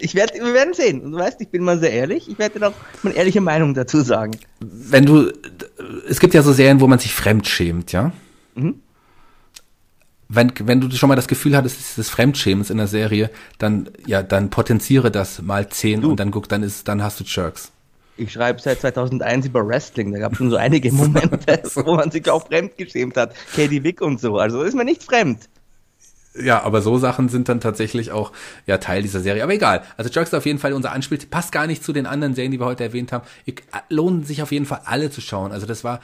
Ich 0.00 0.14
werde, 0.14 0.34
wir 0.34 0.54
werden 0.54 0.74
sehen. 0.74 1.02
Und 1.02 1.12
du 1.12 1.18
weißt, 1.18 1.40
ich 1.40 1.48
bin 1.48 1.62
mal 1.64 1.78
sehr 1.78 1.92
ehrlich. 1.92 2.28
Ich 2.28 2.38
werde 2.38 2.58
dir 2.58 2.68
auch 2.68 2.74
meine 3.02 3.16
ehrliche 3.16 3.40
Meinung 3.40 3.74
dazu 3.74 4.00
sagen. 4.00 4.32
Wenn 4.60 5.06
du, 5.06 5.32
es 6.08 6.20
gibt 6.20 6.34
ja 6.34 6.42
so 6.42 6.52
Serien, 6.52 6.80
wo 6.80 6.86
man 6.86 6.98
sich 6.98 7.12
fremd 7.12 7.46
schämt, 7.46 7.92
ja? 7.92 8.12
Mhm. 8.54 8.80
Wenn, 10.30 10.52
wenn 10.64 10.80
du 10.80 10.90
schon 10.90 11.08
mal 11.08 11.16
das 11.16 11.26
Gefühl 11.26 11.56
hattest, 11.56 11.96
des 11.96 12.10
Fremdschämens 12.10 12.68
in 12.68 12.76
der 12.76 12.86
Serie, 12.86 13.30
dann, 13.58 13.88
ja, 14.06 14.22
dann 14.22 14.50
potenziere 14.50 15.10
das 15.10 15.40
mal 15.40 15.68
zehn 15.70 16.04
und 16.04 16.20
dann 16.20 16.30
guck, 16.30 16.48
dann 16.50 16.62
ist, 16.62 16.86
dann 16.86 17.02
hast 17.02 17.18
du 17.18 17.24
Jerks. 17.24 17.72
Ich 18.18 18.32
schreibe 18.32 18.60
seit 18.60 18.80
2001 18.80 19.46
über 19.46 19.66
Wrestling. 19.66 20.12
Da 20.12 20.18
gab 20.18 20.32
es 20.32 20.38
schon 20.38 20.50
so 20.50 20.56
einige 20.56 20.92
Momente, 20.92 21.62
wo 21.86 21.94
man 21.94 22.10
sich 22.10 22.28
auch 22.28 22.46
fremd 22.46 22.76
geschämt 22.76 23.16
hat. 23.16 23.34
Katie 23.54 23.82
Wick 23.84 24.02
und 24.02 24.20
so. 24.20 24.36
Also 24.36 24.62
ist 24.62 24.74
mir 24.74 24.84
nicht 24.84 25.02
fremd. 25.04 25.48
Ja, 26.34 26.62
aber 26.62 26.82
so 26.82 26.98
Sachen 26.98 27.28
sind 27.28 27.48
dann 27.48 27.60
tatsächlich 27.60 28.12
auch 28.12 28.32
ja 28.66 28.78
Teil 28.78 29.02
dieser 29.02 29.20
Serie. 29.20 29.42
Aber 29.42 29.54
egal. 29.54 29.82
Also 29.96 30.10
Jerks 30.10 30.30
ist 30.30 30.38
auf 30.38 30.46
jeden 30.46 30.58
Fall 30.58 30.72
unser 30.72 30.92
Anspiel. 30.92 31.18
Passt 31.30 31.52
gar 31.52 31.66
nicht 31.66 31.82
zu 31.82 31.92
den 31.92 32.06
anderen 32.06 32.34
Serien, 32.34 32.52
die 32.52 32.60
wir 32.60 32.66
heute 32.66 32.84
erwähnt 32.84 33.12
haben. 33.12 33.26
Ich, 33.44 33.60
äh, 33.72 33.80
lohnen 33.88 34.24
sich 34.24 34.42
auf 34.42 34.52
jeden 34.52 34.66
Fall 34.66 34.82
alle 34.84 35.10
zu 35.10 35.20
schauen. 35.20 35.52
Also 35.52 35.66
das 35.66 35.84
war 35.84 36.00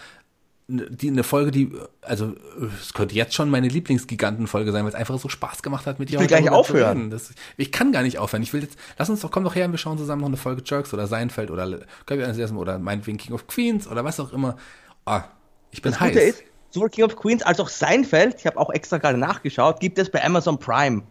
die 0.66 1.08
eine 1.08 1.24
Folge, 1.24 1.50
die, 1.50 1.72
also 2.00 2.32
es 2.80 2.94
könnte 2.94 3.14
jetzt 3.14 3.34
schon 3.34 3.50
meine 3.50 3.68
Lieblingsgigantenfolge 3.68 4.72
sein, 4.72 4.84
weil 4.84 4.88
es 4.88 4.94
einfach 4.94 5.18
so 5.18 5.28
Spaß 5.28 5.62
gemacht 5.62 5.86
hat 5.86 5.98
mit 5.98 6.08
dir. 6.08 6.14
Ich 6.14 6.20
will 6.20 6.26
gleich 6.26 6.48
aufhören. 6.48 7.10
Das, 7.10 7.34
ich 7.58 7.70
kann 7.70 7.92
gar 7.92 8.02
nicht 8.02 8.18
aufhören. 8.18 8.42
Ich 8.42 8.54
will 8.54 8.62
jetzt, 8.62 8.78
lass 8.96 9.10
uns 9.10 9.20
doch, 9.20 9.30
komm 9.30 9.44
doch 9.44 9.54
her 9.54 9.66
und 9.66 9.72
wir 9.72 9.78
schauen 9.78 9.98
zusammen 9.98 10.22
noch 10.22 10.28
eine 10.28 10.38
Folge 10.38 10.62
Jerks 10.64 10.94
oder 10.94 11.06
Seinfeld 11.06 11.50
oder 11.50 11.66
oder 11.66 12.78
meinetwegen 12.78 13.18
King 13.18 13.34
of 13.34 13.46
Queens 13.46 13.86
oder 13.86 14.04
was 14.04 14.18
auch 14.20 14.32
immer. 14.32 14.56
Ah, 15.04 15.24
ich 15.70 15.82
bin 15.82 15.92
das 15.92 16.00
heiß. 16.00 16.34
Sowohl 16.74 16.90
King 16.90 17.04
of 17.04 17.14
Queens 17.14 17.42
als 17.44 17.60
auch 17.60 17.68
Seinfeld, 17.68 18.34
ich 18.40 18.46
habe 18.46 18.58
auch 18.58 18.70
extra 18.70 18.98
gerade 18.98 19.16
nachgeschaut, 19.16 19.78
gibt 19.78 19.96
es 19.98 20.10
bei 20.10 20.24
Amazon 20.24 20.58
Prime. 20.58 21.04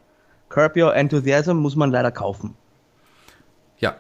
Curb 0.49 0.76
Your 0.76 0.93
Enthusiasm 0.93 1.55
muss 1.55 1.78
man 1.78 1.89
leider 1.89 2.11
kaufen. 2.11 2.55
Ja, 3.78 3.95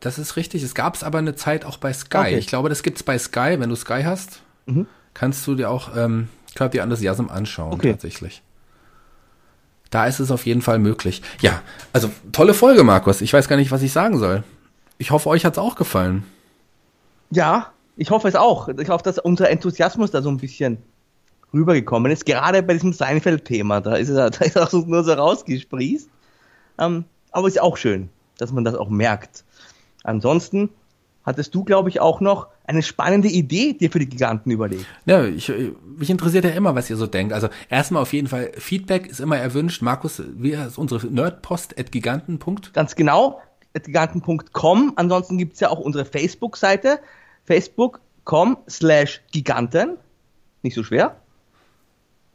das 0.00 0.18
ist 0.18 0.36
richtig. 0.36 0.62
Es 0.62 0.74
gab 0.74 0.94
es 0.94 1.04
aber 1.04 1.18
eine 1.18 1.34
Zeit 1.34 1.66
auch 1.66 1.76
bei 1.76 1.92
Sky. 1.92 2.16
Okay. 2.16 2.38
Ich 2.38 2.46
glaube, 2.46 2.70
das 2.70 2.82
gibt 2.82 2.96
es 2.96 3.02
bei 3.02 3.18
Sky, 3.18 3.56
wenn 3.58 3.68
du 3.68 3.76
Sky 3.76 4.02
hast 4.02 4.40
mhm. 4.64 4.86
kannst 5.12 5.46
du 5.46 5.54
dir 5.54 5.70
auch 5.70 5.94
ähm, 5.94 6.28
Curb 6.54 6.72
the 6.72 6.78
Enthusiasm 6.78 7.28
anschauen, 7.28 7.74
okay. 7.74 7.92
tatsächlich. 7.92 8.42
Da 9.90 10.06
ist 10.06 10.20
es 10.20 10.30
auf 10.30 10.46
jeden 10.46 10.62
Fall 10.62 10.78
möglich. 10.78 11.20
Ja, 11.42 11.60
also 11.92 12.10
tolle 12.32 12.54
Folge, 12.54 12.82
Markus. 12.82 13.20
Ich 13.20 13.32
weiß 13.32 13.46
gar 13.46 13.56
nicht, 13.56 13.70
was 13.70 13.82
ich 13.82 13.92
sagen 13.92 14.18
soll. 14.18 14.42
Ich 14.96 15.10
hoffe, 15.10 15.28
euch 15.28 15.44
hat 15.44 15.52
es 15.52 15.58
auch 15.58 15.76
gefallen. 15.76 16.24
Ja, 17.30 17.72
ich 17.96 18.10
hoffe 18.10 18.26
es 18.26 18.34
auch. 18.34 18.68
Ich 18.68 18.88
hoffe, 18.88 19.04
dass 19.04 19.18
unser 19.18 19.50
Enthusiasmus 19.50 20.10
da 20.10 20.22
so 20.22 20.30
ein 20.30 20.38
bisschen 20.38 20.78
rübergekommen 21.54 22.12
ist. 22.12 22.26
Gerade 22.26 22.62
bei 22.62 22.74
diesem 22.74 22.92
Seinfeld-Thema. 22.92 23.80
Da 23.80 23.94
ist 23.96 24.10
er 24.10 24.30
da 24.30 24.44
ist 24.44 24.58
auch 24.58 24.72
nur 24.72 25.04
so 25.04 25.12
rausgesprießt. 25.12 26.08
Ähm, 26.78 27.04
aber 27.30 27.48
ist 27.48 27.60
auch 27.60 27.76
schön, 27.76 28.10
dass 28.38 28.52
man 28.52 28.64
das 28.64 28.74
auch 28.74 28.90
merkt. 28.90 29.44
Ansonsten 30.02 30.70
hattest 31.24 31.54
du, 31.54 31.64
glaube 31.64 31.88
ich, 31.88 32.00
auch 32.00 32.20
noch 32.20 32.48
eine 32.66 32.82
spannende 32.82 33.28
Idee 33.28 33.72
dir 33.72 33.90
für 33.90 33.98
die 33.98 34.08
Giganten 34.08 34.50
überlegt. 34.50 34.86
Ja, 35.06 35.24
ich, 35.24 35.52
mich 35.96 36.10
interessiert 36.10 36.44
ja 36.44 36.50
immer, 36.50 36.74
was 36.74 36.88
ihr 36.90 36.96
so 36.96 37.06
denkt. 37.06 37.32
Also 37.32 37.48
erstmal 37.68 38.02
auf 38.02 38.12
jeden 38.12 38.28
Fall, 38.28 38.52
Feedback 38.56 39.06
ist 39.06 39.20
immer 39.20 39.36
erwünscht. 39.36 39.82
Markus, 39.82 40.22
wie 40.36 40.52
ist 40.52 40.78
unsere 40.78 41.06
Nerdpost 41.06 41.78
at 41.78 41.92
giganten. 41.92 42.38
Ganz 42.72 42.94
genau, 42.94 43.40
at 43.74 43.84
giganten.com. 43.84 44.92
Ansonsten 44.96 45.38
gibt's 45.38 45.60
ja 45.60 45.70
auch 45.70 45.80
unsere 45.80 46.04
Facebook-Seite, 46.04 47.00
facebook.com 47.44 48.58
slash 48.68 49.22
giganten. 49.32 49.96
Nicht 50.62 50.74
so 50.74 50.82
schwer. 50.82 51.16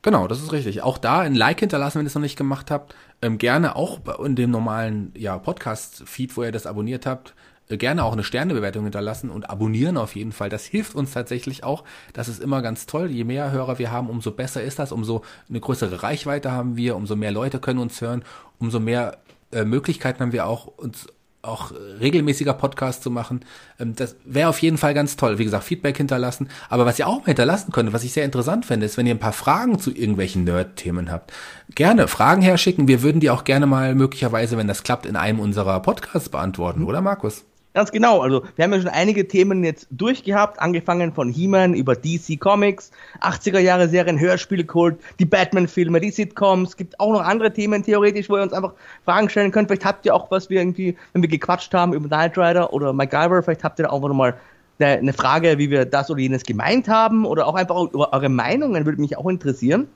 Genau, 0.02 0.28
das 0.28 0.42
ist 0.42 0.52
richtig. 0.52 0.82
Auch 0.82 0.98
da 0.98 1.20
ein 1.20 1.36
Like 1.36 1.60
hinterlassen, 1.60 2.00
wenn 2.00 2.06
ihr 2.06 2.08
es 2.08 2.16
noch 2.16 2.22
nicht 2.22 2.38
gemacht 2.38 2.72
habt. 2.72 2.96
Ähm, 3.22 3.38
gerne 3.38 3.76
auch 3.76 4.00
in 4.24 4.36
dem 4.36 4.52
normalen 4.52 5.12
ja, 5.18 5.38
Podcast-Feed, 5.38 6.38
wo 6.38 6.44
ihr 6.44 6.52
das 6.52 6.66
abonniert 6.66 7.06
habt 7.06 7.34
gerne 7.78 8.04
auch 8.04 8.14
eine 8.14 8.24
Sternebewertung 8.24 8.84
hinterlassen 8.84 9.30
und 9.30 9.50
abonnieren 9.50 9.98
auf 9.98 10.16
jeden 10.16 10.32
Fall. 10.32 10.50
Das 10.50 10.66
hilft 10.66 10.96
uns 10.96 11.12
tatsächlich 11.12 11.64
auch. 11.64 11.84
Das 12.14 12.28
ist 12.28 12.42
immer 12.42 12.62
ganz 12.62 12.88
toll. 12.88 13.12
Je 13.12 13.24
mehr 13.24 13.52
Hörer 13.52 13.78
wir 13.78 13.92
haben, 13.92 14.10
umso 14.10 14.32
besser 14.32 14.64
ist 14.64 14.80
das, 14.80 14.92
umso 14.92 15.24
eine 15.48 15.60
größere 15.60 16.02
Reichweite 16.02 16.52
haben 16.52 16.78
wir, 16.78 16.96
umso 16.96 17.16
mehr 17.16 17.32
Leute 17.32 17.60
können 17.60 17.80
uns 17.80 18.02
hören, 18.02 18.24
umso 18.58 18.80
mehr 18.80 19.20
äh, 19.52 19.66
Möglichkeiten 19.66 20.22
haben 20.22 20.32
wir 20.32 20.48
auch, 20.48 20.66
uns 20.66 21.08
auch 21.42 21.72
regelmäßiger 21.72 22.54
Podcast 22.54 23.04
zu 23.04 23.12
machen. 23.12 23.42
Ähm, 23.80 23.96
das 23.96 24.16
wäre 24.26 24.50
auf 24.50 24.62
jeden 24.62 24.78
Fall 24.78 24.94
ganz 24.94 25.16
toll. 25.16 25.38
Wie 25.40 25.46
gesagt, 25.46 25.64
Feedback 25.64 25.98
hinterlassen. 25.98 26.50
Aber 26.70 26.86
was 26.86 27.00
ihr 27.00 27.08
auch 27.08 27.26
hinterlassen 27.26 27.72
könnt, 27.72 27.94
was 27.94 28.04
ich 28.04 28.14
sehr 28.14 28.26
interessant 28.26 28.66
finde, 28.66 28.86
ist, 28.86 28.98
wenn 28.98 29.08
ihr 29.08 29.16
ein 29.16 29.20
paar 29.20 29.34
Fragen 29.34 29.80
zu 29.80 29.92
irgendwelchen 29.92 30.44
Nerd-Themen 30.44 31.12
habt, 31.12 31.32
gerne 31.76 32.08
Fragen 32.08 32.42
herschicken. 32.42 32.88
Wir 32.88 33.02
würden 33.02 33.22
die 33.22 33.30
auch 33.30 33.44
gerne 33.44 33.68
mal 33.68 33.96
möglicherweise, 33.96 34.58
wenn 34.58 34.68
das 34.68 34.84
klappt, 34.84 35.06
in 35.06 35.16
einem 35.16 35.40
unserer 35.40 35.80
Podcasts 35.82 36.30
beantworten, 36.30 36.84
oder 36.84 37.02
Markus? 37.02 37.46
Ganz 37.80 37.94
genau, 37.94 38.20
also 38.20 38.44
wir 38.58 38.66
haben 38.66 38.74
ja 38.74 38.82
schon 38.82 38.90
einige 38.90 39.26
Themen 39.26 39.64
jetzt 39.64 39.88
durchgehabt, 39.90 40.60
angefangen 40.60 41.14
von 41.14 41.30
He-Man 41.30 41.74
über 41.74 41.96
DC 41.96 42.38
Comics, 42.38 42.92
80er 43.22 43.60
Jahre 43.60 43.88
Serien, 43.88 44.20
Hörspiele 44.20 44.66
geholt, 44.66 45.00
die 45.18 45.24
Batman-Filme, 45.24 46.02
die 46.02 46.12
Sitcoms, 46.12 46.76
gibt 46.76 47.00
auch 47.00 47.14
noch 47.14 47.22
andere 47.22 47.54
Themen 47.54 47.82
theoretisch, 47.82 48.30
wo 48.30 48.36
ihr 48.36 48.44
uns 48.44 48.52
einfach 48.52 48.74
Fragen 49.06 49.30
stellen 49.30 49.54
könnt. 49.54 49.70
Vielleicht 49.70 49.86
habt 49.86 50.06
ihr 50.06 50.14
auch 50.14 50.30
was 50.30 50.50
wir 50.50 50.60
irgendwie, 50.60 50.98
wenn 51.14 51.22
wir 51.22 51.30
gequatscht 51.30 51.74
haben 51.74 51.94
über 51.94 52.10
Knight 52.10 52.38
Rider 52.38 52.74
oder 52.74 52.92
MacGyver, 52.92 53.44
vielleicht 53.44 53.64
habt 53.64 53.80
ihr 53.80 53.84
da 53.84 53.92
auch 53.92 54.02
noch 54.02 54.14
mal 54.14 54.36
eine, 54.80 54.98
eine 54.98 55.14
Frage, 55.14 55.58
wie 55.58 55.70
wir 55.70 55.86
das 55.86 56.12
oder 56.12 56.20
jenes 56.20 56.44
gemeint 56.44 56.90
haben 56.90 57.26
oder 57.26 57.48
auch 57.48 57.56
einfach 57.56 57.82
über 57.94 58.12
eure 58.12 58.28
Meinungen, 58.28 58.86
würde 58.86 59.00
mich 59.00 59.18
auch 59.18 59.30
interessieren, 59.30 59.88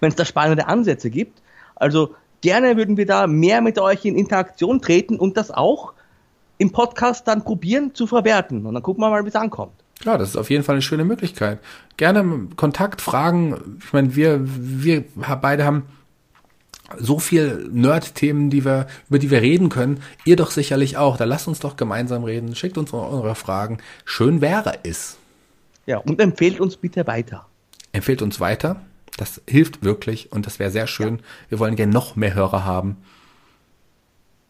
wenn 0.00 0.08
es 0.08 0.16
da 0.16 0.24
spannende 0.24 0.68
Ansätze 0.68 1.10
gibt. 1.10 1.42
Also 1.74 2.14
gerne 2.40 2.78
würden 2.78 2.96
wir 2.96 3.04
da 3.04 3.26
mehr 3.26 3.60
mit 3.60 3.78
euch 3.78 4.06
in 4.06 4.16
Interaktion 4.16 4.80
treten 4.80 5.18
und 5.18 5.36
das 5.36 5.50
auch 5.50 5.93
im 6.58 6.72
Podcast 6.72 7.26
dann 7.28 7.44
probieren 7.44 7.94
zu 7.94 8.06
verwerten. 8.06 8.66
Und 8.66 8.74
dann 8.74 8.82
gucken 8.82 9.02
wir 9.02 9.10
mal, 9.10 9.24
wie 9.24 9.28
es 9.28 9.36
ankommt. 9.36 9.72
Klar, 10.00 10.18
das 10.18 10.30
ist 10.30 10.36
auf 10.36 10.50
jeden 10.50 10.64
Fall 10.64 10.74
eine 10.74 10.82
schöne 10.82 11.04
Möglichkeit. 11.04 11.60
Gerne 11.96 12.48
Kontakt, 12.56 13.00
Fragen. 13.00 13.78
Ich 13.84 13.92
meine, 13.92 14.14
wir, 14.16 14.40
wir 14.42 15.04
beide 15.40 15.64
haben 15.64 15.84
so 16.98 17.18
viel 17.18 17.68
Nerd-Themen, 17.72 18.50
die 18.50 18.64
wir, 18.64 18.86
über 19.08 19.18
die 19.18 19.30
wir 19.30 19.40
reden 19.40 19.68
können. 19.68 20.02
Ihr 20.24 20.36
doch 20.36 20.50
sicherlich 20.50 20.96
auch. 20.96 21.16
Da 21.16 21.24
lasst 21.24 21.48
uns 21.48 21.60
doch 21.60 21.76
gemeinsam 21.76 22.24
reden. 22.24 22.54
Schickt 22.54 22.76
uns 22.76 22.92
eure 22.92 23.34
Fragen. 23.34 23.78
Schön 24.04 24.40
wäre 24.40 24.74
es. 24.82 25.16
Ja, 25.86 25.98
und 25.98 26.20
empfehlt 26.20 26.60
uns 26.60 26.76
bitte 26.76 27.06
weiter. 27.06 27.46
Empfehlt 27.92 28.22
uns 28.22 28.40
weiter. 28.40 28.80
Das 29.16 29.40
hilft 29.48 29.84
wirklich 29.84 30.32
und 30.32 30.46
das 30.46 30.58
wäre 30.58 30.70
sehr 30.70 30.86
schön. 30.86 31.16
Ja. 31.16 31.22
Wir 31.50 31.58
wollen 31.60 31.76
gerne 31.76 31.92
noch 31.92 32.16
mehr 32.16 32.34
Hörer 32.34 32.64
haben. 32.64 32.96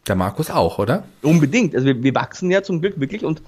Der 0.07 0.15
Markus 0.15 0.51
auch, 0.51 0.79
oder? 0.79 1.03
Unbedingt. 1.21 1.75
Also 1.75 1.87
wir, 1.87 2.03
wir 2.03 2.15
wachsen 2.15 2.51
ja 2.51 2.61
zum 2.61 2.81
Glück 2.81 2.99
wirklich 2.99 3.25
und 3.25 3.41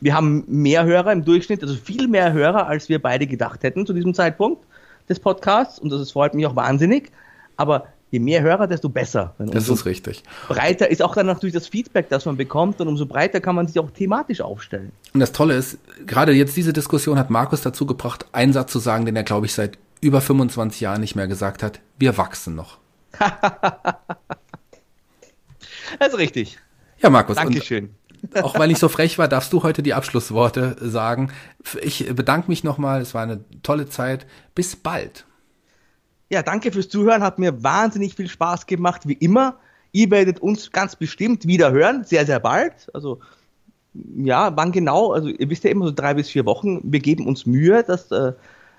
wir 0.00 0.14
haben 0.14 0.44
mehr 0.46 0.84
Hörer 0.84 1.12
im 1.12 1.24
Durchschnitt, 1.24 1.62
also 1.62 1.74
viel 1.74 2.08
mehr 2.08 2.32
Hörer, 2.32 2.66
als 2.66 2.88
wir 2.88 3.00
beide 3.00 3.26
gedacht 3.26 3.62
hätten 3.62 3.86
zu 3.86 3.94
diesem 3.94 4.12
Zeitpunkt 4.12 4.62
des 5.08 5.18
Podcasts. 5.18 5.78
Und 5.78 5.90
das 5.90 6.10
freut 6.10 6.34
mich 6.34 6.46
auch 6.46 6.56
wahnsinnig. 6.56 7.10
Aber 7.56 7.86
je 8.10 8.18
mehr 8.18 8.42
Hörer, 8.42 8.66
desto 8.66 8.88
besser. 8.88 9.34
Das 9.38 9.68
ist 9.68 9.86
richtig. 9.86 10.22
Breiter 10.48 10.90
ist 10.90 11.02
auch 11.02 11.14
dann 11.14 11.26
natürlich 11.26 11.54
das 11.54 11.68
Feedback, 11.68 12.08
das 12.10 12.26
man 12.26 12.36
bekommt 12.36 12.80
und 12.80 12.88
umso 12.88 13.06
breiter 13.06 13.40
kann 13.40 13.54
man 13.54 13.66
sich 13.66 13.78
auch 13.78 13.90
thematisch 13.90 14.40
aufstellen. 14.40 14.92
Und 15.14 15.20
das 15.20 15.32
Tolle 15.32 15.54
ist, 15.54 15.78
gerade 16.06 16.32
jetzt 16.32 16.56
diese 16.56 16.72
Diskussion 16.72 17.18
hat 17.18 17.30
Markus 17.30 17.62
dazu 17.62 17.86
gebracht, 17.86 18.26
einen 18.32 18.52
Satz 18.52 18.72
zu 18.72 18.78
sagen, 18.78 19.06
den 19.06 19.16
er, 19.16 19.24
glaube 19.24 19.46
ich, 19.46 19.54
seit 19.54 19.78
über 20.00 20.20
25 20.20 20.80
Jahren 20.80 21.00
nicht 21.00 21.16
mehr 21.16 21.26
gesagt 21.26 21.62
hat. 21.62 21.80
Wir 21.98 22.18
wachsen 22.18 22.54
noch. 22.54 22.78
Das 25.98 26.08
ist 26.08 26.18
richtig. 26.18 26.58
Ja, 26.98 27.10
Markus. 27.10 27.36
Dankeschön. 27.36 27.94
Auch 28.42 28.58
weil 28.58 28.70
ich 28.70 28.78
so 28.78 28.88
frech 28.88 29.18
war, 29.18 29.28
darfst 29.28 29.52
du 29.52 29.62
heute 29.62 29.82
die 29.82 29.94
Abschlussworte 29.94 30.76
sagen. 30.80 31.30
Ich 31.82 32.06
bedanke 32.14 32.48
mich 32.48 32.64
nochmal. 32.64 33.02
Es 33.02 33.14
war 33.14 33.22
eine 33.22 33.44
tolle 33.62 33.88
Zeit. 33.88 34.26
Bis 34.54 34.76
bald. 34.76 35.26
Ja, 36.30 36.42
danke 36.42 36.72
fürs 36.72 36.88
Zuhören. 36.88 37.22
Hat 37.22 37.38
mir 37.38 37.62
wahnsinnig 37.62 38.14
viel 38.14 38.28
Spaß 38.28 38.66
gemacht, 38.66 39.06
wie 39.06 39.12
immer. 39.14 39.58
Ihr 39.92 40.10
werdet 40.10 40.40
uns 40.40 40.72
ganz 40.72 40.96
bestimmt 40.96 41.46
wieder 41.46 41.70
hören. 41.70 42.04
Sehr, 42.04 42.26
sehr 42.26 42.40
bald. 42.40 42.88
Also, 42.94 43.20
ja, 44.16 44.56
wann 44.56 44.72
genau? 44.72 45.12
Also, 45.12 45.28
ihr 45.28 45.50
wisst 45.50 45.64
ja 45.64 45.70
immer 45.70 45.86
so 45.86 45.92
drei 45.92 46.14
bis 46.14 46.30
vier 46.30 46.46
Wochen. 46.46 46.80
Wir 46.82 47.00
geben 47.00 47.26
uns 47.26 47.46
Mühe, 47.46 47.84
das 47.86 48.10
äh, 48.10 48.32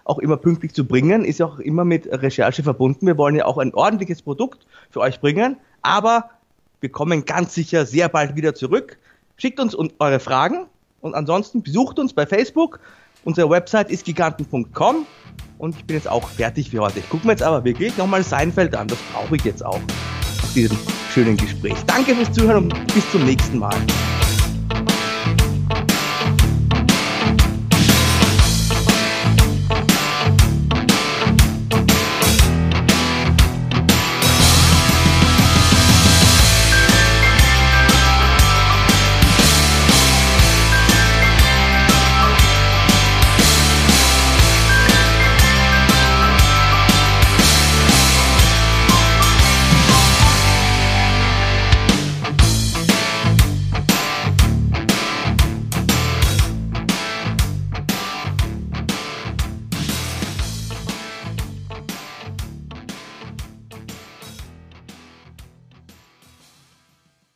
auch 0.03 0.19
immer 0.19 0.37
pünktlich 0.37 0.73
zu 0.73 0.85
bringen. 0.85 1.23
Ist 1.23 1.39
ja 1.39 1.45
auch 1.45 1.59
immer 1.59 1.85
mit 1.85 2.07
Recherche 2.07 2.63
verbunden. 2.63 3.07
Wir 3.07 3.17
wollen 3.17 3.35
ja 3.35 3.45
auch 3.45 3.57
ein 3.57 3.73
ordentliches 3.73 4.23
Produkt 4.23 4.65
für 4.89 5.01
euch 5.01 5.21
bringen. 5.21 5.57
Aber 5.83 6.31
wir 6.85 6.91
kommen 6.91 7.25
ganz 7.25 7.55
sicher 7.55 7.87
sehr 7.87 8.09
bald 8.09 8.35
wieder 8.35 8.53
zurück. 8.53 8.99
Schickt 9.37 9.59
uns 9.59 9.75
eure 9.97 10.19
Fragen 10.19 10.67
und 11.01 11.15
ansonsten 11.15 11.63
besucht 11.63 11.97
uns 11.97 12.13
bei 12.13 12.27
Facebook. 12.27 12.79
Unsere 13.23 13.49
Website 13.49 13.89
ist 13.89 14.05
giganten.com. 14.05 15.07
und 15.57 15.75
ich 15.75 15.83
bin 15.85 15.95
jetzt 15.95 16.07
auch 16.07 16.29
fertig 16.29 16.69
für 16.69 16.81
heute. 16.81 16.99
Ich 16.99 17.09
gucke 17.09 17.25
mir 17.25 17.33
jetzt 17.33 17.41
aber 17.41 17.63
wirklich 17.63 17.97
nochmal 17.97 18.21
Seinfeld 18.21 18.75
an. 18.75 18.87
Das 18.87 18.99
brauche 19.11 19.35
ich 19.35 19.43
jetzt 19.43 19.65
auch. 19.65 19.79
Nach 19.79 20.53
diesem 20.53 20.77
schönen 21.11 21.37
Gespräch. 21.37 21.73
Danke 21.87 22.13
fürs 22.13 22.31
Zuhören 22.31 22.65
und 22.65 22.93
bis 22.93 23.11
zum 23.11 23.25
nächsten 23.25 23.57
Mal. 23.57 23.75